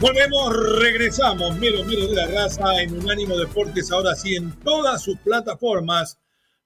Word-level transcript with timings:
Volvemos, 0.00 0.56
regresamos, 0.80 1.56
mero, 1.56 1.84
mero 1.84 2.08
de 2.08 2.14
la 2.16 2.26
raza 2.26 2.82
en 2.82 2.98
Unánimo 2.98 3.36
Deportes, 3.36 3.92
ahora 3.92 4.16
sí 4.16 4.34
en 4.34 4.50
todas 4.60 5.02
sus 5.02 5.18
plataformas. 5.18 6.18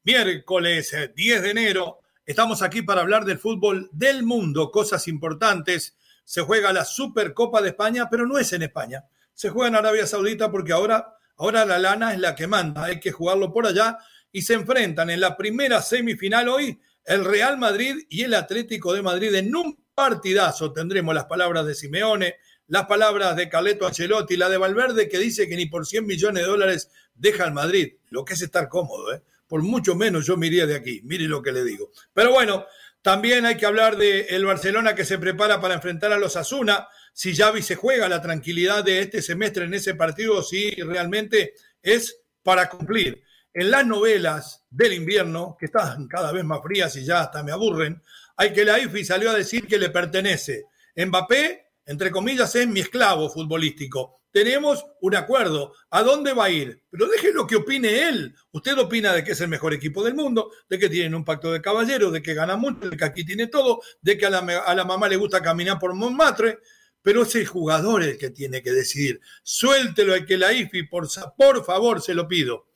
Miércoles 0.02 0.96
10 1.14 1.38
eh, 1.38 1.40
de 1.42 1.50
enero, 1.50 1.98
estamos 2.24 2.62
aquí 2.62 2.80
para 2.80 3.02
hablar 3.02 3.26
del 3.26 3.38
fútbol 3.38 3.90
del 3.92 4.22
mundo, 4.22 4.70
cosas 4.70 5.06
importantes. 5.06 5.94
Se 6.24 6.40
juega 6.40 6.72
la 6.72 6.86
Supercopa 6.86 7.60
de 7.60 7.68
España, 7.68 8.08
pero 8.10 8.26
no 8.26 8.38
es 8.38 8.50
en 8.54 8.62
España. 8.62 9.04
Se 9.34 9.50
juega 9.50 9.68
en 9.68 9.76
Arabia 9.76 10.06
Saudita 10.06 10.50
porque 10.50 10.72
ahora, 10.72 11.18
ahora 11.36 11.66
la 11.66 11.78
lana 11.78 12.14
es 12.14 12.18
la 12.18 12.34
que 12.34 12.46
manda, 12.46 12.84
hay 12.84 12.98
que 12.98 13.12
jugarlo 13.12 13.52
por 13.52 13.66
allá 13.66 13.98
y 14.32 14.40
se 14.42 14.54
enfrentan 14.54 15.10
en 15.10 15.20
la 15.20 15.36
primera 15.36 15.82
semifinal 15.82 16.48
hoy 16.48 16.80
el 17.10 17.24
Real 17.24 17.58
Madrid 17.58 18.06
y 18.08 18.22
el 18.22 18.34
Atlético 18.34 18.94
de 18.94 19.02
Madrid 19.02 19.34
en 19.34 19.56
un 19.56 19.84
partidazo. 19.96 20.72
Tendremos 20.72 21.12
las 21.12 21.24
palabras 21.24 21.66
de 21.66 21.74
Simeone, 21.74 22.36
las 22.68 22.86
palabras 22.86 23.34
de 23.34 23.48
Carleto 23.48 23.84
Ancelotti, 23.84 24.36
la 24.36 24.48
de 24.48 24.56
Valverde 24.56 25.08
que 25.08 25.18
dice 25.18 25.48
que 25.48 25.56
ni 25.56 25.66
por 25.66 25.84
100 25.84 26.06
millones 26.06 26.44
de 26.44 26.48
dólares 26.48 26.88
deja 27.12 27.42
al 27.42 27.52
Madrid. 27.52 27.94
Lo 28.10 28.24
que 28.24 28.34
es 28.34 28.42
estar 28.42 28.68
cómodo, 28.68 29.12
¿eh? 29.12 29.22
Por 29.48 29.60
mucho 29.62 29.96
menos 29.96 30.24
yo 30.24 30.36
me 30.36 30.46
iría 30.46 30.66
de 30.66 30.76
aquí. 30.76 31.00
Mire 31.02 31.24
lo 31.24 31.42
que 31.42 31.50
le 31.50 31.64
digo. 31.64 31.90
Pero 32.14 32.30
bueno, 32.30 32.66
también 33.02 33.44
hay 33.44 33.56
que 33.56 33.66
hablar 33.66 33.96
del 33.96 34.26
el 34.28 34.44
Barcelona 34.44 34.94
que 34.94 35.04
se 35.04 35.18
prepara 35.18 35.60
para 35.60 35.74
enfrentar 35.74 36.12
a 36.12 36.18
los 36.18 36.36
Asuna. 36.36 36.86
Si 37.12 37.34
Xavi 37.34 37.60
se 37.62 37.74
juega 37.74 38.08
la 38.08 38.22
tranquilidad 38.22 38.84
de 38.84 39.00
este 39.00 39.20
semestre 39.20 39.64
en 39.64 39.74
ese 39.74 39.96
partido, 39.96 40.44
si 40.44 40.70
realmente 40.76 41.54
es 41.82 42.20
para 42.44 42.68
cumplir 42.68 43.24
en 43.52 43.70
las 43.70 43.86
novelas 43.86 44.64
del 44.70 44.92
invierno, 44.92 45.56
que 45.58 45.66
están 45.66 46.06
cada 46.06 46.32
vez 46.32 46.44
más 46.44 46.62
frías 46.62 46.94
y 46.96 47.04
ya 47.04 47.22
hasta 47.22 47.42
me 47.42 47.52
aburren, 47.52 48.02
hay 48.36 48.52
que 48.52 48.64
la 48.64 48.78
IFI 48.78 49.04
salió 49.04 49.30
a 49.30 49.34
decir 49.34 49.66
que 49.66 49.78
le 49.78 49.90
pertenece. 49.90 50.66
Mbappé, 50.96 51.72
entre 51.86 52.10
comillas, 52.10 52.54
es 52.54 52.66
mi 52.68 52.80
esclavo 52.80 53.28
futbolístico. 53.28 54.20
Tenemos 54.32 54.84
un 55.00 55.16
acuerdo. 55.16 55.72
¿A 55.90 56.02
dónde 56.02 56.32
va 56.32 56.44
a 56.44 56.50
ir? 56.50 56.84
Pero 56.88 57.08
déjelo 57.08 57.46
que 57.46 57.56
opine 57.56 58.08
él. 58.08 58.34
Usted 58.52 58.78
opina 58.78 59.12
de 59.12 59.24
que 59.24 59.32
es 59.32 59.40
el 59.40 59.48
mejor 59.48 59.74
equipo 59.74 60.04
del 60.04 60.14
mundo, 60.14 60.52
de 60.68 60.78
que 60.78 60.88
tienen 60.88 61.16
un 61.16 61.24
pacto 61.24 61.52
de 61.52 61.60
caballeros, 61.60 62.12
de 62.12 62.22
que 62.22 62.34
gana 62.34 62.56
mucho, 62.56 62.88
de 62.88 62.96
que 62.96 63.04
aquí 63.04 63.24
tiene 63.24 63.48
todo, 63.48 63.80
de 64.00 64.16
que 64.16 64.26
a 64.26 64.30
la, 64.30 64.84
mamá 64.84 65.08
le 65.08 65.16
gusta 65.16 65.42
caminar 65.42 65.78
por 65.78 65.94
Montmartre 65.94 66.58
pero 67.02 67.22
es 67.22 67.34
el 67.34 67.46
jugador 67.46 68.02
el 68.02 68.18
que 68.18 68.28
tiene 68.28 68.62
que 68.62 68.72
decidir. 68.72 69.22
Suéltelo 69.42 70.12
al 70.12 70.26
que 70.26 70.36
la 70.36 70.52
IFI, 70.52 70.82
por, 70.82 71.08
por 71.34 71.64
favor, 71.64 72.02
se 72.02 72.12
lo 72.12 72.28
pido. 72.28 72.66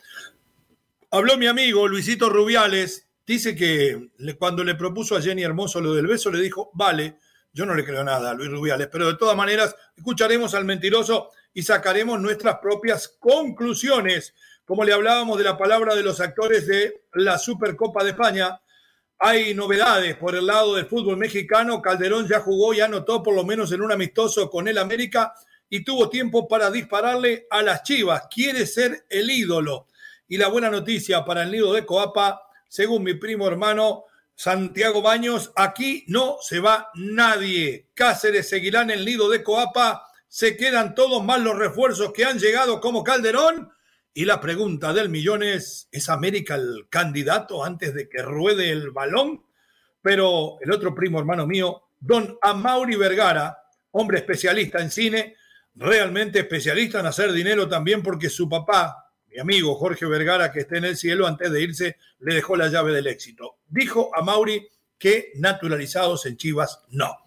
Habló 1.15 1.39
mi 1.39 1.47
amigo 1.47 1.87
Luisito 1.87 2.29
Rubiales, 2.29 3.09
dice 3.25 3.55
que 3.55 4.11
cuando 4.37 4.65
le 4.65 4.75
propuso 4.75 5.15
a 5.15 5.23
Jenny 5.23 5.45
Hermoso 5.45 5.81
lo 5.81 5.95
del 5.95 6.09
beso, 6.09 6.29
le 6.29 6.41
dijo, 6.41 6.73
vale, 6.75 7.19
yo 7.53 7.65
no 7.65 7.77
le 7.77 7.85
creo 7.85 8.03
nada 8.03 8.33
a 8.33 8.35
Luis 8.35 8.51
Rubiales, 8.51 8.89
pero 8.91 9.07
de 9.07 9.17
todas 9.17 9.37
maneras 9.37 9.77
escucharemos 9.97 10.55
al 10.55 10.65
mentiroso 10.65 11.31
y 11.53 11.63
sacaremos 11.63 12.21
nuestras 12.21 12.59
propias 12.59 13.07
conclusiones. 13.21 14.35
Como 14.65 14.83
le 14.83 14.93
hablábamos 14.93 15.39
de 15.39 15.45
la 15.45 15.57
palabra 15.57 15.95
de 15.95 16.03
los 16.03 16.19
actores 16.19 16.67
de 16.67 17.05
la 17.13 17.39
Supercopa 17.39 18.03
de 18.03 18.11
España, 18.11 18.61
hay 19.17 19.55
novedades 19.55 20.17
por 20.17 20.35
el 20.35 20.47
lado 20.47 20.75
del 20.75 20.87
fútbol 20.87 21.17
mexicano. 21.17 21.81
Calderón 21.81 22.27
ya 22.27 22.41
jugó 22.41 22.75
y 22.75 22.81
anotó 22.81 23.23
por 23.23 23.37
lo 23.37 23.45
menos 23.45 23.71
en 23.71 23.83
un 23.83 23.93
amistoso 23.93 24.51
con 24.51 24.67
el 24.67 24.79
América 24.79 25.33
y 25.69 25.85
tuvo 25.85 26.11
tiempo 26.11 26.49
para 26.49 26.73
dispararle 26.73 27.47
a 27.51 27.63
las 27.63 27.85
Chivas. 27.85 28.25
Quiere 28.29 28.67
ser 28.67 29.07
el 29.09 29.31
ídolo. 29.31 29.87
Y 30.29 30.37
la 30.37 30.49
buena 30.49 30.71
noticia 30.71 31.25
para 31.25 31.43
el 31.43 31.51
nido 31.53 31.73
de 31.73 31.85
Coapa, 31.85 32.43
según 32.69 33.03
mi 33.03 33.15
primo 33.15 33.47
hermano 33.47 34.05
Santiago 34.35 35.01
Baños, 35.01 35.53
aquí 35.55 36.05
no 36.09 36.39
se 36.41 36.61
va 36.61 36.91
nadie. 36.95 37.89
Cáceres 37.95 38.49
seguirá 38.49 38.83
en 38.83 38.91
el 38.91 39.05
nido 39.05 39.29
de 39.29 39.43
Coapa, 39.43 40.07
se 40.29 40.57
quedan 40.57 40.95
todos 40.95 41.23
más 41.23 41.41
los 41.41 41.57
refuerzos 41.57 42.13
que 42.13 42.25
han 42.25 42.39
llegado 42.39 42.81
como 42.81 43.05
Calderón. 43.05 43.71
Y 44.13 44.25
la 44.25 44.41
pregunta 44.41 44.93
del 44.93 45.09
millón 45.09 45.43
es, 45.43 45.89
¿es 45.93 46.09
América 46.09 46.55
el 46.57 46.87
candidato 46.89 47.65
antes 47.65 47.95
de 47.95 48.09
que 48.09 48.23
ruede 48.23 48.71
el 48.71 48.91
balón? 48.91 49.45
Pero 50.03 50.57
el 50.61 50.73
otro 50.73 50.95
primo 50.95 51.19
hermano 51.19 51.47
mío, 51.47 51.85
don 52.01 52.39
Amauri 52.43 52.97
Vergara, 52.97 53.59
hombre 53.93 54.19
especialista 54.19 54.81
en 54.81 54.91
cine, 54.91 55.37
realmente 55.75 56.41
especialista 56.41 57.01
en 57.01 57.07
hacer 57.07 57.33
dinero 57.33 57.69
también 57.69 58.03
porque 58.03 58.29
su 58.29 58.49
papá, 58.49 59.04
mi 59.35 59.41
amigo 59.41 59.75
Jorge 59.75 60.07
Vergara, 60.07 60.53
que 60.53 60.61
está 60.61 60.79
en 60.79 60.85
el 60.85 60.97
cielo, 60.97 61.27
antes 61.27 61.51
de 61.51 61.61
irse, 61.61 61.97
le 62.21 62.37
dejó 62.37 62.57
la 62.57 62.69
llave 62.69 62.93
del 62.93 63.09
éxito. 63.09 63.57
Dijo 63.67 64.11
a 64.15 64.23
Mauri 64.23 64.69
que 64.97 65.33
naturalizados 65.35 66.25
en 66.27 66.37
Chivas 66.37 66.83
no. 66.91 67.19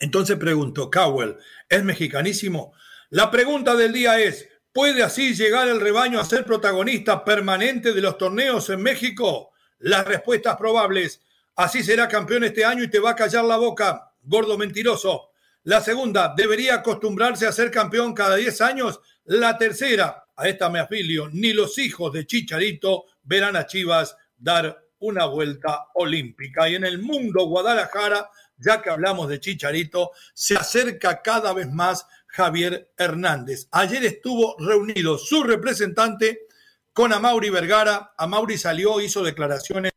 Entonces 0.00 0.36
preguntó, 0.36 0.90
Cowell, 0.90 1.36
¿es 1.68 1.84
mexicanísimo? 1.84 2.72
La 3.10 3.30
pregunta 3.30 3.76
del 3.76 3.92
día 3.92 4.18
es, 4.18 4.48
¿puede 4.72 5.04
así 5.04 5.34
llegar 5.34 5.68
el 5.68 5.80
rebaño 5.80 6.18
a 6.18 6.24
ser 6.24 6.44
protagonista 6.44 7.24
permanente 7.24 7.92
de 7.92 8.00
los 8.00 8.18
torneos 8.18 8.68
en 8.70 8.82
México? 8.82 9.52
Las 9.78 10.04
respuestas 10.04 10.56
probables, 10.56 11.20
así 11.54 11.84
será 11.84 12.08
campeón 12.08 12.42
este 12.42 12.64
año 12.64 12.82
y 12.82 12.90
te 12.90 12.98
va 12.98 13.10
a 13.10 13.16
callar 13.16 13.44
la 13.44 13.56
boca, 13.56 14.12
gordo 14.20 14.58
mentiroso. 14.58 15.30
La 15.62 15.80
segunda, 15.80 16.34
debería 16.36 16.74
acostumbrarse 16.74 17.46
a 17.46 17.52
ser 17.52 17.70
campeón 17.70 18.14
cada 18.14 18.34
10 18.34 18.60
años. 18.62 19.00
La 19.24 19.56
tercera, 19.56 20.23
a 20.36 20.48
esta 20.48 20.68
me 20.68 20.80
afilio, 20.80 21.28
ni 21.32 21.52
los 21.52 21.78
hijos 21.78 22.12
de 22.12 22.26
Chicharito 22.26 23.04
verán 23.22 23.56
a 23.56 23.66
Chivas 23.66 24.16
dar 24.36 24.84
una 24.98 25.26
vuelta 25.26 25.88
olímpica. 25.94 26.68
Y 26.68 26.74
en 26.74 26.84
el 26.84 26.98
mundo 26.98 27.46
Guadalajara, 27.46 28.30
ya 28.56 28.82
que 28.82 28.90
hablamos 28.90 29.28
de 29.28 29.40
Chicharito, 29.40 30.10
se 30.32 30.56
acerca 30.56 31.22
cada 31.22 31.52
vez 31.52 31.70
más 31.70 32.06
Javier 32.26 32.92
Hernández. 32.96 33.68
Ayer 33.70 34.04
estuvo 34.04 34.56
reunido 34.58 35.18
su 35.18 35.42
representante 35.42 36.46
con 36.92 37.12
Amauri 37.12 37.50
Vergara. 37.50 38.14
Amauri 38.16 38.58
salió, 38.58 39.00
hizo 39.00 39.22
declaraciones 39.22 39.92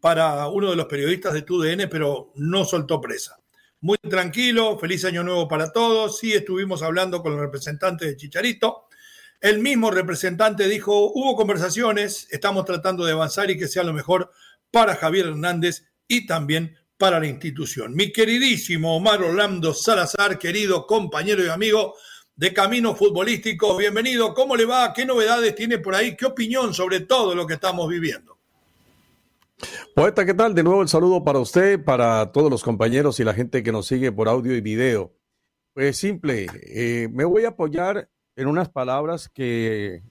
para 0.00 0.46
uno 0.48 0.70
de 0.70 0.76
los 0.76 0.86
periodistas 0.86 1.32
de 1.32 1.42
TUDN, 1.42 1.88
pero 1.90 2.32
no 2.36 2.64
soltó 2.64 3.00
presa. 3.00 3.38
Muy 3.80 3.98
tranquilo, 3.98 4.78
feliz 4.78 5.04
año 5.04 5.22
nuevo 5.22 5.46
para 5.48 5.72
todos. 5.72 6.18
Sí 6.18 6.34
estuvimos 6.34 6.82
hablando 6.82 7.22
con 7.22 7.32
el 7.34 7.40
representante 7.40 8.06
de 8.06 8.16
Chicharito 8.16 8.87
el 9.40 9.60
mismo 9.60 9.90
representante 9.90 10.68
dijo, 10.68 11.12
hubo 11.12 11.36
conversaciones, 11.36 12.26
estamos 12.30 12.64
tratando 12.64 13.04
de 13.04 13.12
avanzar 13.12 13.50
y 13.50 13.58
que 13.58 13.68
sea 13.68 13.84
lo 13.84 13.92
mejor 13.92 14.30
para 14.70 14.96
Javier 14.96 15.26
Hernández 15.26 15.84
y 16.08 16.26
también 16.26 16.76
para 16.96 17.20
la 17.20 17.26
institución. 17.26 17.94
Mi 17.94 18.12
queridísimo 18.12 18.96
Omar 18.96 19.22
Orlando 19.22 19.72
Salazar, 19.72 20.38
querido 20.38 20.86
compañero 20.86 21.44
y 21.44 21.48
amigo 21.48 21.94
de 22.34 22.52
Camino 22.52 22.94
Futbolístico, 22.96 23.76
bienvenido. 23.76 24.34
¿Cómo 24.34 24.56
le 24.56 24.64
va? 24.64 24.92
¿Qué 24.92 25.06
novedades 25.06 25.54
tiene 25.54 25.78
por 25.78 25.94
ahí? 25.94 26.16
¿Qué 26.16 26.26
opinión 26.26 26.74
sobre 26.74 27.00
todo 27.00 27.34
lo 27.34 27.46
que 27.46 27.54
estamos 27.54 27.88
viviendo? 27.88 28.36
Poeta, 29.94 30.24
¿qué 30.24 30.34
tal? 30.34 30.54
De 30.54 30.62
nuevo 30.62 30.82
el 30.82 30.88
saludo 30.88 31.24
para 31.24 31.38
usted, 31.38 31.82
para 31.82 32.32
todos 32.32 32.50
los 32.50 32.62
compañeros 32.62 33.18
y 33.20 33.24
la 33.24 33.34
gente 33.34 33.62
que 33.62 33.72
nos 33.72 33.86
sigue 33.86 34.10
por 34.10 34.28
audio 34.28 34.56
y 34.56 34.60
video. 34.60 35.14
Pues 35.74 35.96
simple, 35.96 36.46
eh, 36.64 37.08
me 37.12 37.24
voy 37.24 37.44
a 37.44 37.50
apoyar 37.50 38.08
en 38.38 38.46
unas 38.46 38.68
palabras 38.68 39.28
que 39.28 40.04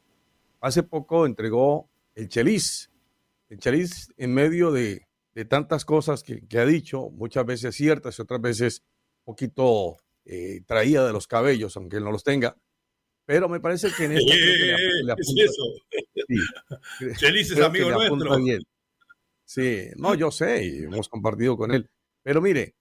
hace 0.60 0.84
poco 0.84 1.26
entregó 1.26 1.90
el 2.14 2.28
Chelis. 2.28 2.92
El 3.48 3.58
Chelis 3.58 4.14
en 4.18 4.34
medio 4.34 4.70
de, 4.74 5.08
tantas 5.48 5.86
cosas 5.86 6.24
que, 6.24 6.60
ha 6.60 6.66
dicho, 6.66 7.10
muchas 7.10 7.46
veces 7.46 7.74
ciertas 7.74 8.20
y 8.20 8.22
otras 8.22 8.42
veces 8.42 8.84
un 9.20 9.34
poquito 9.34 9.96
eh, 10.26 10.60
traída 10.66 11.08
de 11.08 11.14
los 11.14 11.26
cabellos, 11.26 11.78
aunque 11.78 11.98
él 11.98 12.04
no 12.04 12.12
los 12.12 12.26
tenga. 12.26 12.58
Pero 13.26 13.48
me 13.48 13.62
parece 13.62 13.94
que 13.96 14.06
en 14.06 14.18
este... 14.18 14.34
¿Qué 14.34 15.14
es 15.18 15.34
eso? 15.38 15.64
Chelis 17.18 17.52
es 17.52 17.60
amigo 17.62 17.92
nuestro. 17.92 18.38
Sí, 19.46 19.88
no, 19.96 20.16
yo 20.16 20.32
sé, 20.32 20.66
y 20.66 20.84
hemos 20.84 21.08
compartido 21.08 21.56
con 21.56 21.72
él. 21.72 21.90
Pero 22.24 22.42
mire, 22.42 22.76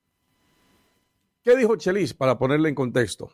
¿qué 1.45 1.57
dijo 1.57 1.77
Chelis 1.77 2.15
para 2.15 2.37
ponerle 2.37 2.69
en 2.69 2.75
contexto? 2.75 3.31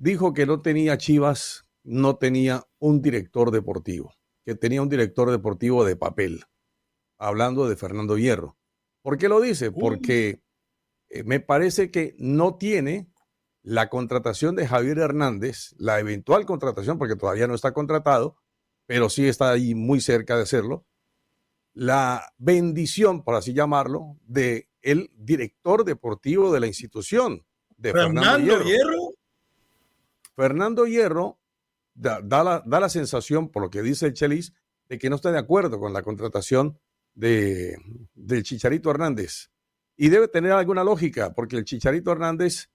Dijo 0.00 0.32
que 0.32 0.46
no 0.46 0.62
tenía 0.62 0.96
Chivas, 0.96 1.66
no 1.84 2.16
tenía 2.16 2.66
un 2.78 3.02
director 3.02 3.50
deportivo, 3.50 4.14
que 4.46 4.54
tenía 4.54 4.80
un 4.80 4.88
director 4.88 5.30
deportivo 5.30 5.84
de 5.84 5.94
papel, 5.94 6.44
hablando 7.18 7.68
de 7.68 7.76
Fernando 7.76 8.16
Hierro. 8.16 8.56
¿Por 9.02 9.18
qué 9.18 9.28
lo 9.28 9.42
dice? 9.42 9.70
Porque 9.70 10.42
eh, 11.10 11.22
me 11.24 11.40
parece 11.40 11.90
que 11.90 12.16
no 12.18 12.56
tiene 12.56 13.12
la 13.60 13.90
contratación 13.90 14.56
de 14.56 14.66
Javier 14.66 15.00
Hernández, 15.00 15.74
la 15.76 16.00
eventual 16.00 16.46
contratación, 16.46 16.96
porque 16.96 17.16
todavía 17.16 17.46
no 17.46 17.54
está 17.54 17.74
contratado, 17.74 18.38
pero 18.86 19.10
sí 19.10 19.28
está 19.28 19.50
ahí 19.50 19.74
muy 19.74 20.00
cerca 20.00 20.34
de 20.34 20.44
hacerlo, 20.44 20.86
la 21.74 22.32
bendición, 22.38 23.22
por 23.22 23.34
así 23.34 23.52
llamarlo, 23.52 24.16
de 24.22 24.70
el 24.80 25.10
director 25.14 25.84
deportivo 25.84 26.50
de 26.54 26.60
la 26.60 26.68
institución, 26.68 27.44
de 27.76 27.92
Fernando, 27.92 28.64
Hierro. 28.64 29.19
Fernando 30.36 30.86
Hierro 30.86 31.40
da, 31.94 32.20
la, 32.20 32.62
da, 32.64 32.80
la, 32.80 32.88
sensación, 32.88 33.50
por 33.50 33.62
lo 33.62 33.70
que 33.70 33.82
dice 33.82 34.06
el 34.06 34.14
Chelis, 34.14 34.52
de 34.88 34.98
que 34.98 35.10
no 35.10 35.16
está 35.16 35.30
de 35.32 35.38
acuerdo 35.38 35.78
con 35.78 35.92
la 35.92 36.02
contratación 36.02 36.78
de, 37.14 37.76
del 38.14 38.42
Chicharito 38.42 38.90
Hernández. 38.90 39.50
Y 39.96 40.08
debe 40.08 40.28
tener 40.28 40.52
alguna 40.52 40.84
lógica, 40.84 41.34
porque 41.34 41.56
el 41.56 41.64
Chicharito 41.64 42.12
Hernández 42.12 42.70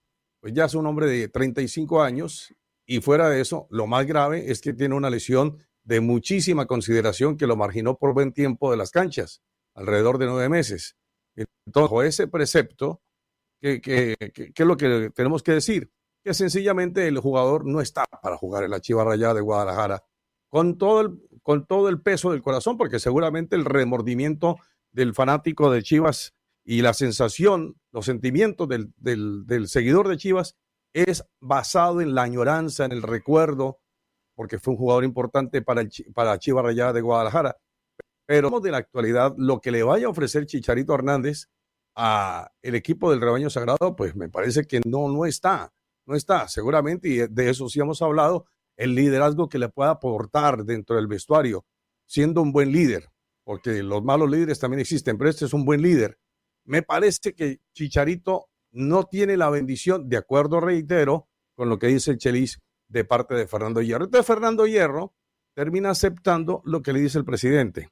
pues 0.46 0.54
ya 0.54 0.66
es 0.66 0.75
un 0.75 0.86
hombre 0.86 1.07
de 1.07 1.28
35 1.28 2.04
años 2.04 2.54
y 2.86 3.02
fuera 3.02 3.30
de 3.30 3.42
eso, 3.42 3.68
lo 3.72 3.88
más 3.88 4.06
grave 4.06 4.52
es 4.52 4.62
que 4.62 4.74
tiene 4.74 4.94
una 4.94 5.10
lesión 5.10 5.57
de 5.84 6.02
muchísima 6.02 6.68
consideración 6.68 7.36
que 7.36 7.48
lo 7.48 7.56
marginó 7.56 7.98
por 7.98 8.13
buen 8.13 8.31
tiempo 8.31 8.69
de 8.69 8.78
las 8.78 8.92
canchas, 8.92 9.42
alrededor 9.74 10.19
de 10.19 10.28
nueve 10.28 10.48
meses. 10.50 10.96
Entonces, 11.36 11.90
con 11.90 12.06
ese 12.06 12.28
precepto, 12.28 13.02
¿qué, 13.60 13.81
qué, 13.81 14.16
es 14.19 14.66
lo 14.68 14.78
que 14.78 15.10
tenemos 15.16 15.42
que 15.42 15.54
decir? 15.54 15.90
Que 16.25 16.33
sencillamente 16.33 17.07
el 17.07 17.19
jugador 17.19 17.66
no 17.66 17.81
está 17.81 18.04
para 18.06 18.36
jugar 18.36 18.63
en 18.63 18.72
la 18.72 18.81
Chiva 18.81 19.04
Rayada 19.04 19.36
de 19.36 19.42
Guadalajara 19.42 20.04
con 20.50 20.77
todo, 20.77 21.01
el, 21.01 21.22
con 21.44 21.68
todo 21.68 21.88
el 21.88 22.01
peso 22.01 22.31
del 22.31 22.42
corazón, 22.42 22.77
porque 22.77 23.00
seguramente 23.00 23.56
el 23.56 23.63
remordimiento 23.63 24.57
del 24.92 25.13
fanático 25.13 25.69
de 25.69 25.83
Chivas 25.83 26.33
y 26.63 26.81
la 26.81 26.94
sensación, 26.94 27.75
los 27.92 28.06
sentimientos 28.06 28.68
del, 28.68 28.92
del 28.98 29.68
seguidor 29.68 30.07
de 30.07 30.18
Chivas 30.18 30.56
es 30.94 31.25
basado 31.42 32.01
en 32.01 32.16
la 32.16 32.24
añoranza, 32.24 32.86
en 32.86 32.94
el 32.94 33.04
recuerdo, 33.04 33.81
porque 34.33 34.57
fue 34.57 34.74
un 34.74 34.80
jugador 34.80 35.04
importante 35.04 35.62
para, 35.62 35.81
el, 35.81 35.92
para 36.16 36.39
Chivas 36.39 36.63
Rayada 36.63 36.94
de 36.94 37.01
Guadalajara. 37.01 37.57
Pero 38.25 38.60
de 38.62 38.71
la 38.71 38.78
actualidad, 38.78 39.36
lo 39.38 39.62
que 39.62 39.71
le 39.71 39.83
vaya 39.83 40.07
a 40.07 40.10
ofrecer 40.10 40.48
Chicharito 40.48 40.95
Hernández 40.95 41.50
a 41.95 42.51
el 42.63 42.74
equipo 42.74 43.12
del 43.12 43.21
rebaño 43.21 43.50
sagrado, 43.50 43.95
pues 43.95 44.16
me 44.16 44.30
parece 44.30 44.63
que 44.63 44.81
no, 44.86 45.07
no 45.10 45.25
está, 45.25 45.74
no 46.06 46.16
está. 46.16 46.48
Seguramente, 46.48 47.10
y 47.10 47.18
de 47.28 47.50
eso 47.50 47.69
sí 47.69 47.80
hemos 47.80 48.02
hablado, 48.02 48.46
el 48.78 48.96
liderazgo 48.96 49.50
que 49.50 49.60
le 49.60 49.69
pueda 49.69 49.92
aportar 49.92 50.63
dentro 50.66 50.96
del 50.96 51.07
vestuario, 51.07 51.66
siendo 52.06 52.42
un 52.42 52.52
buen 52.52 52.72
líder, 52.72 53.10
porque 53.44 53.84
los 53.84 54.04
malos 54.04 54.30
líderes 54.30 54.60
también 54.60 54.81
existen, 54.81 55.18
pero 55.18 55.30
este 55.30 55.46
es 55.46 55.54
un 55.54 55.66
buen 55.66 55.81
líder. 55.81 56.19
Me 56.66 56.81
parece 56.81 57.34
que 57.34 57.62
Chicharito 57.74 58.50
no 58.72 59.06
tiene 59.06 59.38
la 59.38 59.50
bendición, 59.50 60.10
de 60.10 60.18
acuerdo, 60.18 60.60
reitero, 60.60 61.30
con 61.56 61.69
lo 61.69 61.80
que 61.80 61.88
dice 61.88 62.12
el 62.12 62.18
Chelis, 62.18 62.60
de 62.88 63.06
parte 63.06 63.36
de 63.36 63.48
Fernando 63.48 63.81
Hierro. 63.81 64.06
Entonces 64.06 64.28
Fernando 64.28 64.68
Hierro 64.68 65.13
termina 65.54 65.92
aceptando 65.92 66.62
lo 66.66 66.81
que 66.81 66.94
le 66.94 67.00
dice 67.00 67.18
el 67.18 67.25
presidente, 67.25 67.90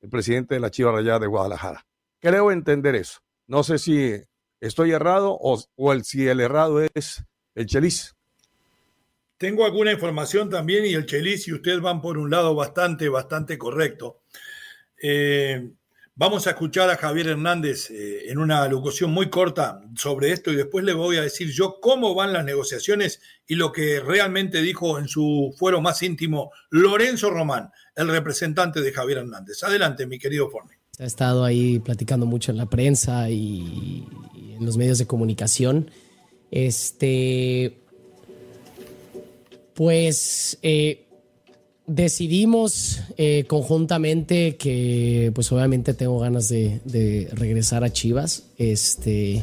el 0.00 0.10
presidente 0.10 0.54
de 0.54 0.60
la 0.60 0.70
Chiva 0.70 0.92
Rayada 0.92 1.20
de 1.20 1.26
Guadalajara. 1.28 1.86
Creo 2.20 2.50
entender 2.50 2.94
eso. 2.94 3.20
No 3.46 3.62
sé 3.62 3.78
si 3.78 4.12
estoy 4.60 4.92
errado 4.92 5.36
o, 5.38 5.62
si 6.02 6.26
el 6.26 6.40
errado 6.40 6.80
es 6.94 7.24
el 7.54 7.66
Chelis. 7.66 8.14
Tengo 9.36 9.64
alguna 9.64 9.92
información 9.92 10.48
también 10.48 10.86
y 10.86 10.94
el 10.94 11.06
Chelis 11.06 11.48
y 11.48 11.52
ustedes 11.52 11.80
van 11.80 12.00
por 12.00 12.18
un 12.18 12.30
lado 12.30 12.54
bastante, 12.54 13.08
bastante 13.08 13.58
correcto. 13.58 14.22
Eh, 15.02 15.70
Vamos 16.16 16.46
a 16.46 16.50
escuchar 16.50 16.88
a 16.90 16.96
Javier 16.96 17.26
Hernández 17.26 17.90
eh, 17.90 18.30
en 18.30 18.38
una 18.38 18.68
locución 18.68 19.10
muy 19.10 19.30
corta 19.30 19.82
sobre 19.96 20.30
esto 20.30 20.52
y 20.52 20.54
después 20.54 20.84
le 20.84 20.92
voy 20.92 21.16
a 21.16 21.22
decir 21.22 21.50
yo 21.50 21.80
cómo 21.80 22.14
van 22.14 22.32
las 22.32 22.44
negociaciones 22.44 23.20
y 23.48 23.56
lo 23.56 23.72
que 23.72 23.98
realmente 23.98 24.62
dijo 24.62 24.96
en 25.00 25.08
su 25.08 25.52
fuero 25.58 25.80
más 25.80 26.04
íntimo 26.04 26.52
Lorenzo 26.70 27.30
Román, 27.30 27.72
el 27.96 28.06
representante 28.06 28.80
de 28.80 28.92
Javier 28.92 29.18
Hernández. 29.18 29.64
Adelante, 29.64 30.06
mi 30.06 30.20
querido 30.20 30.48
Forne. 30.48 30.78
Ha 31.00 31.04
estado 31.04 31.42
ahí 31.42 31.80
platicando 31.80 32.26
mucho 32.26 32.52
en 32.52 32.58
la 32.58 32.66
prensa 32.66 33.28
y, 33.28 34.06
en 34.56 34.64
los 34.64 34.76
medios 34.76 34.98
de 34.98 35.08
comunicación. 35.08 35.90
Este, 36.54 37.78
pues 39.74 40.56
eh, 40.62 41.04
decidimos 41.84 43.00
eh, 43.16 43.44
conjuntamente 43.48 44.56
que 44.56 45.32
pues 45.34 45.50
obviamente 45.50 45.94
tengo 45.94 46.20
ganas 46.20 46.48
de, 46.48 47.28
regresar 47.32 47.82
a 47.82 47.92
Chivas. 47.92 48.44
Este, 48.56 49.42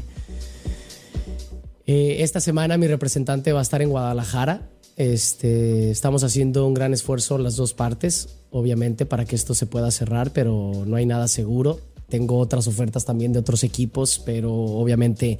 eh, 1.85 2.15
esta 2.19 2.39
semana 2.39 2.77
mi 2.77 2.87
representante 2.87 3.51
va 3.51 3.59
a 3.59 3.63
estar 3.63 3.81
en 3.81 3.89
Guadalajara. 3.89 4.69
Este, 4.95 5.91
estamos 5.91 6.23
haciendo 6.23 6.65
un 6.65 6.73
gran 6.73 6.93
esfuerzo 6.93 7.37
las 7.37 7.57
dos 7.57 7.73
partes, 7.73 8.37
obviamente, 8.51 9.05
para 9.05 9.25
que 9.25 9.35
esto 9.35 9.53
se 9.53 9.65
pueda 9.65 9.91
cerrar, 9.91 10.31
pero 10.31 10.85
no 10.85 10.95
hay 10.95 11.05
nada 11.05 11.27
seguro. 11.27 11.81
Tengo 12.07 12.37
otras 12.37 12.67
ofertas 12.67 13.03
también 13.03 13.33
de 13.33 13.39
otros 13.39 13.65
equipos, 13.65 14.21
pero 14.25 14.53
obviamente 14.53 15.39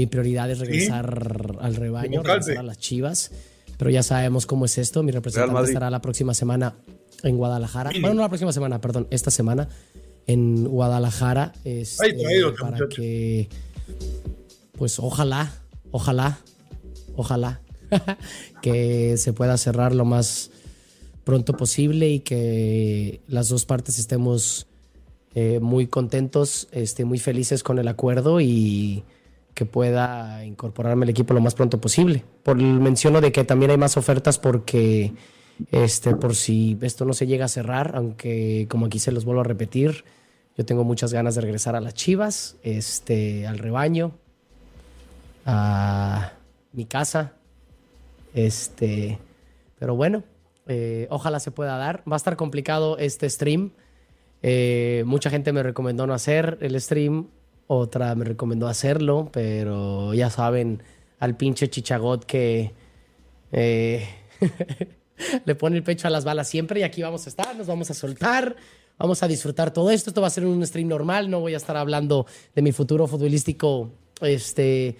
mi 0.00 0.06
prioridad 0.06 0.50
es 0.50 0.58
regresar 0.58 1.58
al 1.60 1.76
rebaño, 1.76 2.22
regresar 2.22 2.58
a 2.58 2.62
las 2.62 2.78
Chivas 2.78 3.30
pero 3.80 3.90
ya 3.90 4.02
sabemos 4.02 4.44
cómo 4.44 4.66
es 4.66 4.76
esto. 4.76 5.02
Mi 5.02 5.10
representante 5.10 5.68
estará 5.68 5.88
la 5.88 6.02
próxima 6.02 6.34
semana 6.34 6.74
en 7.22 7.38
Guadalajara. 7.38 7.90
Bueno, 7.98 8.12
no 8.12 8.20
la 8.20 8.28
próxima 8.28 8.52
semana, 8.52 8.78
perdón, 8.78 9.06
esta 9.10 9.30
semana 9.30 9.70
en 10.26 10.68
Guadalajara. 10.68 11.54
Este, 11.64 12.14
para 12.60 12.88
que, 12.88 13.48
pues 14.76 14.98
ojalá, 14.98 15.50
ojalá, 15.92 16.40
ojalá 17.16 17.62
que 18.60 19.16
se 19.16 19.32
pueda 19.32 19.56
cerrar 19.56 19.94
lo 19.94 20.04
más 20.04 20.50
pronto 21.24 21.56
posible 21.56 22.10
y 22.10 22.20
que 22.20 23.22
las 23.28 23.48
dos 23.48 23.64
partes 23.64 23.98
estemos 23.98 24.66
eh, 25.34 25.58
muy 25.58 25.86
contentos, 25.86 26.68
este, 26.72 27.06
muy 27.06 27.18
felices 27.18 27.62
con 27.62 27.78
el 27.78 27.88
acuerdo 27.88 28.42
y 28.42 29.04
que 29.60 29.66
pueda 29.66 30.42
incorporarme 30.42 31.04
al 31.04 31.10
equipo 31.10 31.34
lo 31.34 31.42
más 31.42 31.54
pronto 31.54 31.78
posible. 31.78 32.24
Por 32.42 32.58
el 32.58 32.80
menciono 32.80 33.20
de 33.20 33.30
que 33.30 33.44
también 33.44 33.70
hay 33.70 33.76
más 33.76 33.98
ofertas 33.98 34.38
porque 34.38 35.12
este 35.70 36.14
por 36.16 36.34
si 36.34 36.78
esto 36.80 37.04
no 37.04 37.12
se 37.12 37.26
llega 37.26 37.44
a 37.44 37.48
cerrar, 37.48 37.92
aunque 37.94 38.66
como 38.70 38.86
aquí 38.86 38.98
se 38.98 39.12
los 39.12 39.26
vuelvo 39.26 39.42
a 39.42 39.44
repetir, 39.44 40.06
yo 40.56 40.64
tengo 40.64 40.82
muchas 40.82 41.12
ganas 41.12 41.34
de 41.34 41.42
regresar 41.42 41.76
a 41.76 41.82
las 41.82 41.92
Chivas, 41.92 42.56
este 42.62 43.46
al 43.46 43.58
rebaño, 43.58 44.12
a 45.44 46.32
mi 46.72 46.86
casa. 46.86 47.34
Este, 48.32 49.18
pero 49.78 49.94
bueno, 49.94 50.24
eh, 50.68 51.06
ojalá 51.10 51.38
se 51.38 51.50
pueda 51.50 51.76
dar. 51.76 52.02
Va 52.10 52.14
a 52.14 52.22
estar 52.22 52.36
complicado 52.36 52.96
este 52.96 53.28
stream. 53.28 53.72
Eh, 54.42 55.02
mucha 55.04 55.28
gente 55.28 55.52
me 55.52 55.62
recomendó 55.62 56.06
no 56.06 56.14
hacer 56.14 56.56
el 56.62 56.80
stream 56.80 57.26
otra 57.72 58.12
me 58.16 58.24
recomendó 58.24 58.66
hacerlo, 58.66 59.28
pero 59.32 60.12
ya 60.12 60.28
saben, 60.28 60.82
al 61.20 61.36
pinche 61.36 61.70
chichagot 61.70 62.24
que 62.24 62.72
eh, 63.52 64.08
le 65.44 65.54
pone 65.54 65.76
el 65.76 65.84
pecho 65.84 66.08
a 66.08 66.10
las 66.10 66.24
balas 66.24 66.48
siempre 66.48 66.80
y 66.80 66.82
aquí 66.82 67.00
vamos 67.00 67.26
a 67.26 67.28
estar, 67.30 67.54
nos 67.54 67.68
vamos 67.68 67.88
a 67.88 67.94
soltar, 67.94 68.56
vamos 68.98 69.22
a 69.22 69.28
disfrutar 69.28 69.72
todo 69.72 69.92
esto. 69.92 70.10
Esto 70.10 70.20
va 70.20 70.26
a 70.26 70.30
ser 70.30 70.46
un 70.46 70.66
stream 70.66 70.88
normal, 70.88 71.30
no 71.30 71.38
voy 71.38 71.54
a 71.54 71.58
estar 71.58 71.76
hablando 71.76 72.26
de 72.56 72.62
mi 72.62 72.72
futuro 72.72 73.06
futbolístico 73.06 73.92
este, 74.20 74.96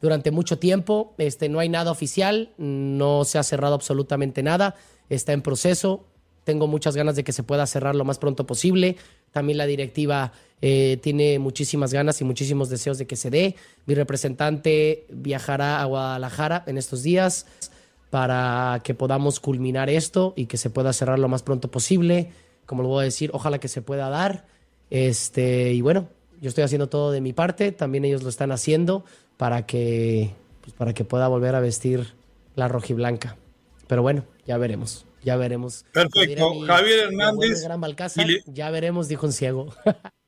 durante 0.00 0.30
mucho 0.30 0.60
tiempo. 0.60 1.16
Este, 1.18 1.48
no 1.48 1.58
hay 1.58 1.70
nada 1.70 1.90
oficial, 1.90 2.50
no 2.56 3.24
se 3.24 3.38
ha 3.38 3.42
cerrado 3.42 3.74
absolutamente 3.74 4.44
nada, 4.44 4.76
está 5.08 5.32
en 5.32 5.42
proceso. 5.42 6.06
Tengo 6.44 6.68
muchas 6.68 6.94
ganas 6.94 7.16
de 7.16 7.24
que 7.24 7.32
se 7.32 7.42
pueda 7.42 7.66
cerrar 7.66 7.96
lo 7.96 8.04
más 8.04 8.18
pronto 8.18 8.46
posible. 8.46 8.96
También 9.32 9.58
la 9.58 9.66
directiva 9.66 10.32
eh, 10.60 10.98
tiene 11.02 11.38
muchísimas 11.38 11.92
ganas 11.92 12.20
y 12.20 12.24
muchísimos 12.24 12.68
deseos 12.68 12.98
de 12.98 13.06
que 13.06 13.16
se 13.16 13.30
dé. 13.30 13.56
Mi 13.86 13.94
representante 13.94 15.06
viajará 15.10 15.80
a 15.82 15.84
Guadalajara 15.86 16.62
en 16.66 16.78
estos 16.78 17.02
días 17.02 17.46
para 18.10 18.80
que 18.84 18.94
podamos 18.94 19.40
culminar 19.40 19.90
esto 19.90 20.34
y 20.36 20.46
que 20.46 20.58
se 20.58 20.70
pueda 20.70 20.92
cerrar 20.92 21.18
lo 21.18 21.28
más 21.28 21.42
pronto 21.42 21.70
posible. 21.70 22.30
Como 22.66 22.82
lo 22.82 22.90
voy 22.90 23.02
a 23.02 23.04
decir, 23.04 23.30
ojalá 23.32 23.58
que 23.58 23.68
se 23.68 23.82
pueda 23.82 24.08
dar. 24.08 24.46
Este, 24.90 25.72
y 25.72 25.80
bueno, 25.80 26.08
yo 26.42 26.48
estoy 26.48 26.64
haciendo 26.64 26.88
todo 26.88 27.10
de 27.10 27.20
mi 27.20 27.32
parte, 27.32 27.72
también 27.72 28.04
ellos 28.04 28.22
lo 28.22 28.28
están 28.28 28.52
haciendo 28.52 29.04
para 29.36 29.64
que, 29.64 30.34
pues, 30.60 30.74
para 30.74 30.92
que 30.92 31.04
pueda 31.04 31.26
volver 31.28 31.54
a 31.54 31.60
vestir 31.60 32.14
la 32.54 32.68
rojiblanca. 32.68 33.36
Pero 33.86 34.02
bueno, 34.02 34.24
ya 34.46 34.58
veremos, 34.58 35.06
ya 35.22 35.36
veremos. 35.36 35.84
Perfecto, 35.92 36.60
Javier 36.66 37.10
Hernández. 37.10 37.64
ya 38.46 38.70
veremos, 38.70 39.08
dijo 39.08 39.26
un 39.26 39.32
ciego. 39.32 39.74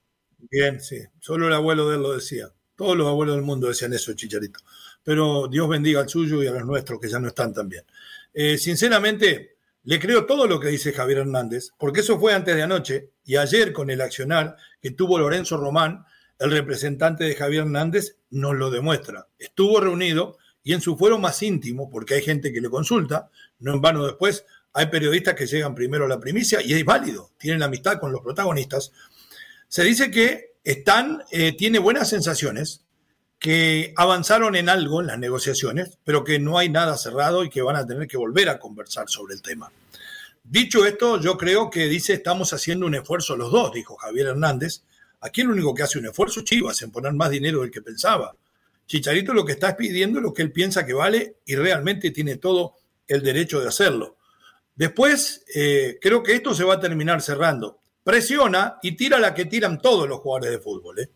Bien, 0.50 0.80
sí. 0.80 0.98
Solo 1.20 1.48
el 1.48 1.52
abuelo 1.52 1.88
de 1.88 1.96
él 1.96 2.02
lo 2.02 2.12
decía. 2.14 2.48
Todos 2.76 2.96
los 2.96 3.06
abuelos 3.06 3.36
del 3.36 3.44
mundo 3.44 3.68
decían 3.68 3.92
eso, 3.92 4.12
Chicharito. 4.14 4.60
Pero 5.02 5.48
Dios 5.48 5.68
bendiga 5.68 6.00
al 6.00 6.08
suyo 6.08 6.42
y 6.42 6.46
a 6.46 6.52
los 6.52 6.64
nuestros 6.64 7.00
que 7.00 7.08
ya 7.08 7.18
no 7.18 7.28
están 7.28 7.52
tan 7.52 7.68
bien. 7.68 7.84
Eh, 8.32 8.58
sinceramente, 8.58 9.56
le 9.84 10.00
creo 10.00 10.26
todo 10.26 10.46
lo 10.46 10.58
que 10.58 10.68
dice 10.68 10.92
Javier 10.92 11.18
Hernández, 11.18 11.70
porque 11.78 12.00
eso 12.00 12.18
fue 12.18 12.32
antes 12.32 12.56
de 12.56 12.62
anoche 12.62 13.10
y 13.24 13.36
ayer 13.36 13.72
con 13.72 13.90
el 13.90 14.00
accionar 14.00 14.56
que 14.80 14.90
tuvo 14.90 15.18
Lorenzo 15.18 15.56
Román, 15.56 16.04
el 16.38 16.50
representante 16.50 17.24
de 17.24 17.34
Javier 17.34 17.62
Hernández, 17.62 18.16
nos 18.30 18.54
lo 18.54 18.70
demuestra. 18.70 19.28
Estuvo 19.38 19.80
reunido 19.80 20.38
y 20.62 20.72
en 20.72 20.80
su 20.80 20.96
fuero 20.96 21.18
más 21.18 21.42
íntimo, 21.42 21.90
porque 21.90 22.14
hay 22.14 22.22
gente 22.22 22.52
que 22.52 22.60
le 22.60 22.70
consulta, 22.70 23.30
no 23.58 23.74
en 23.74 23.82
vano 23.82 24.06
después, 24.06 24.46
hay 24.74 24.86
periodistas 24.86 25.34
que 25.34 25.46
llegan 25.46 25.74
primero 25.74 26.04
a 26.04 26.08
la 26.08 26.20
primicia 26.20 26.60
y 26.60 26.74
es 26.74 26.84
válido, 26.84 27.30
tienen 27.38 27.60
la 27.60 27.66
amistad 27.66 28.00
con 28.00 28.12
los 28.12 28.20
protagonistas. 28.20 28.92
Se 29.68 29.84
dice 29.84 30.10
que 30.10 30.54
están, 30.64 31.22
eh, 31.30 31.56
tiene 31.56 31.78
buenas 31.78 32.08
sensaciones, 32.08 32.82
que 33.38 33.92
avanzaron 33.96 34.56
en 34.56 34.68
algo 34.68 35.00
en 35.00 35.06
las 35.08 35.18
negociaciones, 35.18 35.98
pero 36.02 36.24
que 36.24 36.38
no 36.38 36.58
hay 36.58 36.70
nada 36.70 36.96
cerrado 36.96 37.44
y 37.44 37.50
que 37.50 37.62
van 37.62 37.76
a 37.76 37.86
tener 37.86 38.08
que 38.08 38.16
volver 38.16 38.48
a 38.48 38.58
conversar 38.58 39.08
sobre 39.08 39.34
el 39.34 39.42
tema. 39.42 39.70
Dicho 40.42 40.86
esto, 40.86 41.20
yo 41.20 41.36
creo 41.36 41.70
que 41.70 41.86
dice 41.86 42.14
estamos 42.14 42.52
haciendo 42.52 42.86
un 42.86 42.94
esfuerzo 42.94 43.36
los 43.36 43.52
dos, 43.52 43.72
dijo 43.72 43.96
Javier 43.96 44.28
Hernández. 44.28 44.82
Aquí 45.20 45.42
el 45.42 45.50
único 45.50 45.74
que 45.74 45.82
hace 45.82 45.98
un 45.98 46.06
esfuerzo 46.06 46.40
es 46.40 46.46
Chivas 46.46 46.82
en 46.82 46.90
poner 46.90 47.12
más 47.12 47.30
dinero 47.30 47.60
del 47.60 47.70
que 47.70 47.82
pensaba. 47.82 48.34
Chicharito 48.86 49.32
lo 49.32 49.44
que 49.44 49.52
está 49.52 49.76
pidiendo 49.76 50.18
es 50.18 50.22
lo 50.22 50.34
que 50.34 50.42
él 50.42 50.50
piensa 50.50 50.84
que 50.84 50.94
vale 50.94 51.36
y 51.46 51.54
realmente 51.54 52.10
tiene 52.10 52.36
todo 52.36 52.74
el 53.06 53.22
derecho 53.22 53.60
de 53.60 53.68
hacerlo. 53.68 54.16
Después, 54.74 55.44
eh, 55.54 55.98
creo 56.00 56.22
que 56.22 56.34
esto 56.34 56.54
se 56.54 56.64
va 56.64 56.74
a 56.74 56.80
terminar 56.80 57.22
cerrando. 57.22 57.80
Presiona 58.02 58.78
y 58.82 58.92
tira 58.92 59.18
la 59.18 59.34
que 59.34 59.46
tiran 59.46 59.80
todos 59.80 60.08
los 60.08 60.18
jugadores 60.20 60.50
de 60.50 60.58
fútbol. 60.58 60.98
¿eh? 60.98 61.10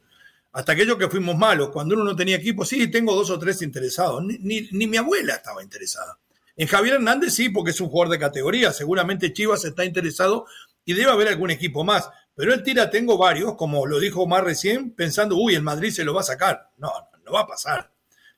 Hasta 0.52 0.72
aquellos 0.72 0.96
que 0.96 1.08
fuimos 1.08 1.36
malos, 1.36 1.70
cuando 1.70 1.94
uno 1.94 2.04
no 2.04 2.16
tenía 2.16 2.36
equipo, 2.36 2.64
sí, 2.64 2.88
tengo 2.90 3.14
dos 3.14 3.30
o 3.30 3.38
tres 3.38 3.60
interesados. 3.62 4.22
Ni, 4.22 4.68
ni 4.70 4.86
mi 4.86 4.96
abuela 4.96 5.34
estaba 5.34 5.62
interesada. 5.62 6.18
En 6.56 6.66
Javier 6.66 6.94
Hernández 6.96 7.34
sí, 7.34 7.50
porque 7.50 7.70
es 7.70 7.80
un 7.80 7.88
jugador 7.88 8.12
de 8.12 8.18
categoría. 8.18 8.72
Seguramente 8.72 9.32
Chivas 9.32 9.64
está 9.64 9.84
interesado 9.84 10.46
y 10.84 10.94
debe 10.94 11.10
haber 11.10 11.28
algún 11.28 11.50
equipo 11.50 11.84
más. 11.84 12.08
Pero 12.34 12.54
él 12.54 12.62
tira, 12.62 12.88
tengo 12.88 13.18
varios, 13.18 13.56
como 13.56 13.84
lo 13.86 13.98
dijo 13.98 14.26
más 14.26 14.44
recién, 14.44 14.92
pensando, 14.92 15.36
uy, 15.36 15.56
el 15.56 15.62
Madrid 15.62 15.90
se 15.90 16.04
lo 16.04 16.14
va 16.14 16.20
a 16.20 16.24
sacar. 16.24 16.70
No, 16.76 16.92
no 17.24 17.32
va 17.32 17.40
a 17.40 17.46
pasar. 17.46 17.90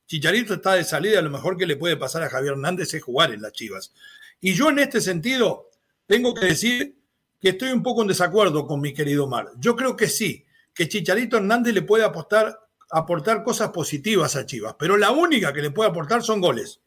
Chicharito 0.07 0.55
está 0.55 0.73
de 0.75 0.85
salida, 0.85 1.23
lo 1.23 1.31
mejor 1.31 1.57
que 1.57 1.67
le 1.67 1.77
puede 1.77 1.97
pasar 1.97 2.23
a 2.23 2.29
Javier 2.31 2.55
Hernández 2.55 2.93
es 2.95 3.03
jugar 3.03 3.33
en 3.33 3.43
las 3.43 3.53
Chivas. 3.53 3.93
Y 4.41 4.55
yo 4.55 4.71
en 4.71 4.79
este 4.79 5.01
sentido 5.01 5.71
tengo 6.07 6.35
que 6.35 6.47
decir 6.47 6.97
que 7.41 7.51
estoy 7.51 7.71
un 7.73 7.83
poco 7.83 8.03
en 8.03 8.09
desacuerdo 8.09 8.67
con 8.67 8.81
mi 8.81 8.93
querido 8.93 9.27
Mar. 9.27 9.51
Yo 9.59 9.77
creo 9.77 9.97
que 9.97 10.09
sí, 10.09 10.45
que 10.75 10.89
Chicharito 10.89 11.37
Hernández 11.37 11.75
le 11.75 11.83
puede 11.83 12.05
apostar, 12.05 12.59
aportar 12.91 13.43
cosas 13.43 13.71
positivas 13.71 14.37
a 14.37 14.47
Chivas, 14.47 14.77
pero 14.79 14.97
la 14.97 15.11
única 15.11 15.53
que 15.53 15.63
le 15.63 15.71
puede 15.71 15.91
aportar 15.91 16.23
son 16.23 16.41
goles. 16.41 16.81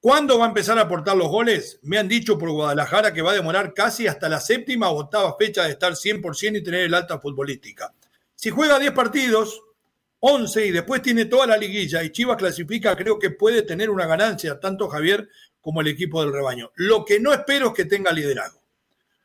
¿Cuándo 0.00 0.36
va 0.36 0.46
a 0.46 0.48
empezar 0.48 0.78
a 0.78 0.82
aportar 0.82 1.16
los 1.16 1.28
goles? 1.28 1.78
Me 1.82 1.96
han 1.96 2.08
dicho 2.08 2.36
por 2.36 2.50
Guadalajara 2.50 3.12
que 3.12 3.22
va 3.22 3.30
a 3.30 3.36
demorar 3.36 3.72
casi 3.72 4.08
hasta 4.08 4.28
la 4.28 4.40
séptima 4.40 4.90
o 4.90 4.98
octava 4.98 5.36
fecha 5.38 5.62
de 5.62 5.70
estar 5.70 5.92
100% 5.92 6.58
y 6.58 6.62
tener 6.64 6.80
el 6.80 6.94
alta 6.94 7.20
futbolística. 7.20 7.94
Si 8.34 8.50
juega 8.50 8.80
10 8.80 8.90
partidos, 8.92 9.62
11 10.18 10.66
y 10.66 10.70
después 10.72 11.02
tiene 11.02 11.26
toda 11.26 11.46
la 11.46 11.56
liguilla 11.56 12.02
y 12.02 12.10
Chivas 12.10 12.36
clasifica, 12.36 12.96
creo 12.96 13.16
que 13.18 13.30
puede 13.30 13.62
tener 13.62 13.90
una 13.90 14.06
ganancia, 14.06 14.58
tanto 14.58 14.88
Javier 14.88 15.28
como 15.62 15.80
el 15.80 15.86
equipo 15.86 16.22
del 16.22 16.32
rebaño. 16.32 16.70
Lo 16.74 17.04
que 17.04 17.18
no 17.18 17.32
espero 17.32 17.68
es 17.68 17.72
que 17.72 17.84
tenga 17.86 18.12
liderazgo. 18.12 18.60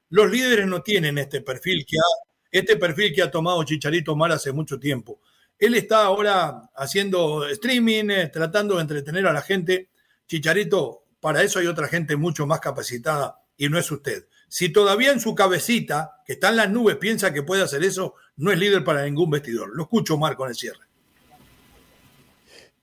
Los 0.10 0.32
líderes 0.32 0.68
no 0.68 0.82
tienen 0.82 1.18
este 1.18 1.42
perfil 1.42 1.86
que 1.86 1.98
ha, 1.98 2.28
este 2.52 2.78
perfil 2.78 3.14
que 3.14 3.24
ha 3.24 3.32
tomado 3.32 3.64
Chicharito 3.64 4.16
Mar 4.16 4.32
hace 4.32 4.54
mucho 4.54 4.80
tiempo. 4.80 5.20
Él 5.60 5.74
está 5.74 6.06
ahora 6.06 6.70
haciendo 6.76 7.46
streaming, 7.48 8.10
eh, 8.12 8.28
tratando 8.28 8.76
de 8.76 8.82
entretener 8.82 9.28
a 9.28 9.34
la 9.34 9.42
gente. 9.42 9.90
Chicharito, 10.28 11.04
para 11.20 11.42
eso 11.42 11.60
hay 11.60 11.68
otra 11.68 11.88
gente 11.88 12.16
mucho 12.16 12.46
más 12.46 12.60
capacitada 12.60 13.42
y 13.58 13.68
no 13.68 13.78
es 13.78 13.92
usted. 13.92 14.28
Si 14.48 14.70
todavía 14.70 15.12
en 15.12 15.20
su 15.20 15.36
cabecita, 15.36 16.22
que 16.26 16.34
está 16.34 16.50
en 16.50 16.58
las 16.58 16.70
nubes, 16.70 16.96
piensa 16.98 17.34
que 17.34 17.44
puede 17.44 17.64
hacer 17.64 17.84
eso, 17.84 18.16
no 18.38 18.52
es 18.52 18.60
líder 18.60 18.84
para 18.84 19.04
ningún 19.04 19.32
vestidor. 19.32 19.76
Lo 19.76 19.84
escucho, 19.84 20.18
Marco, 20.18 20.46
en 20.46 20.52
el 20.52 20.56
cierre. 20.56 20.87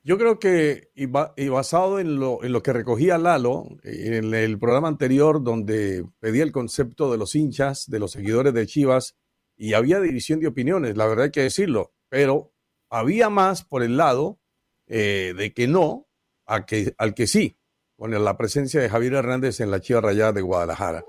Yo 0.07 0.19
creo 0.19 0.39
que, 0.39 0.91
y, 0.95 1.07
basado 1.07 1.99
en 1.99 2.21
lo, 2.21 2.45
en 2.45 2.53
lo, 2.53 2.63
que 2.63 2.75
recogía 2.75 3.17
Lalo 3.17 3.67
en 3.83 4.35
el 4.35 4.59
programa 4.59 4.89
anterior, 4.89 5.43
donde 5.43 6.05
pedía 6.21 6.43
el 6.43 6.53
concepto 6.53 7.11
de 7.11 7.17
los 7.17 7.35
hinchas, 7.35 7.89
de 7.89 7.99
los 8.01 8.13
seguidores 8.13 8.53
de 8.53 8.67
Chivas, 8.67 9.17
y 9.57 9.73
había 9.73 10.01
división 10.01 10.41
de 10.41 10.49
opiniones, 10.49 10.99
la 10.99 11.07
verdad 11.07 11.25
hay 11.27 11.31
que 11.31 11.41
decirlo, 11.41 11.95
pero 12.11 12.53
había 12.91 13.31
más 13.31 13.65
por 13.65 13.83
el 13.83 13.97
lado 13.97 14.39
eh, 14.87 15.33
de 15.39 15.55
que 15.55 15.69
no 15.69 16.07
a 16.45 16.67
que, 16.67 16.95
al 16.99 17.15
que 17.15 17.27
sí, 17.27 17.57
con 17.97 18.11
la 18.11 18.37
presencia 18.37 18.83
de 18.83 18.91
Javier 18.91 19.15
Hernández 19.15 19.61
en 19.61 19.71
la 19.71 19.81
Chiva 19.81 20.03
Rayada 20.03 20.33
de 20.33 20.43
Guadalajara. 20.43 21.03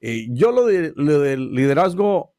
Eh, 0.00 0.28
yo 0.30 0.50
lo, 0.50 0.64
de, 0.64 0.94
lo 0.96 1.20
del 1.20 1.52
liderazgo 1.52 2.34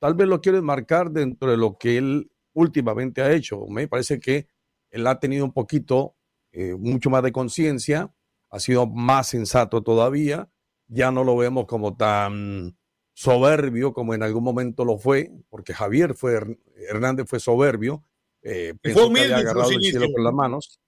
tal 0.00 0.14
vez 0.14 0.26
lo 0.26 0.40
quiero 0.40 0.58
enmarcar 0.58 1.12
dentro 1.12 1.52
de 1.52 1.56
lo 1.56 1.78
que 1.78 1.96
él 1.96 2.32
últimamente 2.54 3.22
ha 3.22 3.32
hecho. 3.32 3.66
Me 3.68 3.86
parece 3.86 4.18
que 4.18 4.48
él 4.94 5.06
ha 5.08 5.18
tenido 5.18 5.44
un 5.44 5.52
poquito, 5.52 6.14
eh, 6.52 6.76
mucho 6.78 7.10
más 7.10 7.24
de 7.24 7.32
conciencia, 7.32 8.14
ha 8.48 8.60
sido 8.60 8.86
más 8.86 9.26
sensato 9.26 9.82
todavía, 9.82 10.48
ya 10.86 11.10
no 11.10 11.24
lo 11.24 11.36
vemos 11.36 11.66
como 11.66 11.96
tan 11.96 12.78
soberbio 13.12 13.92
como 13.92 14.14
en 14.14 14.22
algún 14.22 14.44
momento 14.44 14.84
lo 14.84 14.96
fue, 14.96 15.32
porque 15.48 15.74
Javier 15.74 16.14
fue, 16.14 16.40
Hernández 16.88 17.26
fue 17.28 17.40
soberbio, 17.40 18.04
eh, 18.42 18.74
pensó 18.80 19.12
que 19.12 19.22
había 19.22 19.38
agarrado 19.38 19.70
el 19.70 19.82
cielo 19.82 20.06
con 20.12 20.22
las 20.22 20.32
manos. 20.32 20.80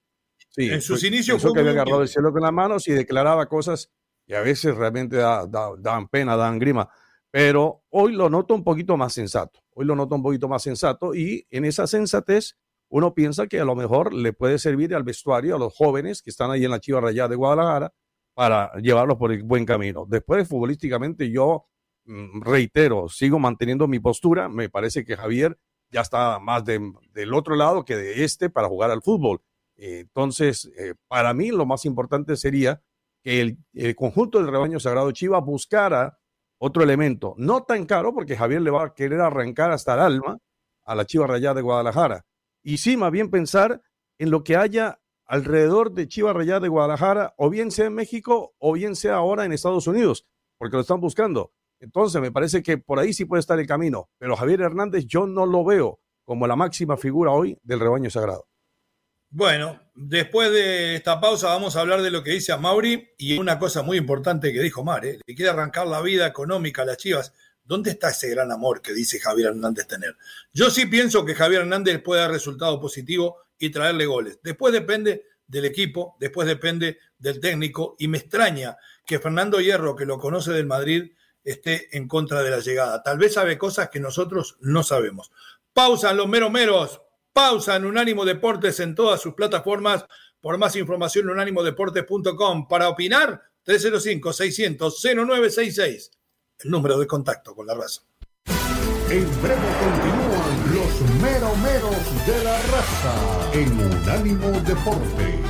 Sí, 0.51 0.71
en 0.71 0.83
sus 0.83 1.03
inicios 1.03 1.43
pensó 1.43 1.53
que 1.53 1.61
había 1.61 1.73
agarrado 1.73 2.03
el 2.03 2.09
cielo 2.09 2.33
con 2.33 2.43
las 2.43 2.53
manos 2.53 2.87
y 2.87 2.93
declaraba 2.93 3.49
cosas 3.49 3.91
que 4.25 4.37
a 4.37 4.41
veces 4.41 4.77
realmente 4.77 5.17
dan 5.17 6.09
pena, 6.09 6.37
dan 6.37 6.61
grima. 6.61 6.89
Pero 7.33 7.83
hoy 7.91 8.13
lo 8.13 8.31
noto 8.31 8.55
un 8.55 8.63
poquito 8.63 8.97
más 8.97 9.13
sensato. 9.13 9.61
Hoy 9.75 9.85
lo 9.85 9.97
noto 9.97 10.15
un 10.15 10.23
poquito 10.23 10.49
más 10.49 10.63
sensato 10.63 11.13
y 11.13 11.45
en 11.51 11.65
esa 11.65 11.89
sensatez 11.89 12.57
uno 12.89 13.15
piensa 13.15 13.47
que 13.47 13.61
a 13.61 13.65
lo 13.65 13.75
mejor 13.75 14.13
le 14.13 14.33
puede 14.33 14.59
servir 14.59 14.95
al 14.95 15.03
vestuario, 15.03 15.57
a 15.57 15.59
los 15.59 15.75
jóvenes 15.75 16.23
que 16.23 16.31
están 16.31 16.51
ahí 16.51 16.65
en 16.65 16.71
la 16.71 16.81
Chiva 16.81 17.01
Rayada 17.01 17.29
de 17.31 17.37
Guadalajara, 17.37 17.93
para 18.35 18.73
llevarlos 18.77 19.17
por 19.17 19.33
el 19.33 19.43
buen 19.43 19.65
camino. 19.65 20.05
Después, 20.07 20.47
futbolísticamente, 20.47 21.31
yo 21.31 21.67
mm, 22.05 22.43
reitero, 22.43 23.09
sigo 23.09 23.39
manteniendo 23.39 23.89
mi 23.89 23.99
postura. 23.99 24.49
Me 24.49 24.69
parece 24.69 25.05
que 25.05 25.17
Javier 25.17 25.59
ya 25.91 26.03
está 26.03 26.39
más 26.39 26.65
del 26.65 27.35
otro 27.35 27.57
lado 27.57 27.85
que 27.85 27.97
de 27.97 28.25
este 28.25 28.51
para 28.51 28.69
jugar 28.69 28.91
al 28.91 29.03
fútbol. 29.03 29.41
entonces, 29.77 30.71
eh, 30.79 30.95
para 31.09 31.35
mí 31.35 31.51
lo 31.51 31.67
más 31.67 31.85
importante 31.85 32.37
sería 32.37 32.83
que 33.23 33.41
el, 33.41 33.59
el, 33.75 33.95
conjunto 33.97 34.39
del 34.39 34.51
rebaño 34.51 34.81
sagrado 34.81 35.11
Chiva 35.13 35.41
buscara 35.41 36.19
otro 36.59 36.83
elemento, 36.83 37.35
no 37.39 37.65
tan 37.65 37.85
caro, 37.87 38.15
porque 38.15 38.37
Javier 38.37 38.63
le 38.63 38.71
va 38.71 38.85
a 38.85 38.95
querer 38.95 39.21
arrancar 39.21 39.71
hasta 39.71 39.95
el 39.95 40.01
alma 40.01 40.39
a 40.85 40.95
la 40.95 41.05
Chiva 41.05 41.27
Rayada 41.27 41.55
de 41.55 41.63
Guadalajara, 41.63 42.25
y 42.67 42.79
sí, 42.79 42.97
más 42.97 43.13
bien 43.13 43.31
pensar 43.31 43.81
en 44.19 44.31
lo 44.33 44.43
que 44.43 44.57
haya 44.57 44.99
alrededor 45.25 45.93
de 45.93 46.09
Chivas 46.09 46.35
Rayada 46.35 46.59
de 46.59 46.69
Guadalajara, 46.69 47.33
o 47.37 47.49
bien 47.49 47.71
sea 47.71 47.87
en 47.87 47.95
México, 47.95 48.57
o 48.59 48.73
bien 48.73 48.97
sea 48.97 49.15
ahora 49.15 49.45
en 49.45 49.53
Estados 49.53 49.87
Unidos, 49.87 50.27
porque 50.59 50.75
lo 50.75 50.81
están 50.81 51.01
buscando. 51.01 51.53
Entonces, 51.79 52.21
me 52.21 52.33
parece 52.33 52.65
que 52.65 52.77
por 52.77 52.99
ahí 52.99 53.13
sí 53.13 53.25
puede 53.25 53.39
estar 53.39 53.61
el 53.61 53.69
camino, 53.69 54.11
pero 54.19 54.35
Javier 54.35 54.63
Hernández 54.63 55.07
yo 55.07 55.29
no 55.29 55.47
lo 55.47 55.65
veo 55.65 56.01
como 56.25 56.49
la 56.49 56.57
máxima 56.57 56.97
figura 56.97 57.31
hoy 57.31 57.57
del 57.63 57.79
rebaño 57.79 58.11
sagrado. 58.11 58.49
Bueno, 59.31 59.81
después 59.95 60.51
de 60.51 60.97
esta 60.97 61.21
pausa 61.21 61.47
vamos 61.49 61.77
a 61.77 61.83
hablar 61.83 62.03
de 62.03 62.11
lo 62.11 62.25
que 62.25 62.33
dice 62.33 62.57
Mauri 62.57 63.11
y 63.17 63.39
una 63.39 63.61
cosa 63.61 63.83
muy 63.83 63.97
importante 63.97 64.53
que 64.53 64.61
dijo 64.61 64.83
Mar, 64.83 65.05
¿eh? 65.05 65.21
le 65.25 65.35
quiere 65.37 65.53
arrancar 65.53 65.87
la 65.87 66.01
vida 66.01 66.27
económica 66.27 66.83
a 66.83 66.87
las 66.87 66.97
Chivas. 66.97 67.33
¿Dónde 67.67 67.91
está 67.91 68.11
ese 68.11 68.31
gran 68.31 68.53
amor 68.53 68.81
que 68.81 68.93
dice 68.93 69.19
Javier 69.19 69.49
Hernández 69.49 69.89
tener? 69.89 70.17
Yo 70.53 70.71
sí 70.71 70.87
pienso 70.87 71.25
que 71.25 71.35
Javier 71.35 71.63
Hernández 71.63 72.01
puede 72.01 72.21
dar 72.21 72.31
resultado 72.31 72.81
positivo 72.81 73.39
y 73.59 73.71
traerle 73.71 74.07
goles. 74.07 74.39
Después 74.43 74.73
depende 74.73 75.25
del 75.49 75.65
equipo, 75.65 76.17
después 76.21 76.47
depende 76.47 76.99
del 77.19 77.41
técnico 77.41 77.97
y 77.99 78.07
me 78.07 78.19
extraña 78.19 78.77
que 79.05 79.19
Fernando 79.19 79.61
Hierro, 79.61 79.97
que 79.97 80.07
lo 80.07 80.17
conoce 80.19 80.53
del 80.53 80.67
Madrid, 80.67 81.11
esté 81.43 81.89
en 81.97 82.07
contra 82.07 82.45
de 82.45 82.51
la 82.51 82.61
llegada. 82.61 83.03
Tal 83.03 83.19
vez 83.19 83.35
sabe 83.35 83.59
cosas 83.59 83.89
que 83.89 83.99
nosotros 83.99 84.59
no 84.61 84.85
sabemos. 84.85 85.33
Pausa 85.73 86.13
en 86.13 86.19
los 86.19 86.29
meros 86.29 86.53
meros, 86.53 87.03
pausa 87.33 87.75
en 87.77 87.85
Unánimo 87.85 88.25
Deportes 88.25 88.79
en 88.79 88.95
todas 88.95 89.21
sus 89.21 89.35
plataformas. 89.35 90.05
Por 90.41 90.57
más 90.59 90.77
información, 90.77 91.29
unánimodeportes.com. 91.29 92.69
Para 92.69 92.89
opinar, 92.89 93.43
305-600-0966 93.67 96.16
el 96.65 96.71
número 96.71 96.99
de 96.99 97.07
contacto 97.07 97.55
con 97.55 97.67
la 97.67 97.75
raza. 97.75 98.03
En 99.11 99.43
breve 99.43 99.69
continúan 99.81 100.75
los 100.75 101.21
meromeros 101.23 102.27
de 102.27 102.45
la 102.45 102.59
raza 102.63 103.53
en 103.53 103.73
Unánimo 103.73 104.49
Deportes. 104.63 105.41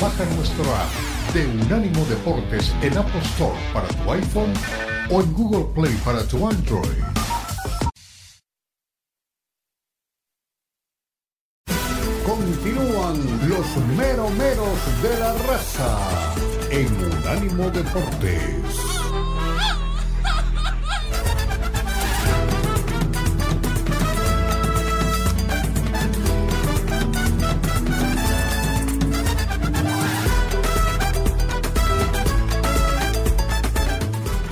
Baja 0.00 0.24
nuestro 0.36 0.64
app 0.74 1.32
de 1.32 1.46
Unánimo 1.46 2.04
Deportes 2.06 2.72
en 2.82 2.98
Apple 2.98 3.20
Store 3.22 3.58
para 3.72 3.88
tu 3.88 4.12
iPhone 4.12 4.52
o 5.10 5.22
en 5.22 5.32
Google 5.32 5.72
Play 5.74 5.94
para 6.04 6.22
tu 6.28 6.46
Android. 6.46 7.02
Continúan 12.26 13.48
los 13.48 13.76
meromeros 13.96 15.02
de 15.02 15.18
la 15.18 15.32
raza 15.32 16.55
en 16.70 16.86
Unánimo 16.86 17.70
Deportes. 17.70 18.96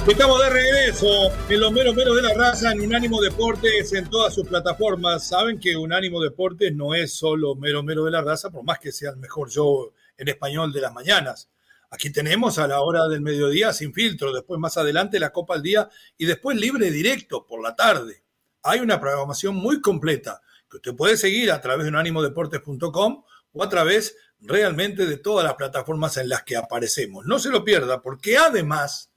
Estamos 0.07 0.39
de 0.39 0.51
regreso 0.51 1.07
en 1.49 1.61
los 1.61 1.73
meros 1.73 1.95
meros 1.95 2.17
de 2.17 2.23
la 2.23 2.35
raza 2.35 2.73
en 2.73 2.83
Unánimo 2.83 3.21
Deportes 3.21 3.93
en 3.95 4.09
todas 4.09 4.35
sus 4.35 4.47
plataformas. 4.47 5.27
Saben 5.27 5.59
que 5.59 5.77
Unánimo 5.77 6.21
Deportes 6.23 6.75
no 6.75 6.95
es 6.95 7.17
solo 7.17 7.55
mero 7.57 7.83
mero 7.83 8.05
de 8.05 8.11
la 8.11 8.21
raza, 8.21 8.51
por 8.51 8.65
más 8.65 8.79
que 8.79 8.93
sea 8.93 9.11
el 9.11 9.17
mejor 9.17 9.51
show 9.51 9.93
en 10.17 10.29
español 10.29 10.73
de 10.73 10.81
las 10.81 10.93
mañanas. 10.93 11.49
Aquí 11.91 12.11
tenemos 12.11 12.59
a 12.59 12.67
la 12.67 12.81
hora 12.81 13.07
del 13.09 13.21
mediodía 13.21 13.73
sin 13.73 13.93
filtro, 13.93 14.33
después 14.33 14.59
más 14.61 14.77
adelante 14.77 15.19
la 15.19 15.31
Copa 15.31 15.55
al 15.55 15.63
Día 15.63 15.89
y 16.17 16.27
después 16.27 16.57
libre 16.57 16.91
directo 16.91 17.47
por 17.47 17.63
la 17.63 17.77
tarde. 17.77 18.23
Hay 18.63 18.81
una 18.81 19.01
programación 19.01 19.55
muy 19.55 19.81
completa 19.81 20.41
que 20.71 20.79
usted 20.79 20.97
puede 20.97 21.17
seguir 21.17 21.53
a 21.53 21.61
través 21.61 21.85
de 21.85 21.91
unánimodeportes.com 21.91 23.25
o 23.53 23.63
a 23.63 23.69
través 23.69 24.17
realmente 24.41 25.07
de 25.07 25.17
todas 25.19 25.45
las 25.45 25.55
plataformas 25.55 26.17
en 26.17 26.29
las 26.29 26.43
que 26.43 26.57
aparecemos. 26.57 27.27
No 27.27 27.39
se 27.39 27.51
lo 27.51 27.65
pierda 27.65 28.03
porque 28.03 28.37
además 28.37 29.11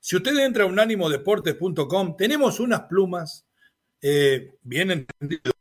si 0.00 0.16
usted 0.16 0.36
entra 0.38 0.64
a 0.64 0.66
unánimodeportes.com, 0.66 2.16
tenemos 2.16 2.60
unas 2.60 2.82
plumas, 2.82 3.44
eh, 4.00 4.54
bien 4.62 4.90
entendido, 4.90 5.52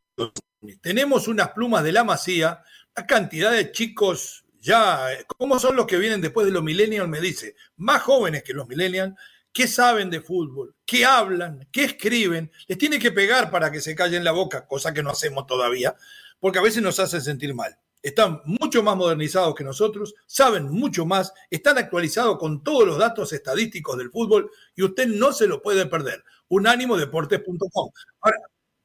tenemos 0.81 1.27
unas 1.27 1.49
plumas 1.51 1.83
de 1.83 1.91
la 1.91 2.03
masía, 2.03 2.63
la 2.95 3.05
cantidad 3.05 3.51
de 3.51 3.71
chicos 3.71 4.45
ya, 4.59 5.07
¿cómo 5.37 5.59
son 5.59 5.75
los 5.75 5.85
que 5.85 5.97
vienen 5.97 6.21
después 6.21 6.45
de 6.45 6.51
los 6.51 6.63
millennials? 6.63 7.09
Me 7.09 7.21
dice, 7.21 7.55
más 7.77 8.01
jóvenes 8.01 8.43
que 8.43 8.53
los 8.53 8.67
millennials, 8.67 9.13
que 9.51 9.67
saben 9.67 10.09
de 10.09 10.21
fútbol, 10.21 10.75
que 10.85 11.05
hablan, 11.05 11.67
que 11.71 11.85
escriben, 11.85 12.51
les 12.67 12.77
tiene 12.77 12.99
que 12.99 13.11
pegar 13.11 13.49
para 13.49 13.71
que 13.71 13.81
se 13.81 13.95
callen 13.95 14.23
la 14.23 14.31
boca, 14.31 14.67
cosa 14.67 14.93
que 14.93 15.03
no 15.03 15.11
hacemos 15.11 15.47
todavía, 15.47 15.95
porque 16.39 16.59
a 16.59 16.61
veces 16.61 16.83
nos 16.83 16.99
hace 16.99 17.21
sentir 17.21 17.53
mal 17.53 17.77
están 18.07 18.41
mucho 18.45 18.83
más 18.83 18.95
modernizados 18.95 19.55
que 19.55 19.63
nosotros, 19.63 20.15
saben 20.25 20.69
mucho 20.71 21.05
más, 21.05 21.33
están 21.49 21.77
actualizados 21.77 22.37
con 22.37 22.63
todos 22.63 22.87
los 22.87 22.97
datos 22.97 23.33
estadísticos 23.33 23.97
del 23.97 24.11
fútbol 24.11 24.49
y 24.75 24.83
usted 24.83 25.07
no 25.07 25.33
se 25.33 25.47
lo 25.47 25.61
puede 25.61 25.85
perder. 25.87 26.23
Unánimodeportes.com. 26.47 27.91
Ahora, 28.21 28.37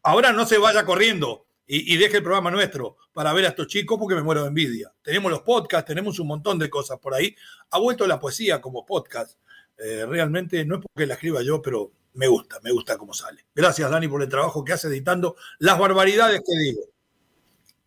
ahora 0.02 0.32
no 0.32 0.46
se 0.46 0.58
vaya 0.58 0.84
corriendo 0.84 1.46
y, 1.74 1.96
deje 1.96 2.18
el 2.18 2.22
programa 2.22 2.50
nuestro 2.50 2.98
para 3.14 3.32
ver 3.32 3.46
a 3.46 3.48
estos 3.48 3.66
chicos 3.66 3.98
porque 3.98 4.14
me 4.14 4.22
muero 4.22 4.42
de 4.42 4.48
envidia. 4.48 4.92
Tenemos 5.00 5.30
los 5.30 5.40
podcasts, 5.40 5.86
tenemos 5.86 6.18
un 6.18 6.26
montón 6.26 6.58
de 6.58 6.68
cosas 6.68 6.98
por 6.98 7.14
ahí. 7.14 7.34
Ha 7.70 7.78
vuelto 7.78 8.06
la 8.06 8.20
poesía 8.20 8.60
como 8.60 8.84
podcast. 8.84 9.38
Eh, 9.78 10.04
realmente 10.06 10.66
no 10.66 10.76
es 10.76 10.82
porque 10.82 11.06
la 11.06 11.14
escriba 11.14 11.40
yo, 11.42 11.62
pero 11.62 11.90
me 12.12 12.26
gusta, 12.26 12.60
me 12.62 12.70
gusta 12.72 12.98
cómo 12.98 13.14
sale. 13.14 13.46
Gracias, 13.54 13.90
Dani, 13.90 14.06
por 14.06 14.20
el 14.20 14.28
trabajo 14.28 14.62
que 14.62 14.74
hace 14.74 14.88
editando 14.88 15.34
las 15.60 15.78
barbaridades 15.78 16.42
que 16.46 16.58
digo. 16.58 16.82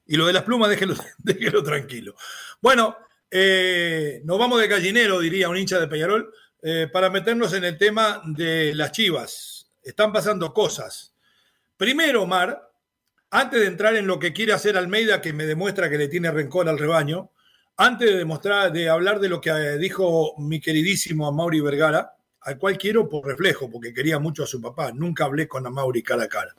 Y 0.07 0.15
lo 0.15 0.25
de 0.25 0.33
las 0.33 0.41
plumas, 0.41 0.71
déjelo, 0.71 0.95
déjelo 1.19 1.61
tranquilo. 1.61 2.15
Bueno, 2.61 2.97
eh, 3.29 4.19
nos 4.23 4.39
vamos 4.39 4.61
de 4.61 4.67
gallinero, 4.67 5.19
diría 5.19 5.47
un 5.47 5.57
hincha 5.57 5.79
de 5.79 5.87
Peñarol, 5.87 6.33
eh, 6.63 6.89
para 6.91 7.11
meternos 7.11 7.53
en 7.53 7.63
el 7.65 7.77
tema 7.77 8.23
de 8.25 8.73
las 8.73 8.91
chivas. 8.91 9.69
Están 9.83 10.11
pasando 10.11 10.55
cosas. 10.55 11.13
Primero, 11.77 12.23
Omar, 12.23 12.71
antes 13.35 13.59
de 13.59 13.67
entrar 13.67 13.97
en 13.97 14.07
lo 14.07 14.17
que 14.17 14.31
quiere 14.31 14.53
hacer 14.53 14.77
Almeida, 14.77 15.19
que 15.19 15.33
me 15.33 15.45
demuestra 15.45 15.89
que 15.89 15.97
le 15.97 16.07
tiene 16.07 16.31
rencor 16.31 16.69
al 16.69 16.79
rebaño, 16.79 17.31
antes 17.75 18.09
de 18.09 18.17
demostrar, 18.17 18.71
de 18.71 18.87
hablar 18.87 19.19
de 19.19 19.27
lo 19.27 19.41
que 19.41 19.49
eh, 19.49 19.77
dijo 19.77 20.35
mi 20.37 20.61
queridísimo 20.61 21.29
Mauri 21.33 21.59
Vergara, 21.59 22.15
al 22.39 22.57
cual 22.57 22.77
quiero 22.77 23.09
por 23.09 23.27
reflejo, 23.27 23.69
porque 23.69 23.93
quería 23.93 24.19
mucho 24.19 24.43
a 24.43 24.47
su 24.47 24.61
papá. 24.61 24.93
Nunca 24.93 25.25
hablé 25.25 25.49
con 25.49 25.63
Mauri 25.73 26.01
cara 26.01 26.23
a 26.23 26.27
cara. 26.29 26.55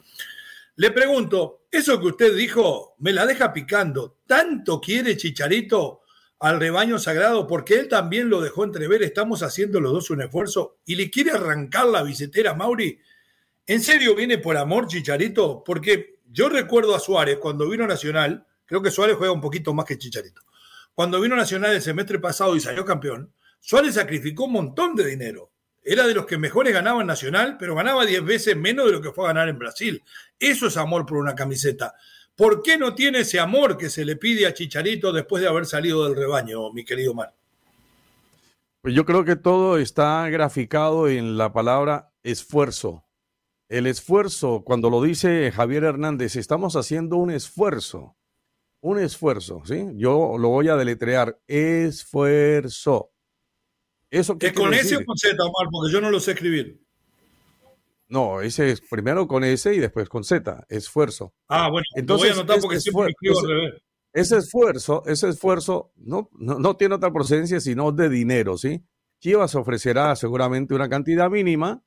Le 0.75 0.91
pregunto, 0.91 1.63
eso 1.71 1.99
que 1.99 2.09
usted 2.09 2.37
dijo 2.37 2.97
me 2.99 3.15
la 3.15 3.25
deja 3.25 3.55
picando. 3.55 4.19
¿Tanto 4.27 4.79
quiere 4.79 5.17
Chicharito 5.17 6.03
al 6.41 6.61
rebaño 6.61 6.99
sagrado? 6.99 7.47
Porque 7.47 7.79
él 7.79 7.89
también 7.89 8.29
lo 8.29 8.43
dejó 8.43 8.65
entrever. 8.65 9.03
Estamos 9.03 9.43
haciendo 9.43 9.81
los 9.81 9.93
dos 9.93 10.11
un 10.11 10.21
esfuerzo 10.21 10.81
y 10.85 10.97
le 10.97 11.11
quiere 11.11 11.31
arrancar 11.31 11.87
la 11.87 12.03
billetera 12.03 12.53
Mauri. 12.53 12.99
¿En 13.67 13.81
serio 13.81 14.15
viene 14.15 14.37
por 14.37 14.59
amor 14.59 14.87
Chicharito? 14.89 15.65
Porque 15.65 16.16
yo 16.31 16.49
recuerdo 16.49 16.95
a 16.95 17.01
Suárez 17.01 17.39
cuando 17.39 17.69
vino 17.69 17.87
Nacional, 17.87 18.47
creo 18.65 18.83
que 18.83 18.91
Suárez 18.91 19.17
juega 19.17 19.33
un 19.33 19.41
poquito 19.41 19.73
más 19.75 19.87
que 19.87 19.99
Chicharito. 19.99 20.43
Cuando 20.95 21.21
vino 21.21 21.37
Nacional 21.37 21.75
el 21.75 21.83
semestre 21.83 22.19
pasado 22.19 22.57
y 22.57 22.61
salió 22.61 22.85
campeón, 22.85 23.33
Suárez 23.61 23.95
sacrificó 23.95 24.45
un 24.45 24.53
montón 24.53 24.95
de 24.95 25.07
dinero 25.07 25.51
era 25.89 26.05
de 26.05 26.15
los 26.15 26.27
que 26.27 26.37
mejores 26.37 26.73
ganaban 26.73 27.07
Nacional, 27.07 27.57
pero 27.59 27.77
ganaba 27.77 28.05
10 28.05 28.25
veces 28.25 28.57
menos 28.57 28.87
de 28.87 28.93
lo 28.93 29.01
que 29.01 29.13
fue 29.13 29.25
a 29.25 29.29
ganar 29.29 29.49
en 29.49 29.57
Brasil. 29.57 30.03
Eso 30.37 30.67
es 30.67 30.77
amor 30.77 31.07
por 31.07 31.17
una 31.17 31.37
camiseta. 31.37 31.95
¿Por 32.35 32.61
qué 32.61 32.77
no 32.77 32.93
tiene 32.93 33.21
ese 33.21 33.39
amor 33.39 33.79
que 33.79 33.89
se 33.89 34.05
le 34.05 34.17
pide 34.17 34.47
a 34.47 34.53
Chicharito 34.53 35.13
después 35.13 35.41
de 35.41 35.49
haber 35.49 35.65
salido 35.65 36.05
del 36.05 36.17
rebaño, 36.17 36.73
mi 36.73 36.85
querido 36.85 37.15
Mar? 37.15 37.33
Pues 38.83 38.97
yo 38.97 39.05
creo 39.05 39.25
que 39.25 39.37
todo 39.37 39.79
está 39.79 40.29
graficado 40.29 41.09
en 41.09 41.39
la 41.39 41.53
palabra 41.53 42.11
esfuerzo. 42.25 43.05
El 43.69 43.87
esfuerzo, 43.87 44.63
cuando 44.65 44.91
lo 44.91 45.03
dice 45.03 45.51
Javier 45.51 45.85
Hernández, 45.85 46.37
estamos 46.37 46.77
haciendo 46.77 47.17
un 47.17 47.31
esfuerzo. 47.31 48.17
Un 48.81 49.01
esfuerzo, 49.01 49.63
¿sí? 49.65 49.89
Yo 49.95 50.39
lo 50.39 50.49
voy 50.51 50.69
a 50.69 50.77
deletrear. 50.77 51.41
Esfuerzo. 51.49 53.11
¿Eso 54.11 54.39
qué 54.39 54.49
¿Es 54.49 54.53
con 54.53 54.73
S 54.73 54.97
o 54.97 55.05
con 55.05 55.17
Z, 55.17 55.35
Omar? 55.43 55.69
Porque 55.71 55.93
yo 55.93 56.01
no 56.01 56.11
lo 56.11 56.21
sé 56.21 56.33
escribir. 56.33 56.81
No, 58.09 58.41
ese 58.41 58.71
es 58.71 58.81
primero 58.81 59.27
con 59.27 59.43
S 59.43 59.75
y 59.75 59.79
después 59.79 60.09
con 60.09 60.23
Z, 60.23 60.65
esfuerzo. 60.69 61.35
Ah, 61.49 61.69
bueno, 61.69 61.85
entonces 61.97 62.29
voy 62.29 62.37
a 62.37 62.41
anotar 62.41 62.61
porque 62.61 62.81
siempre 62.81 63.09
escribo 63.11 63.41
al 63.41 63.49
revés. 63.49 63.83
Ese 64.13 64.39
esfuerzo, 64.39 65.03
ese 65.07 65.29
esfuerzo 65.29 65.93
no, 65.97 66.31
no, 66.33 66.77
tiene 66.77 66.95
otra 66.95 67.13
procedencia 67.13 67.61
sino 67.61 67.93
de 67.93 68.09
dinero, 68.09 68.57
¿sí? 68.57 68.83
Chivas 69.21 69.55
ofrecerá 69.55 70.15
seguramente 70.17 70.73
una 70.75 70.89
cantidad 70.89 71.29
mínima, 71.29 71.83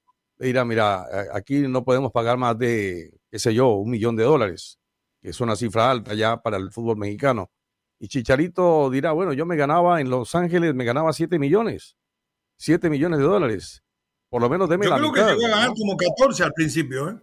dirá, 0.47 0.65
mira, 0.65 1.06
aquí 1.34 1.67
no 1.67 1.84
podemos 1.84 2.12
pagar 2.12 2.38
más 2.38 2.58
de, 2.58 3.19
qué 3.30 3.39
sé 3.39 3.54
yo, 3.54 3.69
un 3.73 3.89
millón 3.89 4.15
de 4.15 4.23
dólares, 4.23 4.80
que 5.21 5.30
es 5.30 5.41
una 5.41 5.56
cifra 5.56 5.91
alta 5.91 6.13
ya 6.13 6.38
para 6.41 6.58
el 6.58 6.71
fútbol 6.71 6.97
mexicano. 6.97 7.52
Y 7.99 8.08
Chicharito 8.08 8.89
dirá, 8.89 9.12
bueno, 9.12 9.34
yo 9.34 9.45
me 9.45 9.58
ganaba 9.58 9.99
en 9.99 10.10
Los 10.10 10.34
Ángeles, 10.34 10.73
me 10.73 10.86
ganaba 10.86 11.12
7 11.12 11.38
millones. 11.38 11.97
7 12.58 12.89
millones 12.89 13.19
de 13.19 13.25
dólares. 13.25 13.84
Por 14.30 14.41
lo 14.41 14.49
menos 14.49 14.69
deme 14.69 14.86
Yo 14.86 14.95
creo 14.95 15.13
que 15.13 15.34
llegó 15.34 15.45
a 15.47 15.49
ganar 15.49 15.73
como 15.75 15.97
14 15.97 16.43
al 16.43 16.54
principio, 16.54 17.10
¿eh? 17.10 17.17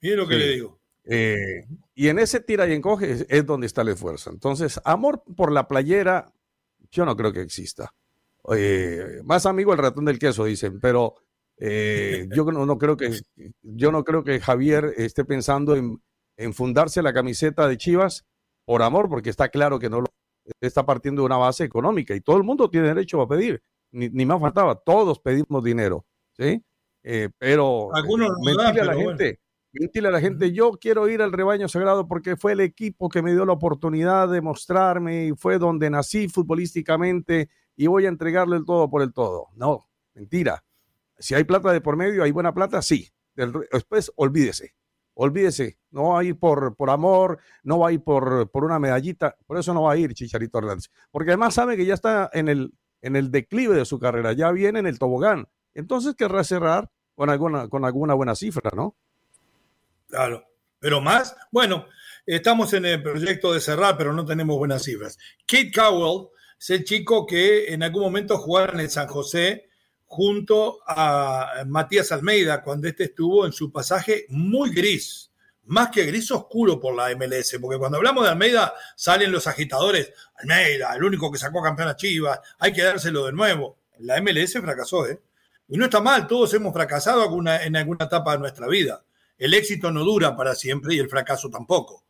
Mire 0.00 0.16
lo 0.16 0.26
que 0.26 0.36
le 0.36 0.48
digo. 0.48 0.80
Eh, 1.04 1.66
y 1.94 2.08
en 2.08 2.18
ese 2.18 2.40
tira 2.40 2.66
y 2.66 2.72
encoge 2.72 3.26
es, 3.28 3.46
donde 3.46 3.66
está 3.66 3.82
el 3.82 3.88
esfuerzo. 3.88 4.30
Entonces, 4.30 4.80
amor 4.84 5.22
por 5.36 5.52
la 5.52 5.68
playera, 5.68 6.32
yo 6.90 7.04
no 7.04 7.16
creo 7.16 7.32
que 7.32 7.40
exista. 7.40 7.92
Eh, 8.54 9.20
más 9.24 9.46
amigo 9.46 9.72
el 9.72 9.78
ratón 9.78 10.04
del 10.04 10.18
queso, 10.18 10.44
dicen, 10.44 10.80
pero 10.80 11.14
eh, 11.58 12.28
yo 12.36 12.44
no, 12.44 12.78
creo 12.78 12.96
que 12.96 13.20
yo 13.62 13.92
no 13.92 14.04
creo 14.04 14.24
que 14.24 14.40
Javier 14.40 14.92
esté 14.96 15.24
pensando 15.24 15.76
en, 15.76 16.02
en, 16.36 16.54
fundarse 16.54 17.02
la 17.02 17.12
camiseta 17.12 17.68
de 17.68 17.76
Chivas 17.76 18.24
por 18.64 18.82
amor, 18.82 19.08
porque 19.08 19.30
está 19.30 19.48
claro 19.48 19.78
que 19.78 19.90
no 19.90 20.00
lo 20.00 20.06
está 20.60 20.86
partiendo 20.86 21.22
de 21.22 21.26
una 21.26 21.36
base 21.36 21.64
económica 21.64 22.14
y 22.14 22.20
todo 22.20 22.36
el 22.36 22.44
mundo 22.44 22.70
tiene 22.70 22.88
derecho 22.88 23.20
a 23.20 23.28
pedir 23.28 23.62
ni, 23.92 24.26
más 24.26 24.40
faltaba, 24.40 24.76
todos 24.76 25.18
pedimos 25.20 25.64
dinero, 25.64 26.06
¿sí? 26.32 26.62
Eh, 27.02 27.30
pero 27.38 27.94
Algunos 27.94 28.30
mentirle 28.44 28.80
a 28.80 28.84
la 28.84 28.94
gente, 28.94 29.40
mentirle 29.72 30.08
a 30.08 30.12
la 30.12 30.20
gente, 30.20 30.52
yo 30.52 30.72
quiero 30.72 31.08
ir 31.08 31.22
al 31.22 31.32
rebaño 31.32 31.68
sagrado 31.68 32.08
porque 32.08 32.36
fue 32.36 32.52
el 32.52 32.60
equipo 32.60 33.08
que 33.08 33.22
me 33.22 33.32
dio 33.32 33.46
la 33.46 33.52
oportunidad 33.52 34.28
de 34.28 34.40
mostrarme 34.40 35.26
y 35.26 35.32
fue 35.32 35.58
donde 35.58 35.88
nací 35.88 36.28
futbolísticamente 36.28 37.48
y 37.76 37.86
voy 37.86 38.06
a 38.06 38.08
entregarle 38.08 38.56
el 38.56 38.64
todo 38.64 38.90
por 38.90 39.02
el 39.02 39.12
todo. 39.12 39.48
No, 39.54 39.88
mentira. 40.14 40.62
Si 41.18 41.34
hay 41.34 41.44
plata 41.44 41.72
de 41.72 41.80
por 41.80 41.96
medio, 41.96 42.22
hay 42.22 42.30
buena 42.30 42.52
plata, 42.52 42.82
sí. 42.82 43.10
Después, 43.34 44.12
olvídese. 44.16 44.74
Olvídese, 45.18 45.78
no 45.92 46.10
va 46.10 46.20
a 46.20 46.24
ir 46.24 46.38
por, 46.38 46.76
por 46.76 46.90
amor, 46.90 47.38
no 47.62 47.78
va 47.78 47.88
a 47.88 47.92
ir 47.92 48.02
por, 48.02 48.50
por 48.50 48.64
una 48.64 48.78
medallita, 48.78 49.34
por 49.46 49.56
eso 49.56 49.72
no 49.72 49.84
va 49.84 49.92
a 49.92 49.96
ir 49.96 50.12
Chicharito 50.12 50.58
Hernández, 50.58 50.90
porque 51.10 51.30
además 51.30 51.54
sabe 51.54 51.74
que 51.74 51.86
ya 51.86 51.94
está 51.94 52.28
en 52.34 52.48
el, 52.48 52.74
en 53.00 53.16
el 53.16 53.30
declive 53.30 53.74
de 53.74 53.86
su 53.86 53.98
carrera, 53.98 54.34
ya 54.34 54.52
viene 54.52 54.78
en 54.78 54.86
el 54.86 54.98
tobogán. 54.98 55.48
Entonces 55.72 56.16
querrá 56.16 56.44
cerrar 56.44 56.90
con 57.14 57.30
alguna, 57.30 57.66
con 57.68 57.86
alguna 57.86 58.12
buena 58.12 58.34
cifra, 58.34 58.70
¿no? 58.76 58.94
Claro, 60.08 60.44
pero 60.78 61.00
más, 61.00 61.34
bueno, 61.50 61.86
estamos 62.26 62.74
en 62.74 62.84
el 62.84 63.02
proyecto 63.02 63.54
de 63.54 63.60
cerrar, 63.60 63.96
pero 63.96 64.12
no 64.12 64.26
tenemos 64.26 64.58
buenas 64.58 64.82
cifras. 64.82 65.16
Kate 65.46 65.72
Cowell 65.74 66.28
es 66.60 66.70
el 66.70 66.84
chico 66.84 67.26
que 67.26 67.72
en 67.72 67.82
algún 67.82 68.02
momento 68.02 68.36
jugaba 68.36 68.72
en 68.74 68.80
el 68.80 68.90
San 68.90 69.08
José, 69.08 69.65
junto 70.06 70.78
a 70.86 71.64
Matías 71.66 72.12
Almeida 72.12 72.62
cuando 72.62 72.88
este 72.88 73.04
estuvo 73.04 73.44
en 73.44 73.52
su 73.52 73.70
pasaje 73.70 74.26
muy 74.30 74.72
gris, 74.72 75.30
más 75.64 75.90
que 75.90 76.04
gris 76.04 76.30
oscuro 76.30 76.80
por 76.80 76.94
la 76.94 77.14
MLS, 77.16 77.58
porque 77.60 77.78
cuando 77.78 77.98
hablamos 77.98 78.24
de 78.24 78.30
Almeida 78.30 78.72
salen 78.94 79.32
los 79.32 79.46
agitadores, 79.46 80.12
Almeida, 80.36 80.94
el 80.94 81.04
único 81.04 81.30
que 81.30 81.38
sacó 81.38 81.62
campeón 81.62 81.88
a 81.88 81.96
Chivas, 81.96 82.40
hay 82.58 82.72
que 82.72 82.82
dárselo 82.82 83.26
de 83.26 83.32
nuevo. 83.32 83.78
La 83.98 84.20
MLS 84.20 84.52
fracasó, 84.60 85.06
¿eh? 85.06 85.20
Y 85.68 85.76
no 85.76 85.86
está 85.86 86.00
mal, 86.00 86.26
todos 86.26 86.54
hemos 86.54 86.72
fracasado 86.72 87.28
en 87.48 87.76
alguna 87.76 88.04
etapa 88.04 88.32
de 88.32 88.38
nuestra 88.38 88.68
vida. 88.68 89.02
El 89.36 89.52
éxito 89.54 89.90
no 89.90 90.04
dura 90.04 90.36
para 90.36 90.54
siempre 90.54 90.94
y 90.94 90.98
el 90.98 91.08
fracaso 91.08 91.50
tampoco. 91.50 92.04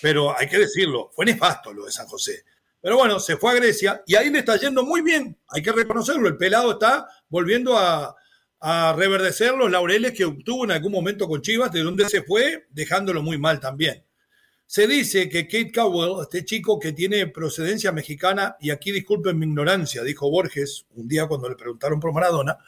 Pero 0.00 0.36
hay 0.36 0.48
que 0.48 0.58
decirlo, 0.58 1.10
fue 1.12 1.26
nefasto 1.26 1.72
lo 1.72 1.86
de 1.86 1.92
San 1.92 2.06
José. 2.06 2.44
Pero 2.80 2.96
bueno, 2.96 3.20
se 3.20 3.36
fue 3.36 3.50
a 3.50 3.54
Grecia 3.54 4.02
y 4.06 4.14
ahí 4.14 4.30
le 4.30 4.38
está 4.38 4.56
yendo 4.56 4.84
muy 4.84 5.02
bien, 5.02 5.36
hay 5.48 5.62
que 5.62 5.72
reconocerlo. 5.72 6.28
El 6.28 6.36
pelado 6.36 6.72
está 6.72 7.08
volviendo 7.30 7.78
a, 7.78 8.16
reverdecer 8.94 9.54
los 9.54 9.70
laureles 9.70 10.12
que 10.12 10.26
obtuvo 10.26 10.64
en 10.64 10.72
algún 10.72 10.92
momento 10.92 11.26
con 11.26 11.40
Chivas, 11.40 11.72
de 11.72 11.82
donde 11.82 12.06
se 12.10 12.20
fue, 12.20 12.66
dejándolo 12.68 13.22
muy 13.22 13.38
mal 13.38 13.58
también. 13.58 14.04
Se 14.66 14.86
dice 14.86 15.30
que 15.30 15.46
Kate 15.46 15.72
Cowell, 15.72 16.20
este 16.20 16.44
chico 16.44 16.78
que 16.78 16.92
tiene 16.92 17.26
procedencia 17.28 17.90
mexicana, 17.90 18.56
y 18.60 18.68
aquí 18.68 18.92
disculpen 18.92 19.38
mi 19.38 19.46
ignorancia, 19.46 20.02
dijo 20.02 20.30
Borges 20.30 20.84
un 20.90 21.08
día 21.08 21.26
cuando 21.26 21.48
le 21.48 21.54
preguntaron 21.54 21.98
por 22.00 22.12
Maradona, 22.12 22.58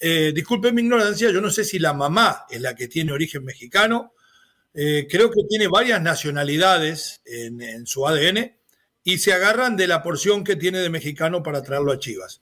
eh, 0.00 0.32
disculpen 0.34 0.74
mi 0.74 0.80
ignorancia, 0.80 1.30
yo 1.30 1.42
no 1.42 1.50
sé 1.50 1.62
si 1.62 1.78
la 1.78 1.92
mamá 1.92 2.46
es 2.48 2.62
la 2.62 2.74
que 2.74 2.88
tiene 2.88 3.12
origen 3.12 3.44
mexicano, 3.44 4.14
eh, 4.72 5.06
creo 5.10 5.30
que 5.30 5.42
tiene 5.46 5.68
varias 5.68 6.00
nacionalidades 6.00 7.20
en 7.26 7.86
su 7.86 8.08
ADN, 8.08 8.56
y 9.04 9.18
se 9.18 9.34
agarran 9.34 9.76
de 9.76 9.86
la 9.86 10.02
porción 10.02 10.42
que 10.42 10.56
tiene 10.56 10.78
de 10.78 10.88
mexicano 10.88 11.42
para 11.42 11.62
traerlo 11.62 11.92
a 11.92 11.98
Chivas. 11.98 12.40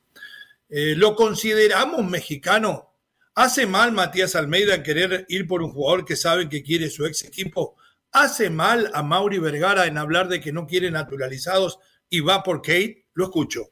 Eh, 0.74 0.94
¿Lo 0.96 1.14
consideramos 1.14 2.02
mexicano? 2.08 2.94
¿Hace 3.34 3.66
mal 3.66 3.92
Matías 3.92 4.34
Almeida 4.34 4.74
en 4.74 4.82
querer 4.82 5.26
ir 5.28 5.46
por 5.46 5.60
un 5.62 5.70
jugador 5.70 6.06
que 6.06 6.16
sabe 6.16 6.48
que 6.48 6.62
quiere 6.62 6.88
su 6.88 7.04
ex 7.04 7.24
equipo? 7.24 7.76
¿Hace 8.10 8.48
mal 8.48 8.90
a 8.94 9.02
Mauri 9.02 9.38
Vergara 9.38 9.84
en 9.84 9.98
hablar 9.98 10.28
de 10.28 10.40
que 10.40 10.50
no 10.50 10.66
quiere 10.66 10.90
naturalizados 10.90 11.78
y 12.08 12.20
va 12.20 12.42
por 12.42 12.62
Kate? 12.62 13.04
Lo 13.12 13.24
escucho. 13.24 13.68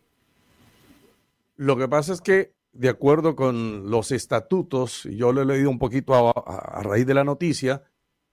Lo 1.56 1.78
que 1.78 1.88
pasa 1.88 2.12
es 2.12 2.20
que, 2.20 2.52
de 2.72 2.90
acuerdo 2.90 3.34
con 3.34 3.90
los 3.90 4.12
estatutos, 4.12 5.04
yo 5.04 5.32
lo 5.32 5.40
he 5.40 5.46
leído 5.46 5.70
un 5.70 5.78
poquito 5.78 6.14
a, 6.14 6.82
raíz 6.82 7.06
de 7.06 7.14
la 7.14 7.24
noticia, 7.24 7.82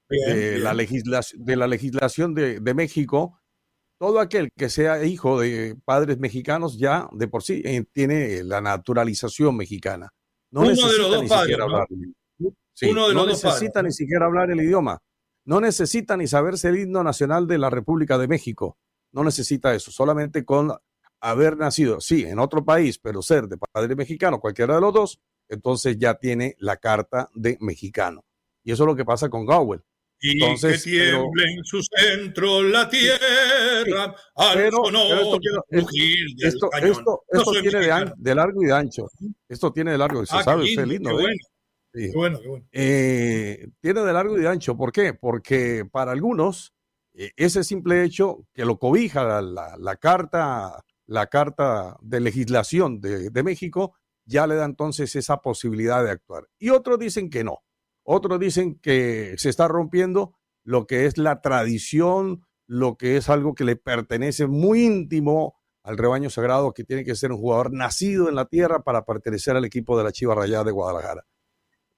de, 0.09 0.59
La 0.59 0.73
de, 0.73 1.55
La 1.55 1.67
legislación 1.67 2.35
de, 2.35 2.59
de 2.59 2.73
México, 2.73 3.39
todo 3.97 4.19
aquel 4.19 4.49
que 4.55 4.69
sea 4.69 5.03
hijo 5.03 5.39
de 5.39 5.75
padres 5.83 6.19
mexicanos 6.19 6.77
ya 6.77 7.09
de 7.11 7.27
por 7.27 7.43
sí 7.43 7.61
eh, 7.65 7.83
tiene 7.91 8.43
la 8.43 8.61
naturalización 8.61 9.57
mexicana. 9.57 10.13
No 10.51 10.61
Uno 10.61 10.69
necesita 10.69 10.91
de 10.91 10.97
los 10.99 11.11
dos 11.11 11.23
ni 11.23 11.29
padres, 11.29 11.45
siquiera 11.47 11.63
hablar. 11.63 11.87
Uno 11.89 13.07
de 13.07 13.13
los 13.13 13.13
no 13.13 13.25
necesita 13.25 13.83
ni 13.83 13.91
siquiera 13.91 14.25
hablar 14.25 14.51
el 14.51 14.61
idioma. 14.61 14.99
No 15.45 15.61
necesita 15.61 16.17
ni 16.17 16.27
saberse 16.27 16.69
el 16.69 16.77
himno 16.77 17.03
nacional 17.03 17.47
de 17.47 17.57
la 17.57 17.69
República 17.69 18.17
de 18.17 18.27
México. 18.27 18.77
No 19.13 19.23
necesita 19.23 19.73
eso. 19.73 19.91
Solamente 19.91 20.45
con 20.45 20.73
haber 21.19 21.57
nacido, 21.57 21.99
sí, 21.99 22.23
en 22.23 22.39
otro 22.39 22.63
país, 22.63 22.99
pero 22.99 23.21
ser 23.21 23.47
de 23.47 23.57
padre 23.57 23.95
mexicano, 23.95 24.39
cualquiera 24.39 24.75
de 24.75 24.81
los 24.81 24.93
dos, 24.93 25.19
entonces 25.49 25.97
ya 25.97 26.15
tiene 26.15 26.55
la 26.59 26.77
carta 26.77 27.29
de 27.33 27.57
mexicano. 27.61 28.23
Y 28.63 28.71
eso 28.71 28.83
es 28.83 28.87
lo 28.87 28.95
que 28.95 29.05
pasa 29.05 29.29
con 29.29 29.45
Gowell. 29.45 29.81
Y 30.19 30.39
que 30.39 30.77
tiemble 30.79 31.43
en 31.43 31.63
su 31.63 31.81
centro 31.83 32.63
la 32.63 32.89
tierra 32.89 34.15
al 34.35 34.57
pero, 34.57 34.83
esto, 34.87 36.69
esto, 36.81 37.23
esto, 37.31 37.51
tiene 37.61 38.11
de, 38.17 38.35
largo 38.35 38.63
y 38.63 38.65
de 38.65 38.73
ancho. 38.73 39.07
Esto 39.47 39.71
tiene 39.71 39.91
de 39.91 39.97
largo, 39.99 40.25
se 40.25 40.35
ah, 40.35 40.43
sabe, 40.43 40.63
lindo, 40.63 40.85
lindo, 40.85 41.09
qué 41.09 41.15
bueno. 41.15 41.37
Qué 41.93 42.11
bueno, 42.15 42.39
qué 42.39 42.47
bueno. 42.47 42.65
Eh, 42.71 43.67
tiene 43.79 44.01
de 44.01 44.13
largo 44.13 44.37
y 44.37 44.41
de 44.41 44.47
ancho. 44.47 44.75
¿Por 44.75 44.91
qué? 44.91 45.13
Porque 45.13 45.85
para 45.91 46.11
algunos 46.11 46.73
eh, 47.13 47.31
ese 47.35 47.63
simple 47.63 48.03
hecho 48.03 48.47
que 48.53 48.65
lo 48.65 48.79
cobija 48.79 49.41
la, 49.41 49.75
la, 49.77 49.95
carta, 49.97 50.83
la 51.05 51.27
carta 51.27 51.95
de 52.01 52.21
legislación 52.21 53.01
de, 53.01 53.29
de 53.29 53.43
México 53.43 53.95
ya 54.25 54.47
le 54.47 54.55
da 54.55 54.65
entonces 54.65 55.15
esa 55.15 55.37
posibilidad 55.41 56.03
de 56.03 56.11
actuar. 56.11 56.47
Y 56.57 56.69
otros 56.69 56.97
dicen 56.97 57.29
que 57.29 57.43
no 57.43 57.59
otros 58.09 58.39
dicen 58.39 58.79
que 58.79 59.35
se 59.37 59.49
está 59.49 59.67
rompiendo 59.67 60.33
lo 60.63 60.87
que 60.87 61.05
es 61.05 61.17
la 61.17 61.41
tradición, 61.41 62.45
lo 62.65 62.95
que 62.95 63.17
es 63.17 63.29
algo 63.29 63.53
que 63.53 63.65
le 63.65 63.75
pertenece 63.75 64.47
muy 64.47 64.85
íntimo 64.85 65.55
al 65.83 65.97
rebaño 65.97 66.29
sagrado, 66.29 66.73
que 66.73 66.85
tiene 66.85 67.03
que 67.03 67.15
ser 67.15 67.33
un 67.33 67.37
jugador 67.37 67.73
nacido 67.73 68.29
en 68.29 68.35
la 68.35 68.45
tierra 68.45 68.81
para 68.83 69.03
pertenecer 69.03 69.57
al 69.57 69.65
equipo 69.65 69.97
de 69.97 70.05
la 70.05 70.13
Chiva 70.13 70.35
Rayada 70.35 70.63
de 70.63 70.71
Guadalajara. 70.71 71.25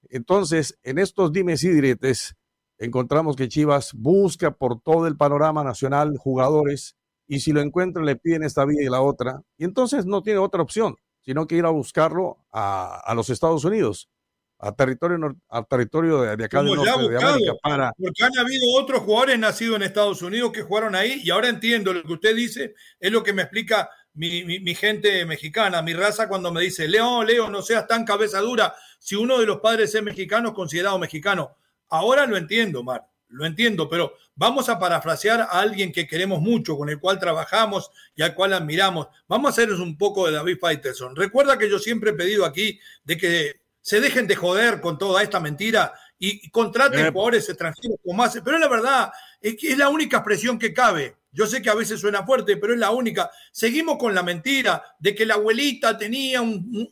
Entonces, 0.08 0.76
en 0.82 0.98
estos 0.98 1.32
dimes 1.32 1.62
y 1.62 1.68
diretes, 1.68 2.34
encontramos 2.78 3.36
que 3.36 3.48
Chivas 3.48 3.92
busca 3.94 4.50
por 4.50 4.80
todo 4.80 5.06
el 5.06 5.16
panorama 5.16 5.62
nacional 5.62 6.16
jugadores 6.18 6.96
y 7.28 7.38
si 7.38 7.52
lo 7.52 7.60
encuentran 7.60 8.04
le 8.04 8.16
piden 8.16 8.42
esta 8.42 8.64
vía 8.64 8.82
y 8.82 8.90
la 8.90 9.00
otra, 9.00 9.42
y 9.56 9.64
entonces 9.64 10.06
no 10.06 10.24
tiene 10.24 10.40
otra 10.40 10.62
opción, 10.62 10.96
sino 11.20 11.46
que 11.46 11.54
ir 11.54 11.66
a 11.66 11.70
buscarlo 11.70 12.38
a, 12.50 13.00
a 13.00 13.14
los 13.14 13.30
Estados 13.30 13.64
Unidos 13.64 14.10
a 14.62 14.72
territorio, 14.72 15.36
a 15.48 15.64
territorio 15.64 16.20
de, 16.20 16.44
acá 16.44 16.62
de, 16.62 16.74
norte, 16.74 17.08
de 17.08 17.16
América 17.16 17.52
para... 17.62 17.92
Porque 17.96 18.24
han 18.24 18.38
habido 18.38 18.64
otros 18.74 19.00
jugadores 19.02 19.38
nacidos 19.38 19.76
en 19.76 19.82
Estados 19.82 20.20
Unidos 20.20 20.52
que 20.52 20.62
jugaron 20.62 20.94
ahí 20.94 21.20
y 21.24 21.30
ahora 21.30 21.48
entiendo 21.48 21.94
lo 21.94 22.02
que 22.02 22.12
usted 22.12 22.36
dice, 22.36 22.74
es 22.98 23.10
lo 23.10 23.22
que 23.22 23.32
me 23.32 23.42
explica 23.42 23.88
mi, 24.14 24.44
mi, 24.44 24.74
gente 24.74 25.24
mexicana, 25.24 25.80
mi 25.80 25.94
raza 25.94 26.28
cuando 26.28 26.52
me 26.52 26.60
dice, 26.60 26.88
Leo, 26.88 27.24
Leo, 27.24 27.48
no 27.48 27.62
seas 27.62 27.86
tan 27.86 28.04
cabeza 28.04 28.40
dura, 28.40 28.74
si 28.98 29.16
uno 29.16 29.38
de 29.38 29.46
los 29.46 29.60
padres 29.60 29.94
es 29.94 30.02
mexicano, 30.02 30.52
considerado 30.52 30.98
mexicano. 30.98 31.56
Ahora 31.88 32.26
lo 32.26 32.36
entiendo, 32.36 32.82
Mar, 32.82 33.06
lo 33.28 33.46
entiendo, 33.46 33.88
pero 33.88 34.12
vamos 34.34 34.68
a 34.68 34.78
parafrasear 34.78 35.40
a 35.40 35.60
alguien 35.60 35.90
que 35.90 36.06
queremos 36.06 36.40
mucho, 36.40 36.76
con 36.76 36.90
el 36.90 37.00
cual 37.00 37.18
trabajamos 37.18 37.90
y 38.14 38.22
al 38.22 38.34
cual 38.34 38.52
admiramos. 38.52 39.08
Vamos 39.26 39.48
a 39.48 39.50
hacernos 39.52 39.80
un 39.80 39.96
poco 39.96 40.26
de 40.26 40.32
David 40.32 40.58
Faitelson. 40.60 41.16
Recuerda 41.16 41.56
que 41.56 41.70
yo 41.70 41.78
siempre 41.78 42.10
he 42.10 42.14
pedido 42.14 42.44
aquí 42.44 42.78
de 43.04 43.16
que 43.16 43.59
se 43.80 44.00
dejen 44.00 44.26
de 44.26 44.36
joder 44.36 44.80
con 44.80 44.98
toda 44.98 45.22
esta 45.22 45.40
mentira 45.40 45.92
y, 46.18 46.50
contraten 46.50 47.06
eh. 47.06 47.10
jugadores 47.10 47.48
extranjeros 47.48 47.98
como 48.04 48.22
hace. 48.22 48.42
Pero 48.42 48.58
la 48.58 48.68
verdad, 48.68 49.10
es 49.40 49.56
que 49.56 49.72
es 49.72 49.78
la 49.78 49.88
única 49.88 50.18
expresión 50.18 50.58
que 50.58 50.74
cabe. 50.74 51.16
Yo 51.32 51.46
sé 51.46 51.62
que 51.62 51.70
a 51.70 51.74
veces 51.74 52.00
suena 52.00 52.24
fuerte, 52.26 52.56
pero 52.56 52.74
es 52.74 52.78
la 52.78 52.90
única. 52.90 53.30
Seguimos 53.52 53.98
con 53.98 54.14
la 54.14 54.22
mentira 54.22 54.82
de 54.98 55.14
que 55.14 55.24
la 55.24 55.34
abuelita 55.34 55.96
tenía 55.96 56.42
un, 56.42 56.90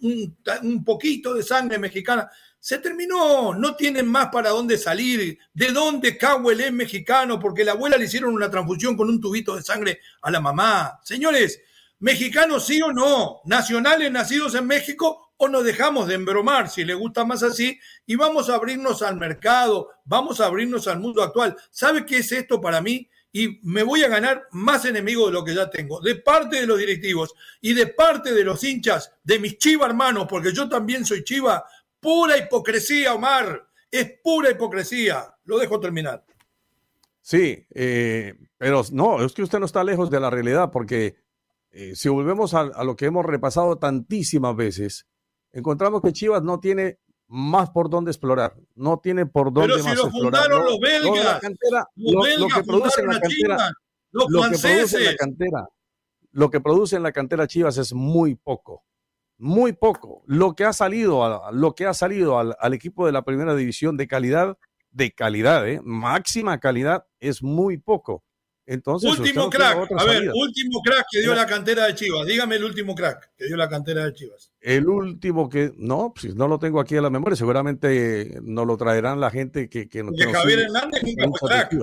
un, 0.63 0.85
poquito 0.85 1.35
de 1.35 1.43
sangre 1.43 1.79
mexicana. 1.79 2.31
Se 2.61 2.79
terminó, 2.79 3.53
no 3.55 3.75
tienen 3.75 4.09
más 4.09 4.29
para 4.29 4.51
dónde 4.51 4.79
salir. 4.79 5.39
¿De 5.53 5.73
dónde 5.73 6.17
Cowell 6.17 6.61
es 6.61 6.73
mexicano? 6.73 7.39
Porque 7.39 7.65
la 7.65 7.73
abuela 7.73 7.97
le 7.97 8.05
hicieron 8.05 8.33
una 8.33 8.51
transfusión 8.51 8.97
con 8.97 9.09
un 9.09 9.21
tubito 9.21 9.57
de 9.57 9.63
sangre 9.63 10.01
a 10.23 10.31
la 10.31 10.41
mamá. 10.41 11.01
Señores, 11.03 11.61
mexicanos 11.99 12.65
sí 12.65 12.81
o 12.81 12.93
no, 12.93 13.41
nacionales 13.45 14.11
nacidos 14.11 14.55
en 14.55 14.67
México 14.67 15.28
o 15.39 15.49
nos 15.49 15.65
dejamos 15.65 16.09
de 16.09 16.15
embromar, 16.15 16.69
si 16.69 16.85
le 16.85 16.95
gusta 16.95 17.25
más 17.25 17.43
así, 17.43 17.79
y 18.05 18.17
vamos 18.17 18.51
a 18.51 18.57
abrirnos 18.57 19.03
al 19.03 19.17
mercado, 19.17 19.89
vamos 20.05 20.41
a 20.41 20.47
abrirnos 20.47 20.87
al 20.89 21.01
mundo 21.01 21.23
actual. 21.23 21.57
¿Sabe 21.71 22.05
qué 22.05 22.19
es 22.19 22.31
esto 22.33 22.61
para 22.61 22.81
mí? 22.83 23.09
Y 23.33 23.61
me 23.63 23.83
voy 23.83 24.03
a 24.03 24.09
ganar 24.09 24.49
más 24.51 24.85
enemigos 24.85 25.27
de 25.27 25.33
lo 25.33 25.45
que 25.45 25.55
ya 25.55 25.71
tengo, 25.71 26.01
de 26.01 26.17
parte 26.17 26.61
de 26.61 26.67
los 26.67 26.79
directivos 26.79 27.35
y 27.61 27.73
de 27.73 27.87
parte 27.87 28.35
de 28.35 28.45
los 28.45 28.63
hinchas, 28.65 29.13
de 29.23 29.39
mis 29.39 29.59
chiva 29.59 29.87
hermanos, 29.87 30.27
porque 30.29 30.53
yo 30.53 30.69
también 30.69 31.05
soy 31.05 31.23
chiva, 31.25 31.65
pura 32.01 32.37
hipocresía, 32.37 33.15
Omar, 33.15 33.69
es 33.91 34.13
pura 34.23 34.51
hipocresía. 34.51 35.35
Lo 35.45 35.59
dejo 35.59 35.81
terminar. 35.81 36.25
Sí, 37.21 37.67
eh, 37.75 38.35
pero 38.57 38.83
no, 38.93 39.25
es 39.25 39.33
que 39.33 39.43
usted 39.43 39.59
no 39.59 39.67
está 39.67 39.85
lejos 39.85 40.11
de 40.11 40.19
la 40.19 40.31
realidad, 40.31 40.71
porque 40.73 41.17
eh, 41.71 41.95
si 41.95 42.09
volvemos 42.09 42.55
a, 42.55 42.65
lo 42.85 42.97
que 42.97 43.07
hemos 43.07 43.25
repasado 43.25 43.79
tantísimas 43.79 44.57
veces, 44.57 45.07
encontramos 45.53 46.03
que 46.03 46.13
Chivas 46.13 46.43
no 46.43 46.61
tiene 46.61 46.99
más 47.29 47.71
por 47.71 47.91
dónde 47.91 48.11
explorar, 48.11 48.57
no 48.75 48.99
tiene 48.99 49.27
por 49.27 49.53
dónde 49.53 49.75
Pero 49.75 49.89
si 49.89 49.95
lo 49.95 50.11
fundaron 50.11 50.65
los 50.65 50.79
belgas, 50.81 51.41
lo, 51.97 52.49
que 52.49 52.63
produce 52.65 53.01
en 53.03 53.09
la 53.09 53.21
cantera, 53.21 53.73
lo 54.11 54.27
que 54.27 54.59
produce 54.59 54.97
en 54.97 55.05
la 55.05 55.17
cantera, 55.17 55.69
lo 56.33 56.51
que 56.51 56.61
produce 56.61 56.97
en 56.97 57.03
la 57.03 57.13
cantera 57.13 57.47
Chivas 57.47 57.77
es 57.77 57.93
muy 57.93 58.35
poco, 58.35 58.85
muy 59.37 59.73
poco. 59.73 60.23
Lo 60.27 60.55
que 60.55 60.65
ha 60.65 60.73
salido, 60.73 61.43
lo 61.53 61.75
que 61.75 61.87
ha 61.87 61.95
salido 61.95 62.39
al, 62.39 62.57
al 62.59 62.73
equipo 62.73 63.05
de 63.05 63.13
la 63.13 63.23
primera 63.23 63.55
división 63.55 63.97
de 63.97 64.09
calidad, 64.09 64.57
de 64.91 65.13
calidad, 65.13 65.69
¿eh? 65.69 65.81
máxima 65.85 66.59
calidad, 66.59 67.07
es 67.21 67.43
muy 67.43 67.77
poco. 67.77 68.25
Entonces, 68.71 69.19
último 69.19 69.49
crack, 69.49 69.91
a 69.97 70.05
ver, 70.05 70.31
último 70.35 70.83
crack 70.85 71.07
que 71.11 71.21
dio 71.21 71.35
la 71.35 71.47
cantera 71.47 71.87
de 71.87 71.95
Chivas. 71.95 72.27
Dígame 72.27 72.57
el 72.57 72.65
último 72.65 72.95
crack 72.95 73.31
que 73.35 73.47
dio 73.47 73.57
la 73.57 73.67
cantera 73.67 74.05
de 74.05 74.13
Chivas. 74.13 74.53
El 74.61 74.87
último 74.89 75.49
que, 75.49 75.73
no, 75.79 76.13
pues 76.15 76.35
no 76.35 76.47
lo 76.47 76.59
tengo 76.59 76.79
aquí 76.79 76.95
en 76.95 77.03
la 77.03 77.09
memoria, 77.09 77.35
seguramente 77.35 78.39
nos 78.43 78.67
lo 78.67 78.77
traerán 78.77 79.21
la 79.21 79.31
gente 79.31 79.71
que, 79.71 79.89
que, 79.89 80.05
que 80.15 80.33
Javier 80.33 80.61
Hernández 80.61 81.03
nunca 81.03 81.39
fue 81.39 81.49
crack. 81.49 81.75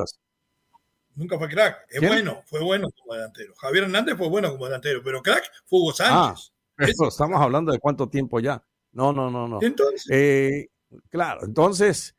Nunca 1.15 1.39
fue 1.39 1.49
crack. 1.49 1.87
Es 1.89 2.07
bueno, 2.07 2.43
fue 2.45 2.61
bueno 2.61 2.87
como 2.91 3.15
delantero. 3.15 3.55
Javier 3.55 3.85
Hernández 3.85 4.15
fue 4.15 4.29
bueno 4.29 4.51
como 4.51 4.65
delantero, 4.65 5.01
pero 5.03 5.23
crack 5.23 5.43
fue 5.65 5.79
Hugo 5.79 5.91
Sánchez. 5.91 6.51
Ah, 6.77 6.85
eso, 6.85 7.07
estamos 7.07 7.41
hablando 7.41 7.71
de 7.71 7.79
cuánto 7.79 8.07
tiempo 8.09 8.39
ya. 8.39 8.63
No, 8.91 9.11
no, 9.11 9.31
no, 9.31 9.47
no. 9.47 9.59
Entonces. 9.59 10.05
Eh, 10.11 10.69
claro, 11.09 11.45
entonces 11.45 12.15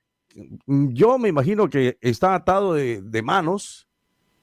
yo 0.67 1.19
me 1.19 1.29
imagino 1.29 1.69
que 1.71 1.99
está 2.01 2.35
atado 2.35 2.75
de, 2.75 3.23
manos 3.23 3.86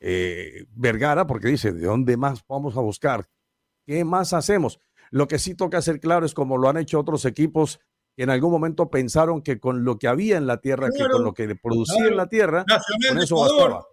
eh, 0.05 0.65
Vergara 0.75 1.25
porque 1.25 1.47
dice, 1.47 1.71
¿de 1.71 1.85
dónde 1.85 2.17
más 2.17 2.43
vamos 2.47 2.75
a 2.75 2.81
buscar? 2.81 3.29
¿Qué 3.85 4.03
más 4.03 4.33
hacemos? 4.33 4.79
Lo 5.11 5.29
que 5.29 5.39
sí 5.39 5.55
toca 5.55 5.77
hacer 5.77 6.01
claro 6.01 6.25
es 6.25 6.33
como 6.33 6.57
lo 6.57 6.67
han 6.67 6.77
hecho 6.77 6.99
otros 6.99 7.23
equipos 7.23 7.79
que 8.15 8.23
en 8.23 8.29
algún 8.29 8.51
momento 8.51 8.89
pensaron 8.89 9.41
que 9.41 9.59
con 9.59 9.85
lo 9.85 9.97
que 9.97 10.09
había 10.09 10.37
en 10.37 10.45
la 10.45 10.57
tierra, 10.57 10.89
que 10.89 11.07
con 11.09 11.23
lo 11.23 11.33
que 11.33 11.55
producía 11.55 12.07
en 12.07 12.17
la 12.17 12.27
tierra, 12.27 12.65
con 13.09 13.17
eso 13.17 13.39
bastaba. 13.39 13.85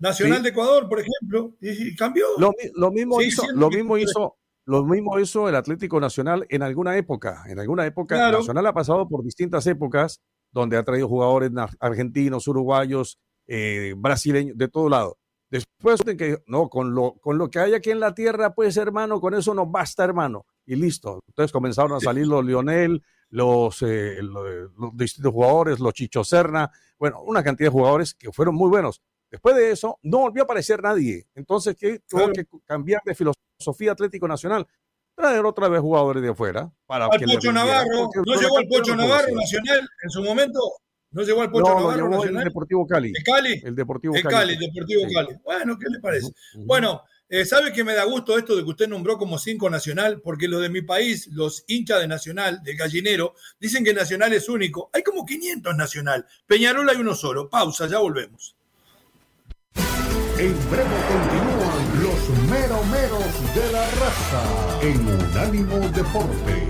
Nacional 0.00 0.42
de 0.42 0.48
Ecuador, 0.48 0.88
por 0.88 0.98
ejemplo, 0.98 1.54
y, 1.60 1.94
cambió. 1.94 2.26
Lo, 2.38 2.90
mismo 2.90 3.20
hizo, 3.22 3.44
lo 3.54 3.70
mismo 3.70 3.98
hizo, 3.98 4.38
lo 4.64 4.84
mismo 4.84 5.18
hizo 5.20 5.48
el 5.48 5.54
Atlético 5.54 6.00
Nacional 6.00 6.46
en 6.48 6.62
alguna 6.62 6.96
época. 6.96 7.44
En 7.46 7.60
alguna 7.60 7.86
época, 7.86 8.32
Nacional 8.32 8.66
ha 8.66 8.72
pasado 8.72 9.08
por 9.08 9.22
distintas 9.22 9.66
épocas 9.66 10.20
donde 10.52 10.76
ha 10.76 10.82
traído 10.82 11.06
jugadores 11.06 11.52
argentinos, 11.78 12.48
uruguayos, 12.48 13.20
eh, 13.46 13.94
brasileños, 13.96 14.56
de 14.56 14.68
todo 14.68 14.88
lado. 14.88 15.19
Después, 15.50 16.00
que, 16.02 16.42
no, 16.46 16.68
con 16.68 16.94
lo, 16.94 17.14
con 17.14 17.36
lo 17.36 17.50
que 17.50 17.58
hay 17.58 17.74
aquí 17.74 17.90
en 17.90 17.98
la 17.98 18.14
tierra, 18.14 18.54
pues 18.54 18.76
hermano, 18.76 19.20
con 19.20 19.34
eso 19.34 19.52
nos 19.52 19.70
basta, 19.70 20.04
hermano. 20.04 20.46
Y 20.64 20.76
listo. 20.76 21.20
Entonces 21.26 21.50
comenzaron 21.50 21.92
a 21.92 22.00
salir 22.00 22.26
los 22.28 22.44
Lionel, 22.44 23.02
los, 23.30 23.82
eh, 23.82 24.18
los, 24.22 24.70
distintos 24.94 25.32
jugadores, 25.32 25.80
los 25.80 25.92
Chicho 25.92 26.22
Serna, 26.22 26.70
bueno, 26.98 27.22
una 27.22 27.42
cantidad 27.42 27.68
de 27.68 27.72
jugadores 27.72 28.14
que 28.14 28.30
fueron 28.30 28.54
muy 28.54 28.68
buenos. 28.68 29.02
Después 29.30 29.56
de 29.56 29.70
eso, 29.70 29.98
no 30.02 30.18
volvió 30.18 30.42
a 30.42 30.44
aparecer 30.44 30.82
nadie. 30.82 31.26
Entonces, 31.34 31.76
¿qué? 31.76 32.00
Tuvo 32.08 32.30
que 32.32 32.44
cambiar 32.64 33.00
de 33.04 33.14
filosofía 33.14 33.92
Atlético 33.92 34.28
Nacional. 34.28 34.66
Traer 35.14 35.44
otra 35.44 35.68
vez 35.68 35.80
jugadores 35.80 36.22
de 36.22 36.30
afuera. 36.30 36.70
Para 36.86 37.06
al 37.06 37.20
Pocho 37.20 37.52
Navarro. 37.52 38.08
¿No 38.26 38.34
llegó 38.34 38.58
el 38.58 38.68
Pocho 38.68 38.96
Navarro 38.96 39.34
Nacional 39.34 39.88
en 40.02 40.10
su 40.10 40.22
momento? 40.22 40.60
¿No 41.12 41.22
llegó 41.22 41.42
al 41.42 41.50
Pocho 41.50 41.74
Navarro 41.74 42.08
Nacional? 42.08 42.42
El 42.42 42.48
Deportivo 42.48 42.86
Cali. 42.86 43.12
¿El 43.14 43.24
Cali? 43.24 43.60
El 43.64 43.74
Deportivo 43.74 44.14
el 44.14 44.22
Cali. 44.22 44.56
Deportivo 44.56 45.02
Cali. 45.12 45.36
Bueno, 45.44 45.76
¿qué 45.78 45.86
le 45.88 45.98
parece? 45.98 46.32
Bueno, 46.54 47.02
eh, 47.28 47.44
¿sabe 47.44 47.72
que 47.72 47.82
me 47.82 47.94
da 47.94 48.04
gusto 48.04 48.38
esto 48.38 48.54
de 48.54 48.62
que 48.62 48.70
usted 48.70 48.88
nombró 48.88 49.18
como 49.18 49.38
cinco 49.38 49.68
Nacional? 49.68 50.20
Porque 50.20 50.46
los 50.46 50.62
de 50.62 50.68
mi 50.68 50.82
país, 50.82 51.28
los 51.32 51.64
hinchas 51.66 52.00
de 52.00 52.06
Nacional, 52.06 52.62
de 52.62 52.74
Gallinero, 52.74 53.34
dicen 53.58 53.84
que 53.84 53.92
Nacional 53.92 54.32
es 54.32 54.48
único. 54.48 54.90
Hay 54.92 55.02
como 55.02 55.26
500 55.26 55.76
Nacional. 55.76 56.26
Peñarol 56.46 56.88
hay 56.88 56.96
uno 56.96 57.14
solo. 57.14 57.50
Pausa, 57.50 57.88
ya 57.88 57.98
volvemos. 57.98 58.56
En 60.38 60.54
breve 60.70 60.96
continúan 61.10 62.02
los 62.02 62.50
meromeros 62.50 63.54
de 63.54 63.72
la 63.72 63.90
raza 63.90 64.80
en 64.80 65.06
Unánimo 65.06 65.78
Deportes. 65.90 66.69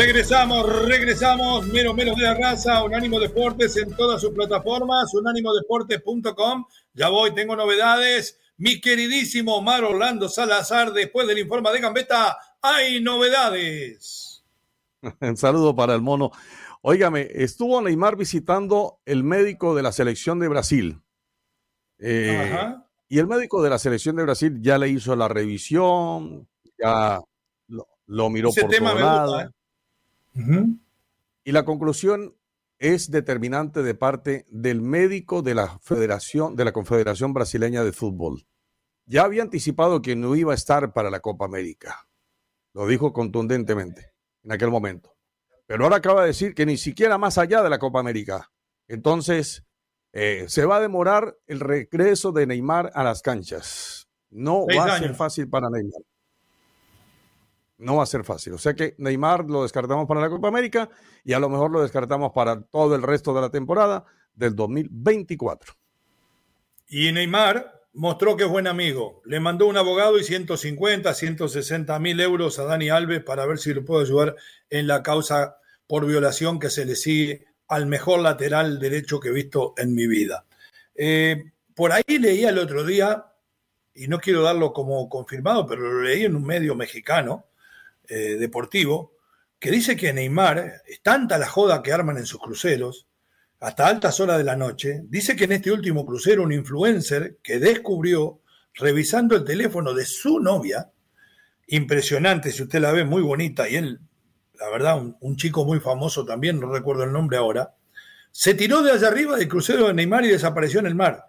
Regresamos, 0.00 0.86
regresamos, 0.86 1.66
mero 1.66 1.92
menos 1.92 2.16
de 2.16 2.22
la 2.22 2.32
raza, 2.32 2.82
Unánimo 2.82 3.20
Deportes 3.20 3.76
en 3.76 3.94
todas 3.94 4.22
sus 4.22 4.30
plataformas, 4.30 5.12
unánimodeportes.com. 5.12 6.64
Ya 6.94 7.10
voy, 7.10 7.34
tengo 7.34 7.54
novedades. 7.54 8.40
Mi 8.56 8.80
queridísimo 8.80 9.56
Omar 9.56 9.84
Orlando 9.84 10.30
Salazar, 10.30 10.94
después 10.94 11.28
del 11.28 11.40
informe 11.40 11.70
de 11.72 11.80
Gambetta, 11.80 12.34
hay 12.62 13.02
novedades. 13.02 14.42
Un 15.20 15.36
saludo 15.36 15.76
para 15.76 15.94
el 15.94 16.00
mono. 16.00 16.30
Óigame, 16.80 17.28
estuvo 17.34 17.82
Neymar 17.82 18.16
visitando 18.16 19.02
el 19.04 19.22
médico 19.22 19.74
de 19.74 19.82
la 19.82 19.92
selección 19.92 20.38
de 20.38 20.48
Brasil. 20.48 21.02
Eh, 21.98 22.74
y 23.06 23.18
el 23.18 23.26
médico 23.26 23.62
de 23.62 23.68
la 23.68 23.78
selección 23.78 24.16
de 24.16 24.22
Brasil 24.22 24.60
ya 24.62 24.78
le 24.78 24.88
hizo 24.88 25.14
la 25.14 25.28
revisión, 25.28 26.48
ya 26.78 27.20
lo, 28.06 28.30
miró 28.30 28.50
por 28.50 28.70
todo 28.70 28.94
lado. 28.94 29.40
¿eh? 29.42 29.50
Y 31.44 31.52
la 31.52 31.64
conclusión 31.64 32.36
es 32.78 33.10
determinante 33.10 33.82
de 33.82 33.94
parte 33.94 34.46
del 34.48 34.80
médico 34.80 35.42
de 35.42 35.54
la 35.54 35.78
Federación, 35.80 36.56
de 36.56 36.64
la 36.64 36.72
Confederación 36.72 37.34
Brasileña 37.34 37.84
de 37.84 37.92
Fútbol. 37.92 38.46
Ya 39.04 39.22
había 39.22 39.42
anticipado 39.42 40.00
que 40.02 40.16
no 40.16 40.34
iba 40.36 40.52
a 40.52 40.54
estar 40.54 40.92
para 40.92 41.10
la 41.10 41.20
Copa 41.20 41.44
América. 41.44 42.08
Lo 42.72 42.86
dijo 42.86 43.12
contundentemente 43.12 44.12
en 44.44 44.52
aquel 44.52 44.70
momento. 44.70 45.14
Pero 45.66 45.84
ahora 45.84 45.96
acaba 45.96 46.22
de 46.22 46.28
decir 46.28 46.54
que 46.54 46.66
ni 46.66 46.76
siquiera 46.76 47.18
más 47.18 47.36
allá 47.36 47.62
de 47.62 47.70
la 47.70 47.78
Copa 47.78 48.00
América. 48.00 48.50
Entonces, 48.88 49.64
eh, 50.12 50.46
se 50.48 50.64
va 50.64 50.76
a 50.76 50.80
demorar 50.80 51.36
el 51.46 51.60
regreso 51.60 52.32
de 52.32 52.46
Neymar 52.46 52.90
a 52.94 53.04
las 53.04 53.22
canchas. 53.22 54.08
No 54.30 54.66
va 54.66 54.94
a 54.94 54.98
ser 54.98 55.14
fácil 55.14 55.48
para 55.48 55.68
Neymar 55.70 56.02
no 57.80 57.96
va 57.96 58.04
a 58.04 58.06
ser 58.06 58.24
fácil. 58.24 58.52
O 58.54 58.58
sea 58.58 58.74
que 58.74 58.94
Neymar 58.98 59.46
lo 59.46 59.62
descartamos 59.62 60.06
para 60.06 60.20
la 60.20 60.30
Copa 60.30 60.48
América 60.48 60.88
y 61.24 61.32
a 61.32 61.38
lo 61.38 61.48
mejor 61.48 61.70
lo 61.70 61.82
descartamos 61.82 62.32
para 62.32 62.60
todo 62.60 62.94
el 62.94 63.02
resto 63.02 63.34
de 63.34 63.40
la 63.40 63.50
temporada 63.50 64.04
del 64.34 64.54
2024. 64.54 65.74
Y 66.88 67.12
Neymar 67.12 67.80
mostró 67.92 68.36
que 68.36 68.44
es 68.44 68.50
buen 68.50 68.66
amigo. 68.66 69.22
Le 69.24 69.40
mandó 69.40 69.66
un 69.66 69.76
abogado 69.76 70.18
y 70.18 70.24
150, 70.24 71.12
160 71.12 71.98
mil 71.98 72.20
euros 72.20 72.58
a 72.58 72.64
Dani 72.64 72.90
Alves 72.90 73.22
para 73.22 73.46
ver 73.46 73.58
si 73.58 73.74
lo 73.74 73.84
puedo 73.84 74.02
ayudar 74.02 74.36
en 74.68 74.86
la 74.86 75.02
causa 75.02 75.56
por 75.86 76.06
violación 76.06 76.58
que 76.58 76.70
se 76.70 76.84
le 76.84 76.94
sigue 76.94 77.46
al 77.68 77.86
mejor 77.86 78.20
lateral 78.20 78.78
derecho 78.78 79.20
que 79.20 79.28
he 79.28 79.32
visto 79.32 79.74
en 79.76 79.94
mi 79.94 80.06
vida. 80.06 80.44
Eh, 80.94 81.52
por 81.74 81.92
ahí 81.92 82.18
leía 82.18 82.50
el 82.50 82.58
otro 82.58 82.84
día, 82.84 83.26
y 83.94 84.08
no 84.08 84.18
quiero 84.18 84.42
darlo 84.42 84.72
como 84.72 85.08
confirmado, 85.08 85.66
pero 85.66 85.82
lo 85.82 86.02
leí 86.02 86.24
en 86.24 86.36
un 86.36 86.44
medio 86.44 86.74
mexicano, 86.74 87.46
eh, 88.10 88.36
deportivo 88.36 89.14
que 89.60 89.70
dice 89.70 89.94
que 89.94 90.12
Neymar, 90.12 90.82
es 90.86 91.02
tanta 91.02 91.38
la 91.38 91.46
joda 91.46 91.82
que 91.82 91.92
arman 91.92 92.16
en 92.16 92.26
sus 92.26 92.40
cruceros, 92.40 93.06
hasta 93.60 93.86
altas 93.86 94.18
horas 94.18 94.38
de 94.38 94.44
la 94.44 94.56
noche, 94.56 95.02
dice 95.04 95.36
que 95.36 95.44
en 95.44 95.52
este 95.52 95.70
último 95.70 96.06
crucero 96.06 96.42
un 96.42 96.52
influencer 96.52 97.38
que 97.42 97.58
descubrió, 97.58 98.40
revisando 98.74 99.36
el 99.36 99.44
teléfono 99.44 99.92
de 99.92 100.06
su 100.06 100.40
novia, 100.40 100.90
impresionante, 101.66 102.52
si 102.52 102.62
usted 102.62 102.80
la 102.80 102.92
ve, 102.92 103.04
muy 103.04 103.20
bonita, 103.20 103.68
y 103.68 103.76
él, 103.76 104.00
la 104.58 104.70
verdad, 104.70 104.98
un, 104.98 105.16
un 105.20 105.36
chico 105.36 105.66
muy 105.66 105.78
famoso 105.78 106.24
también, 106.24 106.58
no 106.58 106.72
recuerdo 106.72 107.04
el 107.04 107.12
nombre 107.12 107.36
ahora, 107.36 107.74
se 108.30 108.54
tiró 108.54 108.82
de 108.82 108.92
allá 108.92 109.08
arriba 109.08 109.36
del 109.36 109.48
crucero 109.48 109.88
de 109.88 109.94
Neymar 109.94 110.24
y 110.24 110.28
desapareció 110.28 110.80
en 110.80 110.86
el 110.86 110.94
mar. 110.94 111.26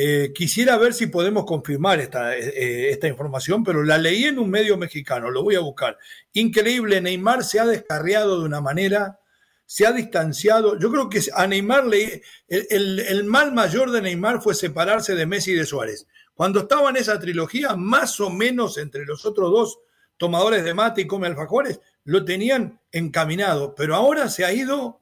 Eh, 0.00 0.32
quisiera 0.32 0.76
ver 0.76 0.94
si 0.94 1.08
podemos 1.08 1.44
confirmar 1.44 1.98
esta, 1.98 2.36
eh, 2.36 2.52
eh, 2.54 2.90
esta, 2.90 3.08
información, 3.08 3.64
pero 3.64 3.82
la 3.82 3.98
leí 3.98 4.26
en 4.26 4.38
un 4.38 4.48
medio 4.48 4.76
mexicano, 4.76 5.28
lo 5.28 5.42
voy 5.42 5.56
a 5.56 5.60
buscar. 5.60 5.98
Increíble, 6.34 7.00
Neymar 7.00 7.42
se 7.42 7.58
ha 7.58 7.66
descarriado 7.66 8.38
de 8.38 8.46
una 8.46 8.60
manera, 8.60 9.18
se 9.66 9.88
ha 9.88 9.92
distanciado. 9.92 10.78
Yo 10.78 10.92
creo 10.92 11.10
que 11.10 11.20
a 11.34 11.48
Neymar 11.48 11.84
le, 11.86 12.22
el, 12.46 13.24
mal 13.24 13.52
mayor 13.52 13.90
de 13.90 14.00
Neymar 14.00 14.40
fue 14.40 14.54
separarse 14.54 15.16
de 15.16 15.26
Messi 15.26 15.50
y 15.50 15.54
de 15.54 15.66
Suárez. 15.66 16.06
Cuando 16.32 16.60
estaba 16.60 16.90
en 16.90 16.96
esa 16.98 17.18
trilogía, 17.18 17.74
más 17.74 18.20
o 18.20 18.30
menos 18.30 18.78
entre 18.78 19.04
los 19.04 19.26
otros 19.26 19.50
dos 19.50 19.80
tomadores 20.16 20.62
de 20.62 20.74
mate 20.74 21.00
y 21.00 21.06
come 21.08 21.26
alfajores, 21.26 21.80
lo 22.04 22.24
tenían 22.24 22.78
encaminado, 22.92 23.74
pero 23.74 23.96
ahora 23.96 24.28
se 24.28 24.44
ha 24.44 24.52
ido 24.52 25.00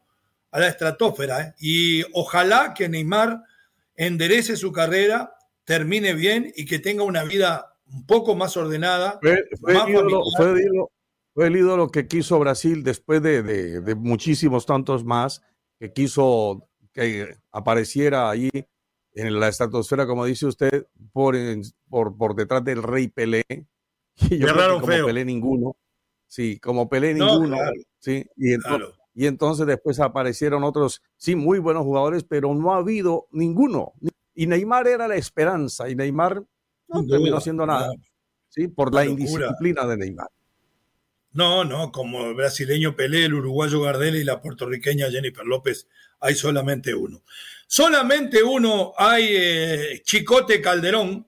a 0.52 0.58
la 0.58 0.68
estratosfera 0.68 1.54
y 1.60 2.02
ojalá 2.14 2.72
que 2.72 2.88
Neymar 2.88 3.42
enderece 3.96 4.56
su 4.56 4.72
carrera, 4.72 5.36
termine 5.64 6.14
bien 6.14 6.52
y 6.56 6.64
que 6.64 6.78
tenga 6.78 7.02
una 7.02 7.24
vida 7.24 7.76
un 7.92 8.06
poco 8.06 8.34
más 8.34 8.56
ordenada. 8.56 9.18
Fue, 9.60 11.46
el, 11.46 11.56
ídolo, 11.56 11.90
que 11.90 12.06
quiso 12.06 12.38
Brasil 12.38 12.82
después 12.82 13.22
de, 13.22 13.94
muchísimos 13.96 14.64
tantos 14.66 15.04
más, 15.04 15.42
que 15.78 15.92
quiso 15.92 16.68
que 16.92 17.36
apareciera 17.52 18.30
ahí 18.30 18.50
en 19.12 19.38
la 19.38 19.48
estratosfera, 19.48 20.06
como 20.06 20.24
dice 20.24 20.46
usted, 20.46 20.86
por, 21.12 21.36
por, 21.88 22.16
por 22.16 22.34
detrás 22.34 22.64
del 22.64 22.82
rey 22.82 23.08
Pelé. 23.08 23.44
Y 23.48 23.58
yo 24.38 24.48
creo 24.48 24.80
como 24.80 25.06
Pelé 25.06 25.24
ninguno. 25.24 25.76
Sí, 26.26 26.58
como 26.58 26.88
Pelé 26.88 27.14
ninguno. 27.14 27.56
Sí, 27.98 28.24
y 28.36 28.54
entonces, 28.54 28.95
y 29.16 29.26
entonces 29.26 29.66
después 29.66 29.98
aparecieron 29.98 30.62
otros, 30.62 31.02
sí, 31.16 31.34
muy 31.36 31.58
buenos 31.58 31.84
jugadores, 31.84 32.22
pero 32.22 32.54
no 32.54 32.74
ha 32.74 32.76
habido 32.76 33.28
ninguno. 33.32 33.94
Y 34.34 34.46
Neymar 34.46 34.86
era 34.86 35.08
la 35.08 35.16
esperanza, 35.16 35.88
y 35.88 35.96
Neymar 35.96 36.42
no 36.88 37.06
terminó 37.06 37.38
haciendo 37.38 37.64
nada, 37.64 37.90
¿sí? 38.50 38.68
Por 38.68 38.92
la 38.94 39.06
indisciplina 39.06 39.86
de 39.86 39.96
Neymar. 39.96 40.28
No, 41.32 41.64
no, 41.64 41.90
como 41.92 42.26
el 42.26 42.34
brasileño 42.34 42.94
Pelé, 42.94 43.24
el 43.24 43.34
uruguayo 43.34 43.80
Gardel 43.80 44.16
y 44.16 44.24
la 44.24 44.42
puertorriqueña 44.42 45.10
Jennifer 45.10 45.46
López, 45.46 45.88
hay 46.20 46.34
solamente 46.34 46.94
uno. 46.94 47.22
Solamente 47.66 48.42
uno 48.42 48.92
hay 48.98 49.28
eh, 49.30 50.02
Chicote 50.04 50.60
Calderón, 50.60 51.26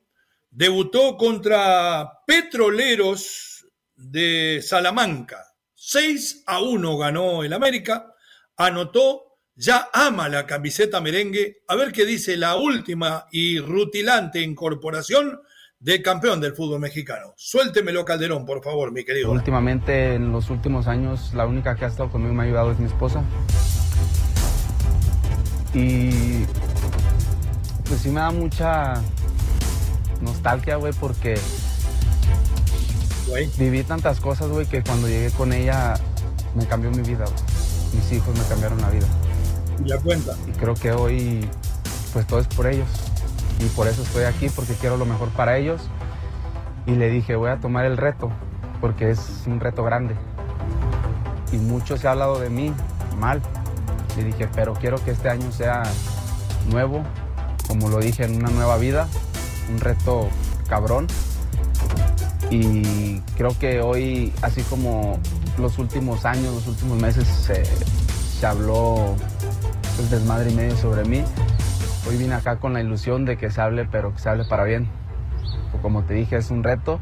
debutó 0.50 1.16
contra 1.16 2.20
Petroleros 2.26 3.66
de 3.96 4.60
Salamanca. 4.62 5.47
6 5.90 6.42
a 6.46 6.60
1 6.60 6.98
ganó 6.98 7.42
el 7.44 7.52
América, 7.54 8.14
anotó, 8.58 9.38
ya 9.54 9.88
ama 9.94 10.28
la 10.28 10.44
camiseta 10.44 11.00
merengue. 11.00 11.62
A 11.66 11.76
ver 11.76 11.92
qué 11.92 12.04
dice 12.04 12.36
la 12.36 12.56
última 12.56 13.26
y 13.32 13.58
rutilante 13.58 14.42
incorporación 14.42 15.40
del 15.80 16.02
campeón 16.02 16.42
del 16.42 16.52
fútbol 16.52 16.80
mexicano. 16.80 17.32
Suéltemelo, 17.38 18.04
Calderón, 18.04 18.44
por 18.44 18.62
favor, 18.62 18.92
mi 18.92 19.02
querido. 19.02 19.30
Últimamente, 19.30 20.12
en 20.12 20.30
los 20.30 20.50
últimos 20.50 20.88
años, 20.88 21.32
la 21.32 21.46
única 21.46 21.74
que 21.74 21.86
ha 21.86 21.88
estado 21.88 22.10
conmigo 22.10 22.34
y 22.34 22.36
me 22.36 22.42
ha 22.42 22.46
ayudado 22.46 22.72
es 22.72 22.78
mi 22.78 22.84
esposa. 22.84 23.24
Y 25.72 26.44
pues 27.86 28.02
sí 28.02 28.10
me 28.10 28.20
da 28.20 28.30
mucha 28.30 29.02
nostalgia, 30.20 30.76
güey, 30.76 30.92
porque 31.00 31.38
viví 33.58 33.82
tantas 33.82 34.20
cosas, 34.20 34.48
güey, 34.48 34.66
que 34.66 34.82
cuando 34.82 35.08
llegué 35.08 35.30
con 35.30 35.52
ella 35.52 35.94
me 36.54 36.66
cambió 36.66 36.90
mi 36.90 37.02
vida, 37.02 37.24
Mis 37.94 38.12
hijos 38.12 38.36
me 38.36 38.44
cambiaron 38.44 38.80
la 38.80 38.90
vida. 38.90 39.06
Ya 39.84 39.98
cuenta. 39.98 40.34
Y 40.46 40.52
creo 40.52 40.74
que 40.74 40.92
hoy, 40.92 41.48
pues 42.12 42.26
todo 42.26 42.40
es 42.40 42.48
por 42.48 42.66
ellos. 42.66 42.88
Y 43.60 43.66
por 43.70 43.86
eso 43.88 44.02
estoy 44.02 44.24
aquí, 44.24 44.48
porque 44.48 44.74
quiero 44.74 44.96
lo 44.96 45.04
mejor 45.04 45.28
para 45.30 45.56
ellos. 45.58 45.80
Y 46.86 46.92
le 46.92 47.10
dije, 47.10 47.36
voy 47.36 47.50
a 47.50 47.58
tomar 47.58 47.84
el 47.84 47.96
reto, 47.96 48.30
porque 48.80 49.10
es 49.10 49.20
un 49.46 49.60
reto 49.60 49.84
grande. 49.84 50.14
Y 51.52 51.56
mucho 51.56 51.96
se 51.96 52.08
ha 52.08 52.12
hablado 52.12 52.38
de 52.40 52.50
mí 52.50 52.72
mal. 53.18 53.42
Y 54.16 54.22
dije, 54.22 54.48
pero 54.54 54.74
quiero 54.74 55.02
que 55.04 55.12
este 55.12 55.28
año 55.28 55.50
sea 55.52 55.82
nuevo, 56.70 57.02
como 57.66 57.88
lo 57.88 57.98
dije, 57.98 58.24
en 58.24 58.36
una 58.36 58.50
nueva 58.50 58.76
vida, 58.78 59.08
un 59.70 59.78
reto 59.80 60.28
cabrón. 60.68 61.06
Y 62.50 63.20
creo 63.36 63.56
que 63.58 63.80
hoy, 63.80 64.32
así 64.42 64.62
como 64.62 65.18
los 65.58 65.78
últimos 65.78 66.24
años, 66.24 66.54
los 66.54 66.66
últimos 66.66 67.00
meses, 67.00 67.26
se, 67.26 68.46
habló 68.46 69.16
el 69.98 70.10
desmadre 70.10 70.50
y 70.50 70.54
medio 70.54 70.76
sobre 70.76 71.04
mí, 71.04 71.24
hoy 72.08 72.16
vine 72.16 72.34
acá 72.34 72.56
con 72.56 72.72
la 72.72 72.80
ilusión 72.80 73.24
de 73.24 73.36
que 73.36 73.50
se 73.50 73.60
hable, 73.60 73.84
pero 73.84 74.14
que 74.14 74.20
se 74.20 74.28
hable 74.28 74.44
para 74.44 74.64
bien. 74.64 74.88
Como 75.82 76.04
te 76.04 76.14
dije, 76.14 76.36
es 76.36 76.50
un 76.50 76.64
reto 76.64 77.00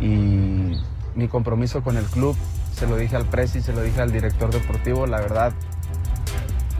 y 0.00 0.76
mi 1.14 1.28
compromiso 1.28 1.82
con 1.82 1.96
el 1.96 2.04
club, 2.04 2.36
se 2.76 2.86
lo 2.86 2.96
dije 2.96 3.16
al 3.16 3.24
presi, 3.24 3.62
se 3.62 3.72
lo 3.72 3.82
dije 3.82 4.00
al 4.00 4.12
director 4.12 4.50
deportivo, 4.50 5.06
la 5.06 5.20
verdad, 5.20 5.52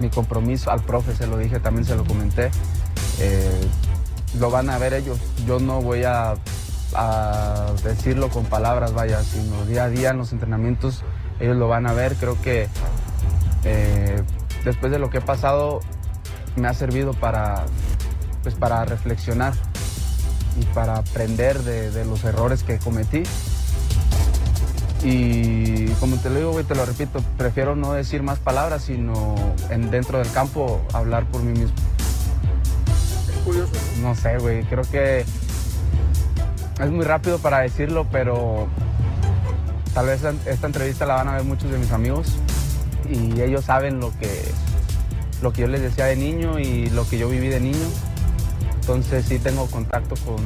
mi 0.00 0.10
compromiso 0.10 0.70
al 0.70 0.80
profe, 0.80 1.14
se 1.14 1.26
lo 1.26 1.38
dije, 1.38 1.60
también 1.60 1.84
se 1.84 1.94
lo 1.96 2.04
comenté. 2.04 2.50
Eh, 3.20 3.68
lo 4.38 4.50
van 4.50 4.70
a 4.70 4.78
ver 4.78 4.94
ellos. 4.94 5.18
Yo 5.46 5.60
no 5.60 5.80
voy 5.80 6.04
a, 6.04 6.34
decirlo 7.82 8.28
con 8.28 8.44
palabras, 8.44 8.92
vaya, 8.92 9.22
sino 9.22 9.64
día 9.64 9.84
a 9.84 9.88
día 9.88 10.10
en 10.10 10.18
los 10.18 10.32
entrenamientos 10.32 11.02
ellos 11.42 11.56
lo 11.56 11.68
van 11.68 11.86
a 11.86 11.92
ver. 11.92 12.14
Creo 12.16 12.40
que 12.40 12.68
eh, 13.64 14.22
después 14.64 14.92
de 14.92 14.98
lo 14.98 15.10
que 15.10 15.18
he 15.18 15.22
pasado 15.22 15.80
me 16.56 16.68
ha 16.68 16.74
servido 16.74 17.12
para, 17.14 17.64
pues, 18.42 18.54
para 18.54 18.84
reflexionar 18.84 19.54
y 20.60 20.64
para 20.66 20.96
aprender 20.96 21.58
de, 21.60 22.04
los 22.04 22.24
errores 22.24 22.62
que 22.62 22.78
cometí. 22.78 23.24
Y 25.02 25.88
como 25.94 26.16
te 26.16 26.30
lo 26.30 26.36
digo, 26.36 26.64
te 26.64 26.76
lo 26.76 26.86
repito, 26.86 27.20
prefiero 27.36 27.74
no 27.74 27.92
decir 27.92 28.22
más 28.22 28.38
palabras, 28.38 28.84
sino 28.84 29.34
en, 29.70 29.90
dentro 29.90 30.18
del 30.18 30.30
campo 30.30 30.80
hablar 30.92 31.24
por 31.26 31.42
mí 31.42 31.58
mismo 31.58 31.74
curioso? 33.44 33.72
No 34.00 34.14
sé, 34.14 34.38
güey. 34.38 34.62
Creo 34.64 34.84
que 34.84 35.24
es 36.80 36.90
muy 36.90 37.04
rápido 37.04 37.38
para 37.38 37.60
decirlo, 37.60 38.06
pero 38.10 38.68
tal 39.94 40.06
vez 40.06 40.22
esta 40.46 40.66
entrevista 40.66 41.06
la 41.06 41.14
van 41.14 41.28
a 41.28 41.34
ver 41.34 41.44
muchos 41.44 41.70
de 41.70 41.78
mis 41.78 41.92
amigos 41.92 42.36
y 43.08 43.40
ellos 43.40 43.64
saben 43.64 44.00
lo 44.00 44.10
que, 44.18 44.30
lo 45.42 45.52
que 45.52 45.62
yo 45.62 45.68
les 45.68 45.82
decía 45.82 46.06
de 46.06 46.16
niño 46.16 46.58
y 46.58 46.88
lo 46.90 47.08
que 47.08 47.18
yo 47.18 47.28
viví 47.28 47.48
de 47.48 47.60
niño. 47.60 47.86
Entonces 48.80 49.26
sí 49.26 49.38
tengo 49.38 49.66
contacto 49.66 50.14
con 50.24 50.38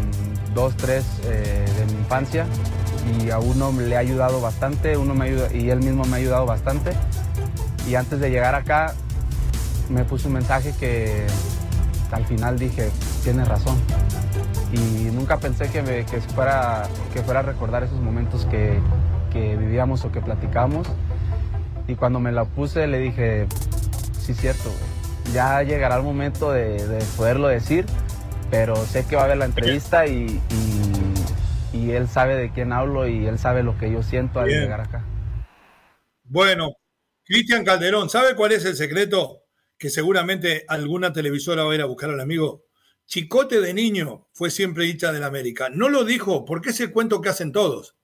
dos, 0.54 0.76
tres 0.76 1.04
eh, 1.24 1.64
de 1.78 1.86
mi 1.92 2.00
infancia 2.00 2.46
y 3.20 3.30
a 3.30 3.38
uno 3.38 3.72
le 3.72 3.96
ha 3.96 4.00
ayudado 4.00 4.40
bastante, 4.40 4.96
uno 4.96 5.14
me 5.14 5.26
ayuda, 5.26 5.52
y 5.54 5.70
él 5.70 5.78
mismo 5.78 6.04
me 6.04 6.14
ha 6.14 6.16
ayudado 6.16 6.44
bastante. 6.44 6.90
Y 7.88 7.94
antes 7.94 8.18
de 8.20 8.30
llegar 8.30 8.54
acá 8.54 8.94
me 9.88 10.04
puso 10.04 10.28
un 10.28 10.34
mensaje 10.34 10.74
que 10.78 11.26
al 12.10 12.24
final 12.26 12.58
dije, 12.58 12.90
tienes 13.22 13.46
razón. 13.48 13.76
Y 14.72 15.10
nunca 15.12 15.38
pensé 15.38 15.70
que, 15.70 16.04
que, 16.10 16.20
fuera, 16.20 16.88
que 17.12 17.22
fuera 17.22 17.40
a 17.40 17.42
recordar 17.42 17.84
esos 17.84 18.00
momentos 18.00 18.46
que, 18.46 18.80
vivíamos 19.32 20.04
o 20.04 20.12
que 20.12 20.20
platicamos. 20.22 20.88
Y 21.86 21.94
cuando 21.94 22.20
me 22.20 22.32
la 22.32 22.46
puse 22.46 22.86
le 22.86 22.98
dije, 22.98 23.46
sí, 24.18 24.32
cierto, 24.32 24.72
ya 25.32 25.62
llegará 25.62 25.96
el 25.96 26.02
momento 26.02 26.52
de, 26.52 27.04
poderlo 27.16 27.48
decir, 27.48 27.84
pero 28.50 28.76
sé 28.76 29.06
que 29.06 29.14
va 29.14 29.22
a 29.22 29.24
haber 29.26 29.36
la 29.36 29.44
entrevista 29.44 30.06
y, 30.06 30.40
y, 31.72 31.90
él 31.90 32.08
sabe 32.08 32.34
de 32.34 32.50
quién 32.50 32.72
hablo 32.72 33.06
y 33.06 33.26
él 33.26 33.38
sabe 33.38 33.62
lo 33.62 33.78
que 33.78 33.92
yo 33.92 34.02
siento 34.02 34.40
al 34.40 34.48
llegar 34.48 34.80
acá. 34.80 35.04
Bueno, 36.24 36.72
Cristian 37.24 37.64
Calderón, 37.64 38.08
¿sabe 38.08 38.34
cuál 38.34 38.52
es 38.52 38.64
el 38.64 38.74
secreto? 38.74 39.46
que 39.78 39.90
seguramente 39.90 40.64
alguna 40.68 41.12
televisora 41.12 41.64
va 41.64 41.72
a 41.72 41.74
ir 41.74 41.82
a 41.82 41.86
buscar 41.86 42.10
al 42.10 42.20
amigo. 42.20 42.64
Chicote 43.06 43.60
de 43.60 43.72
niño 43.72 44.26
fue 44.32 44.50
siempre 44.50 44.86
hincha 44.86 45.12
del 45.12 45.22
América. 45.22 45.68
No 45.70 45.88
lo 45.88 46.04
dijo 46.04 46.44
porque 46.44 46.70
es 46.70 46.80
el 46.80 46.90
cuento 46.90 47.20
que 47.20 47.28
hacen 47.28 47.52
todos. 47.52 47.94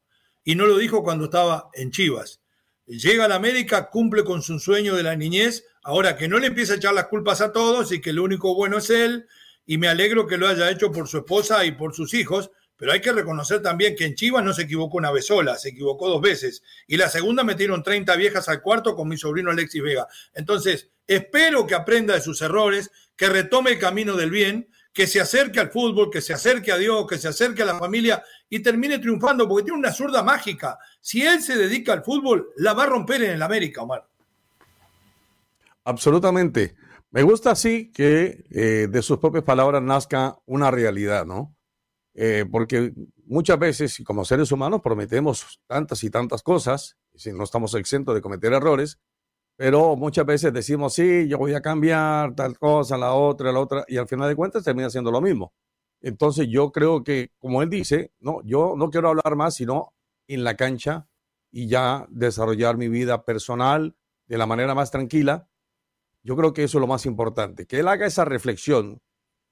Y 0.44 0.54
no 0.54 0.66
lo 0.66 0.78
dijo 0.78 1.02
cuando 1.02 1.24
estaba 1.24 1.70
en 1.74 1.90
Chivas. 1.90 2.40
Llega 2.86 3.24
al 3.24 3.32
América, 3.32 3.90
cumple 3.90 4.24
con 4.24 4.42
su 4.42 4.58
sueño 4.58 4.94
de 4.94 5.02
la 5.02 5.16
niñez. 5.16 5.64
Ahora 5.82 6.16
que 6.16 6.28
no 6.28 6.38
le 6.38 6.48
empieza 6.48 6.74
a 6.74 6.76
echar 6.76 6.94
las 6.94 7.06
culpas 7.06 7.40
a 7.40 7.52
todos 7.52 7.90
y 7.92 8.00
que 8.00 8.12
lo 8.12 8.22
único 8.22 8.54
bueno 8.54 8.78
es 8.78 8.90
él. 8.90 9.26
Y 9.66 9.78
me 9.78 9.88
alegro 9.88 10.26
que 10.26 10.38
lo 10.38 10.46
haya 10.48 10.70
hecho 10.70 10.92
por 10.92 11.08
su 11.08 11.18
esposa 11.18 11.64
y 11.64 11.72
por 11.72 11.94
sus 11.94 12.14
hijos. 12.14 12.50
Pero 12.76 12.92
hay 12.92 13.00
que 13.00 13.12
reconocer 13.12 13.62
también 13.62 13.94
que 13.94 14.04
en 14.04 14.14
Chivas 14.14 14.44
no 14.44 14.52
se 14.52 14.62
equivocó 14.62 14.96
una 14.96 15.12
vez 15.12 15.26
sola, 15.26 15.56
se 15.56 15.68
equivocó 15.68 16.08
dos 16.08 16.20
veces. 16.20 16.62
Y 16.86 16.96
la 16.96 17.08
segunda 17.08 17.44
metieron 17.44 17.82
30 17.82 18.16
viejas 18.16 18.48
al 18.48 18.60
cuarto 18.60 18.94
con 18.96 19.08
mi 19.08 19.16
sobrino 19.16 19.50
Alexis 19.50 19.82
Vega. 19.82 20.08
Entonces, 20.34 20.90
espero 21.06 21.66
que 21.66 21.76
aprenda 21.76 22.14
de 22.14 22.20
sus 22.20 22.42
errores, 22.42 22.90
que 23.14 23.28
retome 23.28 23.72
el 23.72 23.78
camino 23.78 24.16
del 24.16 24.30
bien, 24.30 24.68
que 24.92 25.06
se 25.06 25.20
acerque 25.20 25.58
al 25.58 25.70
fútbol, 25.70 26.10
que 26.10 26.20
se 26.20 26.34
acerque 26.34 26.70
a 26.70 26.76
Dios, 26.76 27.06
que 27.06 27.18
se 27.18 27.28
acerque 27.28 27.62
a 27.62 27.66
la 27.66 27.78
familia 27.78 28.22
y 28.48 28.60
termine 28.60 28.98
triunfando, 28.98 29.48
porque 29.48 29.64
tiene 29.64 29.78
una 29.78 29.92
zurda 29.92 30.22
mágica. 30.22 30.78
Si 31.00 31.22
él 31.22 31.42
se 31.42 31.56
dedica 31.56 31.92
al 31.92 32.04
fútbol, 32.04 32.50
la 32.56 32.74
va 32.74 32.84
a 32.84 32.86
romper 32.86 33.22
en 33.22 33.30
el 33.32 33.42
América, 33.42 33.82
Omar. 33.82 34.06
Absolutamente. 35.84 36.76
Me 37.10 37.22
gusta 37.22 37.50
así 37.50 37.90
que 37.90 38.44
eh, 38.50 38.88
de 38.90 39.02
sus 39.02 39.18
propias 39.18 39.44
palabras 39.44 39.82
nazca 39.82 40.38
una 40.46 40.70
realidad, 40.70 41.26
¿no? 41.26 41.54
Eh, 42.14 42.44
porque 42.50 42.92
muchas 43.26 43.58
veces, 43.58 44.02
como 44.04 44.24
seres 44.24 44.52
humanos, 44.52 44.82
prometemos 44.82 45.60
tantas 45.66 46.04
y 46.04 46.10
tantas 46.10 46.42
cosas, 46.42 46.96
y 47.14 47.32
no 47.32 47.44
estamos 47.44 47.74
exentos 47.74 48.14
de 48.14 48.20
cometer 48.20 48.52
errores, 48.52 48.98
pero 49.62 49.94
muchas 49.94 50.26
veces 50.26 50.52
decimos, 50.52 50.92
sí, 50.92 51.28
yo 51.28 51.38
voy 51.38 51.54
a 51.54 51.60
cambiar 51.60 52.34
tal 52.34 52.58
cosa, 52.58 52.98
la 52.98 53.14
otra, 53.14 53.52
la 53.52 53.60
otra, 53.60 53.84
y 53.86 53.96
al 53.96 54.08
final 54.08 54.28
de 54.28 54.34
cuentas 54.34 54.64
termina 54.64 54.90
siendo 54.90 55.12
lo 55.12 55.20
mismo. 55.20 55.52
Entonces 56.00 56.48
yo 56.50 56.72
creo 56.72 57.04
que, 57.04 57.30
como 57.38 57.62
él 57.62 57.70
dice, 57.70 58.10
no, 58.18 58.42
yo 58.42 58.74
no 58.76 58.90
quiero 58.90 59.10
hablar 59.10 59.36
más, 59.36 59.54
sino 59.54 59.94
en 60.26 60.42
la 60.42 60.56
cancha 60.56 61.06
y 61.52 61.68
ya 61.68 62.08
desarrollar 62.10 62.76
mi 62.76 62.88
vida 62.88 63.24
personal 63.24 63.94
de 64.26 64.36
la 64.36 64.46
manera 64.46 64.74
más 64.74 64.90
tranquila. 64.90 65.48
Yo 66.24 66.34
creo 66.34 66.52
que 66.52 66.64
eso 66.64 66.78
es 66.78 66.80
lo 66.80 66.88
más 66.88 67.06
importante, 67.06 67.64
que 67.64 67.78
él 67.78 67.86
haga 67.86 68.04
esa 68.04 68.24
reflexión 68.24 69.00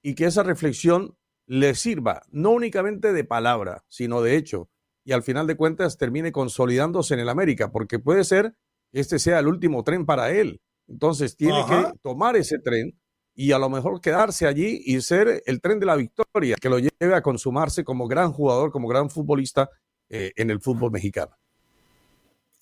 y 0.03 0.17
que 0.17 0.25
esa 0.25 0.43
reflexión 0.43 1.17
le 1.47 1.77
sirva 1.77 2.23
no 2.33 2.51
únicamente 2.51 3.13
de 3.13 3.23
palabra, 3.23 3.85
sino 3.87 4.23
de 4.23 4.35
hecho, 4.35 4.71
y 5.05 5.13
al 5.13 5.23
final 5.23 5.47
de 5.47 5.55
cuentas 5.55 5.99
termine 5.99 6.33
consolidándose 6.33 7.15
en 7.15 7.21
el 7.21 7.29
América, 7.29 7.71
porque 7.71 8.01
puede 8.01 8.25
ser 8.25 8.57
este 8.93 9.19
sea 9.19 9.39
el 9.39 9.47
último 9.47 9.83
tren 9.85 10.07
para 10.07 10.31
él. 10.31 10.61
Entonces 10.89 11.37
tiene 11.37 11.65
que 11.69 11.93
tomar 12.03 12.37
ese 12.37 12.59
tren 12.59 12.99
y 13.35 13.53
a 13.53 13.59
lo 13.59 13.71
mejor 13.71 14.01
quedarse 14.01 14.47
allí 14.47 14.83
y 14.85 15.01
ser 15.01 15.43
el 15.47 15.61
tren 15.61 15.79
de 15.79 15.87
la 15.87 15.97
victoria 15.97 16.57
que 16.61 16.69
lo 16.69 16.79
lleve 16.79 17.15
a 17.15 17.23
consumarse 17.23 17.85
como 17.85 18.09
gran 18.09 18.33
jugador, 18.33 18.73
como 18.73 18.89
gran 18.89 19.09
futbolista 19.09 19.71
eh, 20.09 20.33
en 20.37 20.51
el 20.51 20.61
fútbol 20.61 20.91
mexicano. 20.91 21.37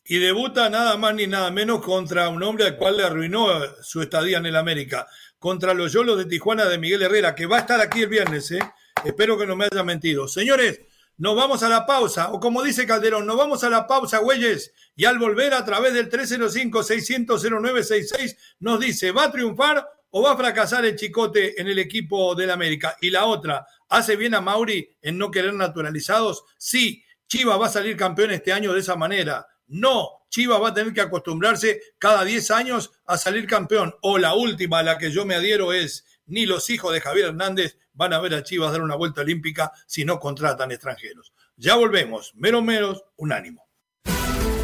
Y 0.05 0.19
debuta 0.19 0.71
nada 0.71 0.97
más 0.97 1.15
ni 1.15 1.27
nada 1.27 1.51
menos 1.51 1.83
contra 1.83 2.29
un 2.29 2.43
hombre 2.43 2.67
al 2.67 2.77
cual 2.77 2.97
le 2.97 3.05
arruinó 3.05 3.49
su 3.83 4.01
estadía 4.01 4.39
en 4.39 4.47
el 4.47 4.57
América, 4.57 5.07
contra 5.39 5.75
los 5.75 5.93
Yolos 5.93 6.17
de 6.17 6.25
Tijuana 6.25 6.65
de 6.65 6.79
Miguel 6.79 7.03
Herrera, 7.03 7.35
que 7.35 7.47
va 7.47 7.59
a 7.59 7.61
estar 7.61 7.81
aquí 7.81 8.03
el 8.03 8.09
viernes, 8.09 8.51
¿eh? 8.53 8.61
Espero 9.05 9.37
que 9.39 9.47
no 9.47 9.55
me 9.55 9.67
haya 9.71 9.83
mentido. 9.85 10.27
Señores, 10.27 10.81
nos 11.19 11.37
vamos 11.37 11.63
a 11.65 11.69
la 11.69 11.85
pausa, 11.85 12.33
o 12.33 12.41
como 12.41 12.63
dice 12.63 12.87
Calderón, 12.87 13.27
nos 13.27 13.37
vamos 13.37 13.65
a 13.65 13.71
la 13.71 13.89
pausa, 13.89 14.19
güeyes, 14.19 14.73
y 14.95 15.05
al 15.05 15.19
volver 15.19 15.53
a 15.53 15.65
través 15.65 15.93
del 15.93 16.09
305-600-0966 16.11 18.37
nos 18.61 18.79
dice, 18.81 19.11
¿va 19.11 19.25
a 19.25 19.33
triunfar 19.33 19.85
o 20.11 20.23
va 20.23 20.33
a 20.33 20.37
fracasar 20.37 20.87
el 20.87 20.97
Chicote 20.97 21.61
en 21.61 21.67
el 21.67 21.81
equipo 21.81 22.37
del 22.37 22.51
América? 22.51 22.97
Y 23.01 23.11
la 23.11 23.27
otra, 23.27 23.67
¿hace 23.89 24.17
bien 24.17 24.35
a 24.35 24.41
Mauri 24.41 24.97
en 25.03 25.19
no 25.19 25.31
querer 25.31 25.53
naturalizados? 25.55 26.45
Sí, 26.57 27.05
Chivas 27.27 27.61
va 27.61 27.67
a 27.67 27.71
salir 27.71 27.97
campeón 27.97 28.31
este 28.31 28.53
año 28.53 28.73
de 28.73 28.81
esa 28.81 28.95
manera. 28.95 29.49
No, 29.67 30.19
Chivas 30.31 30.63
va 30.63 30.69
a 30.69 30.75
tener 30.75 30.95
que 30.95 31.01
acostumbrarse 31.01 31.81
cada 31.99 32.25
10 32.25 32.51
años 32.53 32.93
a 33.07 33.19
salir 33.19 33.47
campeón. 33.47 33.95
O 34.03 34.19
la 34.19 34.35
última 34.35 34.79
a 34.79 34.83
la 34.83 34.99
que 34.99 35.11
yo 35.11 35.27
me 35.27 35.35
adhiero 35.35 35.73
es, 35.73 36.05
ni 36.29 36.47
los 36.47 36.71
hijos 36.71 36.93
de 36.93 37.01
Javier 37.01 37.27
Hernández 37.29 37.77
van 37.93 38.13
a 38.13 38.21
ver 38.21 38.35
a 38.35 38.45
Chivas 38.45 38.73
dar 38.73 38.83
una 38.83 38.95
vuelta 38.95 39.23
olímpica 39.23 39.73
si 39.87 40.05
no 40.05 40.21
contratan 40.21 40.71
extranjeros. 40.71 41.33
Ya 41.57 41.75
volvemos, 41.75 42.35
meros 42.37 42.63
meros, 42.63 43.03
unánimo. 43.17 43.67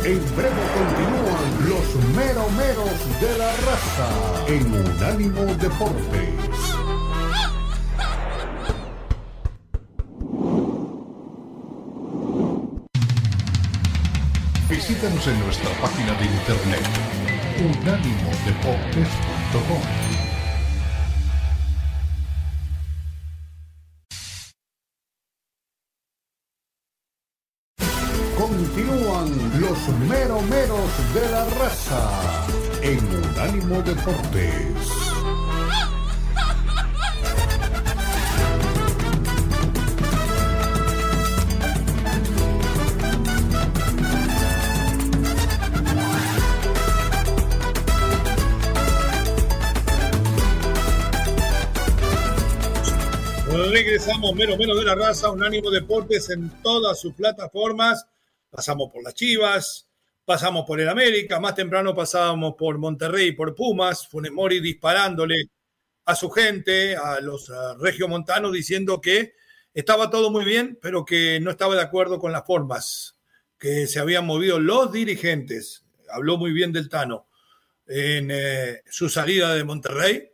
En 0.05 0.23
breve 0.37 0.63
continúan 0.75 1.69
los 1.69 1.95
meros 2.53 3.21
de 3.21 3.39
la 3.39 3.57
raza 3.57 4.09
en 4.49 4.73
Unánimo 4.73 5.45
Deportes. 5.57 6.31
Visítanos 14.69 15.27
en 15.27 15.41
nuestra 15.41 15.71
página 15.81 16.13
de 16.15 16.27
internet 16.27 16.87
unánimodeportes.com. 17.59 20.24
los 29.87 29.99
meromeros 30.09 31.15
de 31.15 31.31
la 31.31 31.45
raza 31.45 32.47
en 32.83 32.99
Unánimo 33.07 33.83
Deportes. 33.83 34.65
Regresamos 53.71 54.35
menos 54.35 54.57
menos 54.57 54.79
de 54.79 54.85
la 54.85 54.95
raza, 54.95 55.31
Unánimo 55.31 55.71
Deportes 55.71 56.31
en 56.31 56.51
todas 56.63 57.01
sus 57.01 57.13
plataformas. 57.15 58.07
Pasamos 58.55 58.91
por 58.93 59.03
las 59.03 59.15
Chivas, 59.15 59.89
pasamos 60.25 60.65
por 60.67 60.81
el 60.81 60.89
América, 60.89 61.41
más 61.41 61.55
temprano 61.55 61.95
pasábamos 61.95 62.55
por 62.57 62.79
Monterrey, 62.79 63.33
por 63.33 63.55
Pumas, 63.55 64.07
Funes 64.07 64.31
Mori 64.31 64.61
disparándole 64.61 65.47
a 66.05 66.15
su 66.15 66.31
gente, 66.31 66.97
a 66.97 67.21
los 67.21 67.51
regiomontanos, 67.81 68.53
diciendo 68.53 69.01
que 69.01 69.33
estaba 69.73 70.11
todo 70.11 70.31
muy 70.31 70.45
bien, 70.45 70.79
pero 70.81 71.05
que 71.05 71.41
no 71.41 71.51
estaba 71.51 71.75
de 71.75 71.83
acuerdo 71.83 72.19
con 72.19 72.31
las 72.31 72.47
formas 72.47 73.19
que 73.59 73.87
se 73.87 73.99
habían 73.99 74.27
movido 74.27 74.61
los 74.61 74.93
dirigentes. 74.93 75.85
Habló 76.11 76.37
muy 76.37 76.53
bien 76.53 76.73
del 76.73 76.89
Tano 76.89 77.27
en 77.87 78.31
eh, 78.31 78.83
su 78.89 79.09
salida 79.09 79.55
de 79.55 79.65
Monterrey 79.65 80.31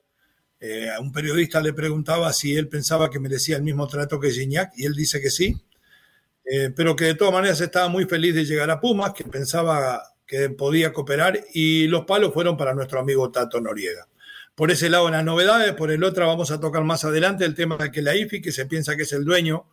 eh, 0.63 0.91
a 0.91 1.01
un 1.01 1.11
periodista 1.11 1.63
le 1.63 1.73
preguntaba 1.73 2.31
si 2.35 2.55
él 2.55 2.69
pensaba 2.69 3.09
que 3.09 3.19
merecía 3.19 3.57
el 3.57 3.63
mismo 3.63 3.89
trato 3.89 4.21
que 4.21 4.31
Gignac 4.31 4.73
y 4.77 4.85
él 4.85 4.95
dice 4.95 5.19
que 5.19 5.31
sí, 5.31 5.57
eh, 6.45 6.71
pero 6.75 6.97
que 6.97 7.05
de 7.05 7.15
todas 7.15 7.35
maneras 7.35 7.61
estaba 7.61 7.89
muy 7.89 8.05
feliz 8.05 8.35
de 8.35 8.45
llegar 8.45 8.71
a 8.71 8.81
Pumas, 8.81 9.13
que 9.13 9.25
pensaba 9.25 10.03
que 10.27 10.51
podía 10.51 10.93
cooperar 10.93 11.41
y 11.53 11.87
los 11.89 12.05
palos 12.05 12.33
fueron 12.33 12.57
para 12.57 12.75
nuestro 12.75 13.01
amigo 13.01 13.31
Tato 13.31 13.61
Noriega. 13.61 14.07
Por 14.55 14.71
ese 14.71 14.89
lado 14.89 15.11
las 15.11 15.25
novedades, 15.25 15.73
por 15.75 15.91
el 15.91 16.05
otro 16.05 16.27
vamos 16.27 16.51
a 16.51 16.61
tocar 16.61 16.85
más 16.85 17.05
adelante 17.05 17.45
el 17.45 17.55
tema 17.55 17.77
de 17.77 17.91
que 17.91 18.03
la 18.03 18.15
IFI, 18.15 18.41
que 18.41 18.53
se 18.53 18.67
piensa 18.67 18.97
que 18.97 19.03
es 19.03 19.13
el 19.13 19.25
dueño, 19.25 19.67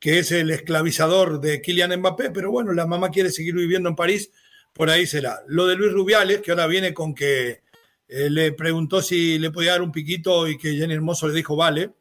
que 0.00 0.18
es 0.18 0.32
el 0.32 0.50
esclavizador 0.50 1.40
de 1.40 1.60
Kylian 1.60 1.98
Mbappé, 2.00 2.30
pero 2.30 2.50
bueno, 2.50 2.72
la 2.72 2.86
mamá 2.86 3.10
quiere 3.10 3.30
seguir 3.30 3.54
viviendo 3.54 3.88
en 3.88 3.96
París, 3.96 4.30
por 4.72 4.88
ahí 4.88 5.06
será. 5.06 5.40
Lo 5.46 5.66
de 5.66 5.76
Luis 5.76 5.92
Rubiales, 5.92 6.40
que 6.40 6.52
ahora 6.52 6.66
viene 6.66 6.94
con 6.94 7.14
que 7.14 7.62
eh, 8.08 8.30
le 8.30 8.52
preguntó 8.52 9.02
si 9.02 9.38
le 9.38 9.50
podía 9.50 9.72
dar 9.72 9.82
un 9.82 9.92
piquito 9.92 10.48
y 10.48 10.58
que 10.58 10.74
Jenny 10.74 10.94
Hermoso 10.94 11.28
le 11.28 11.34
dijo, 11.34 11.54
vale. 11.54 11.92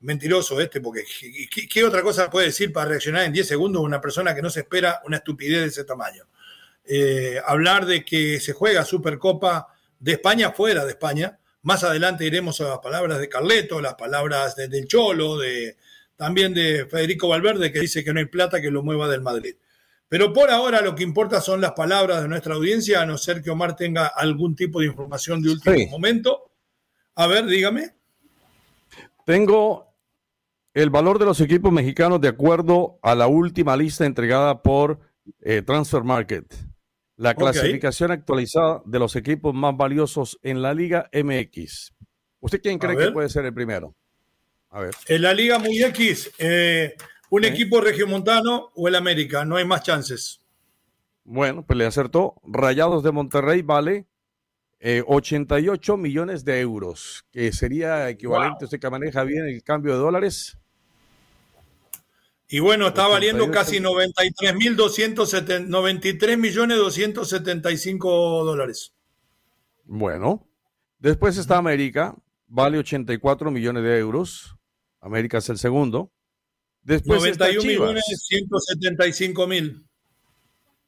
Mentiroso 0.00 0.58
este, 0.60 0.80
porque 0.80 1.04
¿qué, 1.70 1.84
otra 1.84 2.02
cosa 2.02 2.30
puede 2.30 2.46
decir 2.46 2.72
para 2.72 2.88
reaccionar 2.88 3.24
en 3.24 3.32
10 3.32 3.46
segundos 3.46 3.82
una 3.82 4.00
persona 4.00 4.34
que 4.34 4.40
no 4.40 4.48
se 4.48 4.60
espera 4.60 5.02
una 5.04 5.18
estupidez 5.18 5.60
de 5.60 5.66
ese 5.66 5.84
tamaño? 5.84 6.24
Eh, 6.86 7.38
hablar 7.44 7.84
de 7.84 8.02
que 8.02 8.40
se 8.40 8.54
juega 8.54 8.84
Supercopa 8.84 9.68
de 9.98 10.12
España 10.12 10.52
fuera 10.52 10.86
de 10.86 10.92
España. 10.92 11.38
Más 11.62 11.84
adelante 11.84 12.24
iremos 12.24 12.60
a 12.62 12.68
las 12.68 12.78
palabras 12.78 13.18
de 13.18 13.28
Carleto, 13.28 13.82
las 13.82 13.94
palabras 13.94 14.56
de, 14.56 14.68
del 14.68 14.88
Cholo, 14.88 15.36
de, 15.36 15.76
también 16.16 16.54
de 16.54 16.86
Federico 16.86 17.28
Valverde, 17.28 17.70
que 17.70 17.80
dice 17.80 18.02
que 18.02 18.14
no 18.14 18.20
hay 18.20 18.26
plata 18.26 18.62
que 18.62 18.70
lo 18.70 18.82
mueva 18.82 19.06
del 19.06 19.20
Madrid. 19.20 19.56
Pero 20.08 20.32
por 20.32 20.50
ahora 20.50 20.80
lo 20.80 20.94
que 20.94 21.02
importa 21.02 21.42
son 21.42 21.60
las 21.60 21.72
palabras 21.72 22.22
de 22.22 22.28
nuestra 22.28 22.54
audiencia, 22.54 23.02
a 23.02 23.06
no 23.06 23.18
ser 23.18 23.42
que 23.42 23.50
Omar 23.50 23.76
tenga 23.76 24.06
algún 24.06 24.56
tipo 24.56 24.80
de 24.80 24.86
información 24.86 25.42
de 25.42 25.50
último 25.50 25.86
momento. 25.90 26.50
A 27.16 27.26
ver, 27.26 27.44
dígame. 27.44 27.94
Tengo 29.24 29.89
el 30.74 30.90
valor 30.90 31.18
de 31.18 31.24
los 31.24 31.40
equipos 31.40 31.72
mexicanos 31.72 32.20
de 32.20 32.28
acuerdo 32.28 32.98
a 33.02 33.14
la 33.14 33.26
última 33.26 33.76
lista 33.76 34.06
entregada 34.06 34.62
por 34.62 35.00
eh, 35.40 35.62
Transfer 35.62 36.04
Market. 36.04 36.54
La 37.16 37.34
clasificación 37.34 38.12
actualizada 38.12 38.80
de 38.86 38.98
los 38.98 39.14
equipos 39.14 39.54
más 39.54 39.76
valiosos 39.76 40.38
en 40.42 40.62
la 40.62 40.72
Liga 40.72 41.10
MX. 41.12 41.92
¿Usted 42.40 42.62
quién 42.62 42.78
cree 42.78 42.96
que 42.96 43.10
puede 43.10 43.28
ser 43.28 43.44
el 43.44 43.52
primero? 43.52 43.94
A 44.70 44.80
ver. 44.80 44.94
En 45.06 45.22
la 45.22 45.34
Liga 45.34 45.58
Muy 45.58 45.82
X, 45.82 46.30
eh, 46.38 46.94
un 47.28 47.44
equipo 47.44 47.80
regiomontano 47.80 48.70
o 48.74 48.88
el 48.88 48.94
América, 48.94 49.44
no 49.44 49.56
hay 49.56 49.66
más 49.66 49.82
chances. 49.82 50.40
Bueno, 51.24 51.66
pues 51.66 51.76
le 51.76 51.84
acertó. 51.84 52.40
Rayados 52.44 53.02
de 53.02 53.12
Monterrey 53.12 53.60
vale 53.60 54.06
88 54.82 55.94
eh, 55.94 55.96
millones 55.98 56.44
de 56.44 56.60
euros, 56.60 57.26
que 57.30 57.52
sería 57.52 58.08
equivalente, 58.08 58.64
usted 58.64 58.80
que 58.80 58.88
maneja 58.88 59.24
bien 59.24 59.44
el 59.44 59.62
cambio 59.62 59.92
de 59.92 59.98
dólares. 59.98 60.59
Y 62.52 62.58
bueno, 62.58 62.88
está 62.88 63.06
valiendo 63.06 63.48
casi 63.52 63.78
93 63.78 64.56
mil 64.56 64.76
93 64.76 66.36
millones 66.36 66.78
275 66.78 68.44
dólares. 68.44 68.92
Bueno, 69.84 70.48
después 70.98 71.36
está 71.36 71.58
América, 71.58 72.16
vale 72.48 72.78
84 72.78 73.52
millones 73.52 73.84
de 73.84 73.98
euros. 73.98 74.56
América 75.00 75.38
es 75.38 75.48
el 75.48 75.58
segundo. 75.58 76.10
Después 76.82 77.20
91 77.20 77.62
millones 77.62 78.04
175 78.28 79.46
mil. 79.46 79.86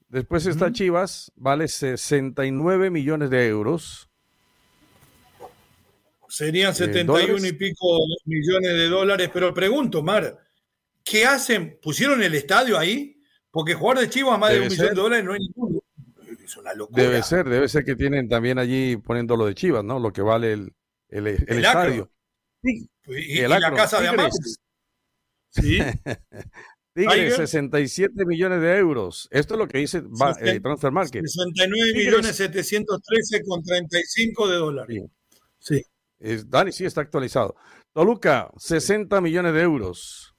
Después 0.08 0.46
está 0.46 0.72
Chivas, 0.72 1.30
vale 1.36 1.68
69 1.68 2.90
millones 2.90 3.30
de 3.30 3.46
euros. 3.46 4.10
Serían 6.28 6.74
71 6.74 7.46
y 7.46 7.52
pico 7.52 7.98
millones 8.24 8.72
de 8.72 8.88
dólares, 8.88 9.30
pero 9.32 9.54
pregunto, 9.54 10.02
Mar, 10.02 10.42
¿qué 11.04 11.24
hacen? 11.24 11.78
¿Pusieron 11.82 12.22
el 12.22 12.34
estadio 12.34 12.78
ahí? 12.78 13.20
Porque 13.50 13.74
jugar 13.74 13.98
de 13.98 14.08
Chivas 14.08 14.38
más 14.38 14.52
de 14.52 14.60
un 14.60 14.68
millón 14.68 14.88
de 14.88 14.94
dólares 14.94 15.24
no 15.24 15.32
hay 15.32 15.40
ninguno. 15.40 15.82
Es 16.42 16.56
una 16.56 16.74
locura. 16.74 17.02
Debe 17.02 17.22
ser, 17.22 17.48
debe 17.48 17.68
ser 17.68 17.84
que 17.84 17.94
tienen 17.94 18.28
también 18.28 18.58
allí 18.58 18.96
poniendo 18.96 19.36
lo 19.36 19.46
de 19.46 19.54
Chivas, 19.54 19.84
¿no? 19.84 19.98
Lo 19.98 20.12
que 20.12 20.22
vale 20.22 20.52
el, 20.52 20.74
el, 21.08 21.26
estadio. 21.26 22.10
Y, 22.62 23.40
la 23.42 23.74
casa 23.74 24.00
de 24.00 24.08
Amado. 24.08 24.30
Sí. 25.50 25.78
Tigres, 26.94 27.36
67 27.36 28.26
millones 28.26 28.60
de 28.60 28.76
euros. 28.76 29.28
Esto 29.30 29.54
es 29.54 29.58
lo 29.58 29.66
que 29.66 29.78
dice 29.78 30.02
eh, 30.40 30.60
Transfer 30.60 30.92
Market. 30.92 31.24
69 31.24 31.92
millones 31.94 32.36
713 32.36 33.42
con 33.44 33.62
35 33.62 34.48
de 34.48 34.56
dólares. 34.56 35.02
Sí. 35.58 35.82
Dani, 36.46 36.70
sí 36.70 36.84
está 36.84 37.00
actualizado. 37.00 37.56
Toluca, 37.92 38.50
60 38.58 39.20
millones 39.20 39.54
de 39.54 39.62
euros. 39.62 40.31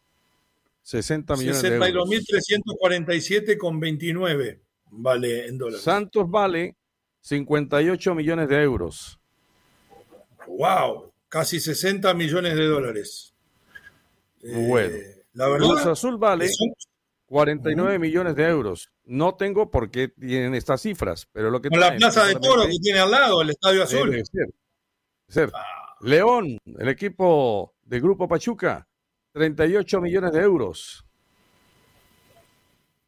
60 0.83 1.35
millones 1.37 1.61
de 1.61 1.75
euros. 1.75 2.09
62.347 2.09 3.57
con 3.57 3.79
29 3.79 4.61
vale 4.91 5.47
en 5.47 5.57
dólares. 5.57 5.81
Santos 5.83 6.29
vale 6.29 6.77
58 7.21 8.15
millones 8.15 8.49
de 8.49 8.61
euros. 8.61 9.19
¡Wow! 10.47 11.11
Casi 11.29 11.59
60 11.59 12.13
millones 12.13 12.55
de 12.55 12.65
dólares. 12.65 13.33
Bueno. 14.41 14.95
Eh, 14.95 15.25
la 15.33 15.47
verdad, 15.47 15.67
Cruz 15.67 15.85
Azul 15.85 16.17
vale 16.17 16.49
49 17.25 17.97
millones 17.97 18.35
de 18.35 18.47
euros. 18.47 18.91
No 19.05 19.35
tengo 19.35 19.71
por 19.71 19.89
qué 19.89 20.09
tienen 20.09 20.53
estas 20.53 20.81
cifras, 20.81 21.27
pero 21.31 21.49
lo 21.49 21.61
que... 21.61 21.69
Con 21.69 21.79
la 21.79 21.95
Plaza 21.95 22.25
de 22.25 22.35
Toro 22.35 22.63
que 22.63 22.77
tiene 22.81 22.99
al 22.99 23.09
lado, 23.09 23.41
el 23.41 23.49
Estadio 23.49 23.83
Azul. 23.83 24.21
Ah. 25.35 25.95
León, 26.01 26.59
el 26.77 26.89
equipo 26.89 27.73
de 27.81 27.99
Grupo 27.99 28.27
Pachuca, 28.27 28.87
38 29.33 29.99
millones 29.99 30.31
de 30.31 30.41
euros. 30.41 31.03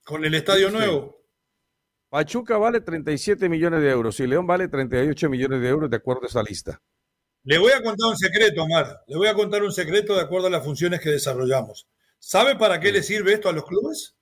Con 0.04 0.26
el 0.26 0.34
estadio 0.34 0.72
nuevo. 0.72 1.24
Pachuca 2.10 2.58
vale 2.58 2.82
37 2.82 3.48
millones 3.48 3.82
de 3.82 3.92
euros 3.92 4.20
y 4.20 4.28
León 4.28 4.48
vale 4.48 4.68
38 4.68 5.30
millones 5.30 5.62
de 5.62 5.70
euros 5.70 5.90
de 5.90 5.98
acuerdo 5.98 6.24
a 6.24 6.28
esa 6.28 6.42
lista. 6.42 6.82
Le 7.44 7.60
voy 7.60 7.72
a 7.74 7.84
contar 7.84 8.10
un 8.10 8.18
secreto, 8.18 8.64
Omar. 8.64 9.04
Le 9.06 9.18
voy 9.18 9.28
a 9.28 9.36
contar 9.36 9.62
un 9.62 9.72
secreto 9.72 10.16
de 10.16 10.22
acuerdo 10.22 10.48
a 10.48 10.50
las 10.50 10.64
funciones 10.64 11.00
que 11.00 11.12
desarrollamos. 11.12 11.88
¿Sabe 12.18 12.56
para 12.56 12.80
qué 12.80 12.92
le 12.92 13.04
sirve 13.04 13.34
esto 13.34 13.50
a 13.50 13.54
los 13.54 13.66
clubes? 13.66 14.16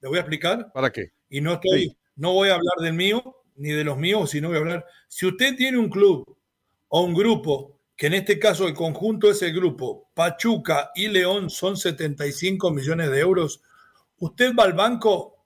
Le 0.00 0.08
voy 0.08 0.16
a 0.16 0.22
explicar. 0.22 0.72
¿Para 0.72 0.90
qué? 0.90 1.12
Y 1.28 1.42
no 1.42 1.54
estoy, 1.54 1.94
no 2.16 2.32
voy 2.32 2.48
a 2.48 2.54
hablar 2.54 2.76
del 2.80 2.94
mío 2.94 3.36
ni 3.56 3.70
de 3.70 3.84
los 3.84 3.98
míos, 3.98 4.30
sino 4.30 4.48
voy 4.48 4.56
a 4.56 4.60
hablar. 4.60 4.86
Si 5.08 5.26
usted 5.26 5.56
tiene 5.56 5.76
un 5.76 5.90
club 5.90 6.24
o 6.88 7.02
un 7.02 7.12
grupo, 7.12 7.79
que 8.00 8.06
en 8.06 8.14
este 8.14 8.38
caso 8.38 8.66
el 8.66 8.72
conjunto 8.72 9.30
es 9.30 9.42
el 9.42 9.52
grupo, 9.52 10.08
Pachuca 10.14 10.90
y 10.94 11.08
León 11.08 11.50
son 11.50 11.76
75 11.76 12.70
millones 12.70 13.10
de 13.10 13.20
euros, 13.20 13.60
usted 14.20 14.54
va 14.58 14.64
al 14.64 14.72
banco 14.72 15.44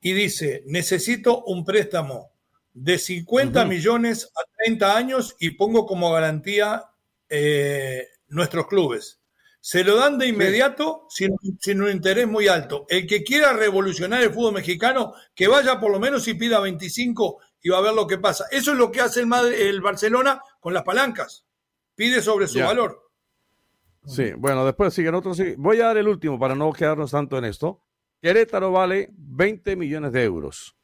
y 0.00 0.12
dice, 0.12 0.64
necesito 0.66 1.44
un 1.44 1.64
préstamo 1.64 2.32
de 2.74 2.98
50 2.98 3.64
millones 3.66 4.32
a 4.34 4.40
30 4.64 4.96
años 4.96 5.36
y 5.38 5.50
pongo 5.50 5.86
como 5.86 6.10
garantía 6.10 6.86
eh, 7.28 8.08
nuestros 8.26 8.66
clubes. 8.66 9.20
Se 9.60 9.84
lo 9.84 9.94
dan 9.94 10.18
de 10.18 10.26
inmediato 10.26 11.06
sin, 11.08 11.36
sin, 11.60 11.82
un 11.82 11.90
interés 11.92 12.26
muy 12.26 12.48
alto. 12.48 12.84
El 12.88 13.06
que 13.06 13.22
quiera 13.22 13.52
revolucionar 13.52 14.24
el 14.24 14.32
fútbol 14.32 14.54
mexicano, 14.54 15.14
que 15.36 15.46
vaya 15.46 15.78
por 15.78 15.92
lo 15.92 16.00
menos 16.00 16.26
y 16.26 16.34
pida 16.34 16.58
25 16.58 17.38
y 17.62 17.68
va 17.68 17.78
a 17.78 17.82
ver 17.82 17.94
lo 17.94 18.08
que 18.08 18.18
pasa. 18.18 18.46
Eso 18.50 18.72
es 18.72 18.76
lo 18.76 18.90
que 18.90 19.02
hace 19.02 19.20
el, 19.20 19.32
el 19.32 19.80
Barcelona 19.80 20.42
con 20.58 20.74
las 20.74 20.82
palancas. 20.82 21.44
Pide 22.02 22.20
sobre 22.20 22.48
su 22.48 22.58
valor. 22.58 23.00
Sí, 24.04 24.32
bueno, 24.36 24.66
después 24.66 24.92
siguen 24.92 25.14
otros. 25.14 25.40
Voy 25.56 25.80
a 25.80 25.84
dar 25.84 25.98
el 25.98 26.08
último 26.08 26.36
para 26.36 26.56
no 26.56 26.72
quedarnos 26.72 27.12
tanto 27.12 27.38
en 27.38 27.44
esto. 27.44 27.80
Querétaro 28.20 28.72
vale 28.72 29.10
20 29.12 29.76
millones 29.76 30.10
de 30.10 30.24
euros. 30.24 30.74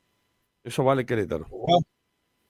Eso 0.63 0.85
vale 0.85 1.05
Querétaro. 1.05 1.49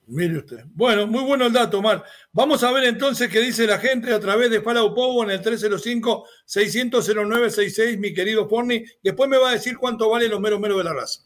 mire 0.05 0.37
usted. 0.37 0.65
Bueno, 0.67 1.07
muy 1.07 1.23
bueno 1.23 1.47
el 1.47 1.53
dato, 1.53 1.79
Omar. 1.79 2.03
Vamos 2.31 2.63
a 2.63 2.71
ver 2.71 2.83
entonces 2.83 3.27
qué 3.27 3.39
dice 3.39 3.65
la 3.65 3.79
gente 3.79 4.13
a 4.13 4.19
través 4.19 4.51
de 4.51 4.61
Palau 4.61 4.93
Povo 4.93 5.23
en 5.23 5.31
el 5.31 5.41
305-600-0966, 5.41 7.97
mi 7.97 8.13
querido 8.13 8.47
Forni. 8.47 8.85
Después 9.01 9.27
me 9.27 9.39
va 9.39 9.49
a 9.49 9.53
decir 9.53 9.79
cuánto 9.79 10.11
vale 10.11 10.27
los 10.27 10.39
meros 10.39 10.59
meros 10.59 10.77
de 10.77 10.83
la 10.83 10.93
raza. 10.93 11.23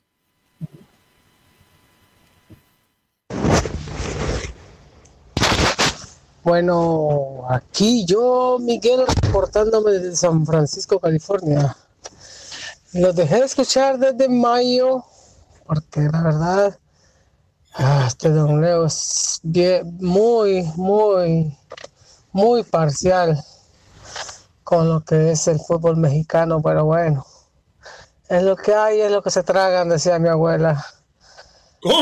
Bueno, 6.44 7.46
aquí 7.50 8.06
yo, 8.06 8.58
Miguel, 8.60 9.06
reportándome 9.08 9.92
desde 9.92 10.16
San 10.18 10.46
Francisco, 10.46 11.00
California. 11.00 11.76
Los 12.92 13.16
dejé 13.16 13.36
de 13.36 13.46
escuchar 13.46 13.98
desde 13.98 14.28
mayo, 14.28 15.06
porque 15.66 16.02
la 16.02 16.22
verdad, 16.22 16.80
ah, 17.76 18.04
este 18.08 18.30
Don 18.30 18.60
Leo 18.60 18.86
es 18.86 19.40
bien, 19.42 19.98
muy, 20.02 20.64
muy, 20.76 21.58
muy 22.34 22.64
parcial 22.64 23.42
con 24.66 24.90
lo 24.90 25.02
que 25.02 25.32
es 25.32 25.48
el 25.48 25.60
fútbol 25.62 25.96
mexicano, 25.96 26.62
pero 26.62 26.84
bueno, 26.84 27.26
es 28.28 28.44
lo 28.44 28.58
que 28.58 28.74
hay, 28.74 29.00
es 29.00 29.12
lo 29.12 29.24
que 29.24 29.32
se 29.32 29.44
tragan, 29.44 29.88
decía 29.88 30.20
mi 30.20 30.28
abuela. 30.28 30.86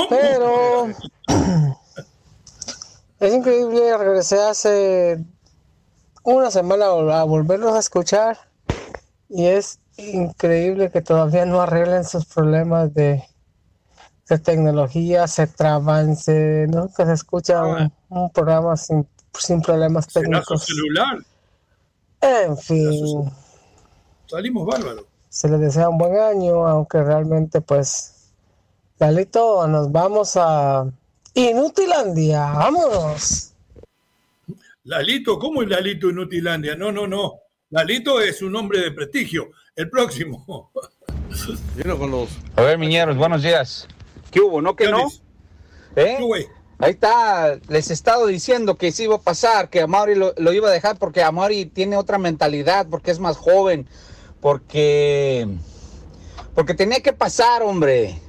Pero 0.09 0.87
es 3.21 3.33
increíble, 3.35 3.95
regresé 3.97 4.41
hace 4.41 5.23
una 6.23 6.49
semana 6.49 6.85
a 6.85 7.23
volverlos 7.23 7.73
a 7.73 7.79
escuchar 7.79 8.37
y 9.29 9.45
es 9.45 9.79
increíble 9.97 10.89
que 10.89 11.03
todavía 11.03 11.45
no 11.45 11.61
arreglen 11.61 12.03
sus 12.03 12.25
problemas 12.25 12.91
de, 12.95 13.23
de 14.27 14.39
tecnología, 14.39 15.27
se 15.27 15.45
traban, 15.45 16.15
se, 16.15 16.65
¿no? 16.67 16.89
que 16.91 17.05
se 17.05 17.13
escucha 17.13 17.61
un, 18.09 18.31
programa 18.31 18.75
sin, 18.75 19.07
sin 19.37 19.61
problemas 19.61 20.07
técnicos. 20.07 20.63
Su 20.63 20.73
celular. 20.73 21.19
En 22.21 22.57
fin. 22.57 23.31
Salimos 24.25 24.65
bárbaros. 24.65 25.05
Se 25.29 25.47
les 25.47 25.59
desea 25.59 25.89
un 25.89 25.99
buen 25.99 26.17
año, 26.17 26.67
aunque 26.67 27.03
realmente 27.03 27.61
pues, 27.61 28.31
Galito, 28.99 29.67
nos 29.67 29.91
vamos 29.91 30.33
a 30.37 30.91
Inutilandia, 31.33 32.51
vámonos. 32.51 33.53
Lalito, 34.83 35.39
¿cómo 35.39 35.61
es 35.61 35.69
Lalito 35.69 36.09
Inutilandia? 36.09 36.75
No, 36.75 36.91
no, 36.91 37.07
no. 37.07 37.35
Lalito 37.69 38.19
es 38.19 38.41
un 38.41 38.55
hombre 38.55 38.79
de 38.79 38.91
prestigio. 38.91 39.51
El 39.75 39.89
próximo. 39.89 40.71
con 41.97 42.11
los... 42.11 42.29
A 42.55 42.61
ver, 42.61 42.77
miñeros, 42.77 43.15
buenos 43.15 43.43
días. 43.43 43.87
¿Qué 44.29 44.41
hubo? 44.41 44.61
¿No 44.61 44.75
que 44.75 44.89
no? 44.89 45.07
¿Eh? 45.95 46.17
Ahí 46.79 46.91
está, 46.91 47.59
les 47.67 47.89
he 47.89 47.93
estado 47.93 48.25
diciendo 48.25 48.75
que 48.75 48.91
sí 48.91 49.03
iba 49.03 49.15
a 49.15 49.21
pasar, 49.21 49.69
que 49.69 49.81
Amaury 49.81 50.15
lo, 50.15 50.33
lo 50.37 50.51
iba 50.51 50.69
a 50.69 50.71
dejar 50.71 50.97
porque 50.97 51.21
Amaury 51.21 51.65
tiene 51.65 51.95
otra 51.95 52.17
mentalidad, 52.17 52.87
porque 52.89 53.11
es 53.11 53.19
más 53.19 53.37
joven, 53.37 53.87
porque 54.39 55.47
porque 56.55 56.73
tenía 56.73 56.99
que 56.99 57.13
pasar, 57.13 57.63
hombre. 57.63 58.19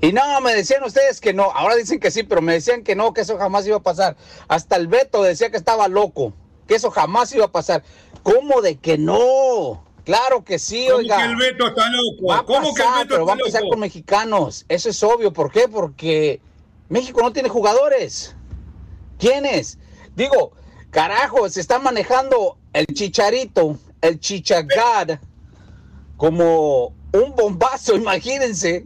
Y 0.00 0.12
no, 0.12 0.40
me 0.40 0.54
decían 0.54 0.84
ustedes 0.84 1.20
que 1.20 1.32
no. 1.32 1.44
Ahora 1.44 1.74
dicen 1.76 1.98
que 2.00 2.10
sí, 2.10 2.22
pero 2.22 2.42
me 2.42 2.52
decían 2.54 2.82
que 2.84 2.94
no, 2.94 3.12
que 3.14 3.22
eso 3.22 3.38
jamás 3.38 3.66
iba 3.66 3.78
a 3.78 3.82
pasar. 3.82 4.16
Hasta 4.48 4.76
el 4.76 4.88
Beto 4.88 5.22
decía 5.22 5.50
que 5.50 5.56
estaba 5.56 5.88
loco, 5.88 6.32
que 6.68 6.74
eso 6.74 6.90
jamás 6.90 7.32
iba 7.32 7.46
a 7.46 7.52
pasar. 7.52 7.82
¿Cómo 8.22 8.60
de 8.60 8.76
que 8.76 8.98
no? 8.98 9.82
Claro 10.04 10.44
que 10.44 10.58
sí, 10.58 10.86
¿Cómo 10.86 10.98
oiga. 10.98 11.16
que 11.16 11.22
el 11.24 11.36
Beto 11.36 11.66
está 11.68 11.88
loco? 11.90 12.26
Va 12.28 12.38
a 12.38 12.42
¿Cómo 12.44 12.72
pasar, 12.72 12.74
que 12.74 12.82
el 12.82 12.88
Beto 12.92 13.08
pero 13.08 13.22
está 13.22 13.26
va 13.26 13.32
a 13.34 13.44
pasar 13.44 13.60
loco? 13.62 13.70
con 13.70 13.80
mexicanos. 13.80 14.64
Eso 14.68 14.88
es 14.90 15.02
obvio. 15.02 15.32
¿Por 15.32 15.50
qué? 15.50 15.66
Porque 15.68 16.40
México 16.88 17.20
no 17.22 17.32
tiene 17.32 17.48
jugadores. 17.48 18.36
¿Quiénes? 19.18 19.78
Digo, 20.14 20.52
carajo, 20.90 21.48
se 21.48 21.60
está 21.60 21.78
manejando 21.78 22.58
el 22.72 22.86
chicharito, 22.86 23.78
el 24.02 24.20
chichagar, 24.20 25.20
como 26.16 26.94
un 27.12 27.34
bombazo, 27.34 27.96
imagínense. 27.96 28.84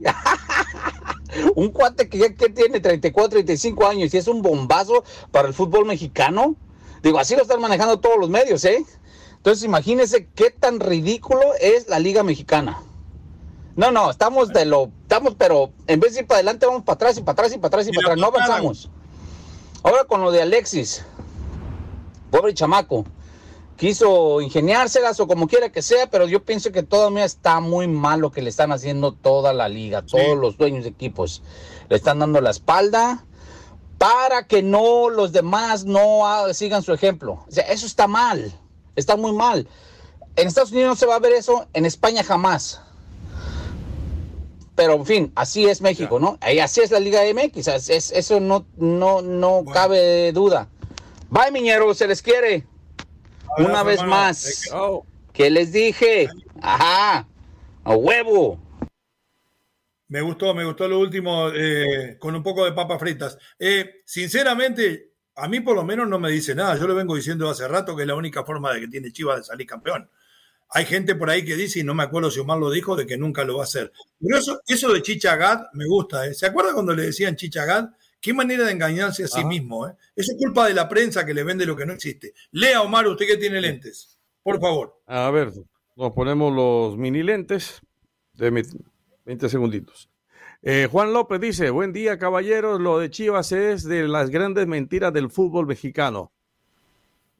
Un 1.54 1.70
cuate 1.70 2.08
que 2.08 2.18
ya 2.18 2.34
que 2.34 2.48
tiene 2.48 2.80
34, 2.80 3.30
35 3.30 3.86
años 3.86 4.14
y 4.14 4.18
es 4.18 4.28
un 4.28 4.42
bombazo 4.42 5.04
para 5.30 5.48
el 5.48 5.54
fútbol 5.54 5.86
mexicano. 5.86 6.56
Digo, 7.02 7.18
así 7.18 7.34
lo 7.34 7.42
están 7.42 7.60
manejando 7.60 7.98
todos 8.00 8.18
los 8.18 8.28
medios, 8.28 8.64
¿eh? 8.64 8.84
Entonces 9.36 9.64
imagínense 9.64 10.28
qué 10.34 10.50
tan 10.50 10.80
ridículo 10.80 11.40
es 11.60 11.88
la 11.88 11.98
Liga 11.98 12.22
Mexicana. 12.22 12.82
No, 13.76 13.90
no, 13.90 14.10
estamos 14.10 14.48
de 14.48 14.66
lo, 14.66 14.90
estamos, 15.02 15.34
pero 15.38 15.70
en 15.86 16.00
vez 16.00 16.12
de 16.12 16.20
ir 16.20 16.26
para 16.26 16.38
adelante, 16.38 16.66
vamos 16.66 16.82
para 16.82 16.96
atrás 16.96 17.16
y 17.16 17.22
para 17.22 17.32
atrás 17.32 17.54
y 17.54 17.56
para 17.56 17.68
atrás 17.68 17.88
y 17.88 17.92
para 17.92 18.08
atrás, 18.08 18.18
no 18.18 18.26
avanzamos. 18.26 18.90
Ahora 19.82 20.04
con 20.04 20.20
lo 20.20 20.30
de 20.30 20.42
Alexis, 20.42 21.02
pobre 22.30 22.52
chamaco, 22.52 23.06
quiso 23.80 24.42
ingeniárselas 24.42 25.18
o 25.20 25.26
como 25.26 25.48
quiera 25.48 25.72
que 25.72 25.80
sea, 25.80 26.06
pero 26.10 26.26
yo 26.28 26.44
pienso 26.44 26.70
que 26.70 26.82
todavía 26.82 27.24
está 27.24 27.60
muy 27.60 27.88
mal 27.88 28.20
lo 28.20 28.30
que 28.30 28.42
le 28.42 28.50
están 28.50 28.72
haciendo 28.72 29.12
toda 29.12 29.54
la 29.54 29.70
liga, 29.70 30.02
todos 30.02 30.36
los 30.36 30.58
dueños 30.58 30.84
de 30.84 30.90
equipos. 30.90 31.42
Le 31.88 31.96
están 31.96 32.18
dando 32.18 32.42
la 32.42 32.50
espalda 32.50 33.24
para 33.96 34.46
que 34.46 34.62
no 34.62 35.08
los 35.08 35.32
demás 35.32 35.86
no 35.86 36.20
sigan 36.52 36.82
su 36.82 36.92
ejemplo. 36.92 37.42
O 37.48 37.50
sea, 37.50 37.64
eso 37.64 37.86
está 37.86 38.06
mal, 38.06 38.52
está 38.96 39.16
muy 39.16 39.32
mal. 39.32 39.66
En 40.36 40.46
Estados 40.46 40.72
Unidos 40.72 40.88
no 40.90 40.96
se 40.96 41.06
va 41.06 41.14
a 41.16 41.18
ver 41.18 41.32
eso, 41.32 41.66
en 41.72 41.86
España 41.86 42.22
jamás. 42.22 42.82
Pero 44.74 44.92
en 44.94 45.06
fin, 45.06 45.32
así 45.34 45.66
es 45.66 45.80
México, 45.80 46.20
¿no? 46.20 46.38
Y 46.52 46.58
así 46.58 46.82
es 46.82 46.90
la 46.90 47.00
Liga 47.00 47.22
MX, 47.24 47.66
es- 47.68 47.88
es- 47.88 48.12
eso 48.12 48.40
no, 48.40 48.66
no, 48.76 49.22
no 49.22 49.64
cabe 49.72 50.32
duda. 50.32 50.68
Bye, 51.30 51.50
miñeros, 51.50 51.96
se 51.96 52.06
les 52.06 52.20
quiere. 52.20 52.66
Una 53.58 53.82
vez 53.82 54.02
más. 54.04 54.70
Oh, 54.72 55.06
¿Qué 55.32 55.50
les 55.50 55.72
dije? 55.72 56.28
Ajá, 56.60 57.26
a 57.84 57.96
huevo. 57.96 58.60
Me 60.08 60.20
gustó, 60.20 60.54
me 60.54 60.64
gustó 60.64 60.88
lo 60.88 60.98
último 60.98 61.50
eh, 61.54 62.16
con 62.18 62.34
un 62.34 62.42
poco 62.42 62.64
de 62.64 62.72
papas 62.72 62.98
fritas. 62.98 63.38
Eh, 63.58 64.02
sinceramente, 64.04 65.12
a 65.36 65.46
mí 65.48 65.60
por 65.60 65.76
lo 65.76 65.84
menos 65.84 66.08
no 66.08 66.18
me 66.18 66.30
dice 66.30 66.54
nada. 66.54 66.76
Yo 66.76 66.86
lo 66.86 66.94
vengo 66.94 67.14
diciendo 67.14 67.48
hace 67.48 67.68
rato 67.68 67.94
que 67.94 68.02
es 68.02 68.08
la 68.08 68.16
única 68.16 68.44
forma 68.44 68.72
de 68.72 68.80
que 68.80 68.88
tiene 68.88 69.12
Chivas 69.12 69.38
de 69.38 69.44
salir 69.44 69.66
campeón. 69.66 70.10
Hay 70.72 70.84
gente 70.84 71.14
por 71.14 71.30
ahí 71.30 71.44
que 71.44 71.56
dice, 71.56 71.80
y 71.80 71.84
no 71.84 71.94
me 71.94 72.04
acuerdo 72.04 72.30
si 72.30 72.38
Omar 72.40 72.58
lo 72.58 72.70
dijo, 72.70 72.94
de 72.94 73.06
que 73.06 73.16
nunca 73.16 73.44
lo 73.44 73.56
va 73.56 73.62
a 73.62 73.64
hacer. 73.64 73.92
Pero 74.20 74.38
eso, 74.38 74.60
eso 74.66 74.92
de 74.92 75.02
Chichagad 75.02 75.66
me 75.72 75.86
gusta. 75.86 76.26
¿eh? 76.26 76.34
¿Se 76.34 76.46
acuerda 76.46 76.72
cuando 76.74 76.94
le 76.94 77.02
decían 77.02 77.36
Chichagad? 77.36 77.90
Qué 78.20 78.34
manera 78.34 78.64
de 78.64 78.72
engañarse 78.72 79.24
a 79.24 79.28
sí 79.28 79.40
Ajá. 79.40 79.48
mismo. 79.48 79.86
¿eh? 79.88 79.92
Eso 80.14 80.32
es 80.32 80.38
culpa 80.38 80.66
de 80.66 80.74
la 80.74 80.88
prensa 80.88 81.24
que 81.24 81.34
le 81.34 81.42
vende 81.42 81.64
lo 81.66 81.76
que 81.76 81.86
no 81.86 81.92
existe. 81.94 82.34
Lea, 82.52 82.82
Omar, 82.82 83.06
usted 83.06 83.26
que 83.26 83.36
tiene 83.36 83.60
lentes. 83.60 84.18
Por 84.42 84.60
favor. 84.60 85.00
a 85.06 85.30
ver, 85.30 85.52
nos 85.96 86.12
ponemos 86.12 86.54
los 86.54 86.96
mini 86.96 87.22
lentes. 87.22 87.80
Deme 88.34 88.62
20 89.26 89.48
segunditos. 89.48 90.08
Eh, 90.62 90.88
Juan 90.90 91.12
López 91.12 91.40
dice, 91.40 91.70
buen 91.70 91.92
día 91.92 92.18
caballeros, 92.18 92.80
lo 92.80 92.98
de 92.98 93.10
Chivas 93.10 93.52
es 93.52 93.84
de 93.84 94.06
las 94.08 94.28
grandes 94.30 94.66
mentiras 94.66 95.12
del 95.12 95.30
fútbol 95.30 95.66
mexicano. 95.66 96.32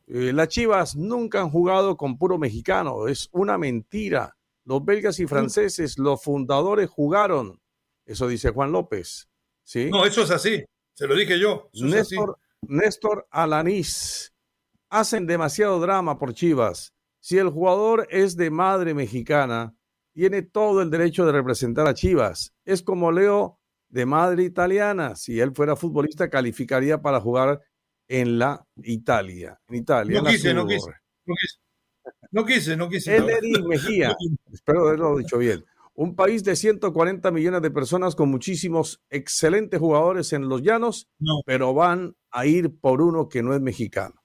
Eh, 0.07 0.33
las 0.33 0.49
Chivas 0.49 0.97
nunca 0.97 1.41
han 1.41 1.51
jugado 1.51 1.97
con 1.97 2.19
puro 2.19 2.39
mexicano, 2.39 3.09
es 3.09 3.29
una 3.33 3.59
mentira. 3.59 4.37
Los 4.65 4.85
belgas 4.85 5.21
y 5.21 5.27
franceses, 5.27 5.99
los 5.99 6.23
fundadores 6.23 6.89
jugaron. 6.91 7.61
Eso 8.07 8.27
dice 8.29 8.51
Juan 8.51 8.73
López. 8.73 9.30
¿Sí? 9.71 9.89
No, 9.89 10.05
eso 10.05 10.23
es 10.23 10.31
así. 10.33 10.65
Se 10.95 11.07
lo 11.07 11.15
dije 11.15 11.39
yo. 11.39 11.71
Néstor, 11.75 12.39
Néstor 12.63 13.29
Alanís. 13.31 14.33
Hacen 14.89 15.27
demasiado 15.27 15.79
drama 15.79 16.19
por 16.19 16.35
Chivas. 16.35 16.93
Si 17.21 17.39
el 17.39 17.51
jugador 17.51 18.09
es 18.11 18.37
de 18.37 18.51
madre 18.51 18.95
mexicana, 18.95 19.77
tiene 20.13 20.43
todo 20.43 20.83
el 20.83 20.91
derecho 20.91 21.25
de 21.25 21.31
representar 21.33 21.87
a 21.87 21.95
Chivas. 21.95 22.53
Es 22.65 22.83
como 22.83 23.13
Leo 23.13 23.61
de 23.89 24.07
madre 24.07 24.43
italiana. 24.43 25.15
Si 25.15 25.39
él 25.39 25.53
fuera 25.55 25.77
futbolista, 25.77 26.29
calificaría 26.29 27.01
para 27.01 27.21
jugar 27.21 27.61
en 28.09 28.41
la 28.41 28.67
Italia. 28.83 29.61
En 29.69 29.77
Italia. 29.77 30.21
No 30.21 30.29
quise, 30.29 30.53
no 30.53 30.67
quise, 30.67 30.91
no 31.25 31.35
quise. 31.37 31.61
No 32.33 32.45
quise, 32.45 32.77
no 32.77 32.89
quise. 32.89 33.21
Mejía. 33.69 34.17
Espero 34.53 34.89
haberlo 34.89 35.17
dicho 35.19 35.39
bien. 35.39 35.65
Un 36.01 36.17
país 36.17 36.45
de 36.45 36.57
140 36.57 37.31
millones 37.31 37.61
de 37.61 37.71
personas 37.71 38.15
con 38.15 38.31
muchísimos 38.31 39.03
excelentes 39.11 39.79
jugadores 39.79 40.33
en 40.33 40.49
los 40.49 40.63
llanos, 40.63 41.11
pero 41.45 41.75
van 41.75 42.17
a 42.31 42.47
ir 42.47 42.75
por 42.81 43.03
uno 43.03 43.29
que 43.29 43.43
no 43.43 43.53
es 43.53 43.61
mexicano. 43.61 44.25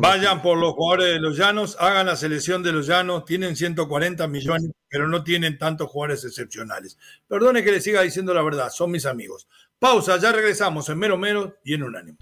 Vayan 0.00 0.42
por 0.42 0.58
los 0.58 0.72
jugadores 0.72 1.12
de 1.12 1.20
los 1.20 1.38
llanos, 1.38 1.76
hagan 1.78 2.06
la 2.06 2.16
selección 2.16 2.64
de 2.64 2.72
los 2.72 2.88
llanos, 2.88 3.24
tienen 3.24 3.54
140 3.54 4.26
millones, 4.26 4.72
pero 4.88 5.06
no 5.06 5.22
tienen 5.22 5.58
tantos 5.58 5.90
jugadores 5.90 6.24
excepcionales. 6.24 6.98
Perdone 7.28 7.62
que 7.62 7.70
le 7.70 7.80
siga 7.80 8.02
diciendo 8.02 8.34
la 8.34 8.42
verdad, 8.42 8.70
son 8.70 8.90
mis 8.90 9.06
amigos. 9.06 9.46
Pausa, 9.78 10.16
ya 10.16 10.32
regresamos 10.32 10.88
en 10.88 10.98
Mero 10.98 11.16
Mero 11.16 11.54
y 11.62 11.74
en 11.74 11.84
Unánimo. 11.84 12.18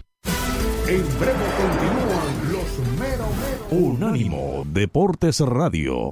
En 0.87 1.03
breve 1.19 1.43
continúan 1.57 2.51
los 2.51 2.99
Mero 2.99 3.27
Mero. 3.39 3.83
Unánimo 3.83 4.63
Deportes 4.67 5.39
Radio. 5.39 6.11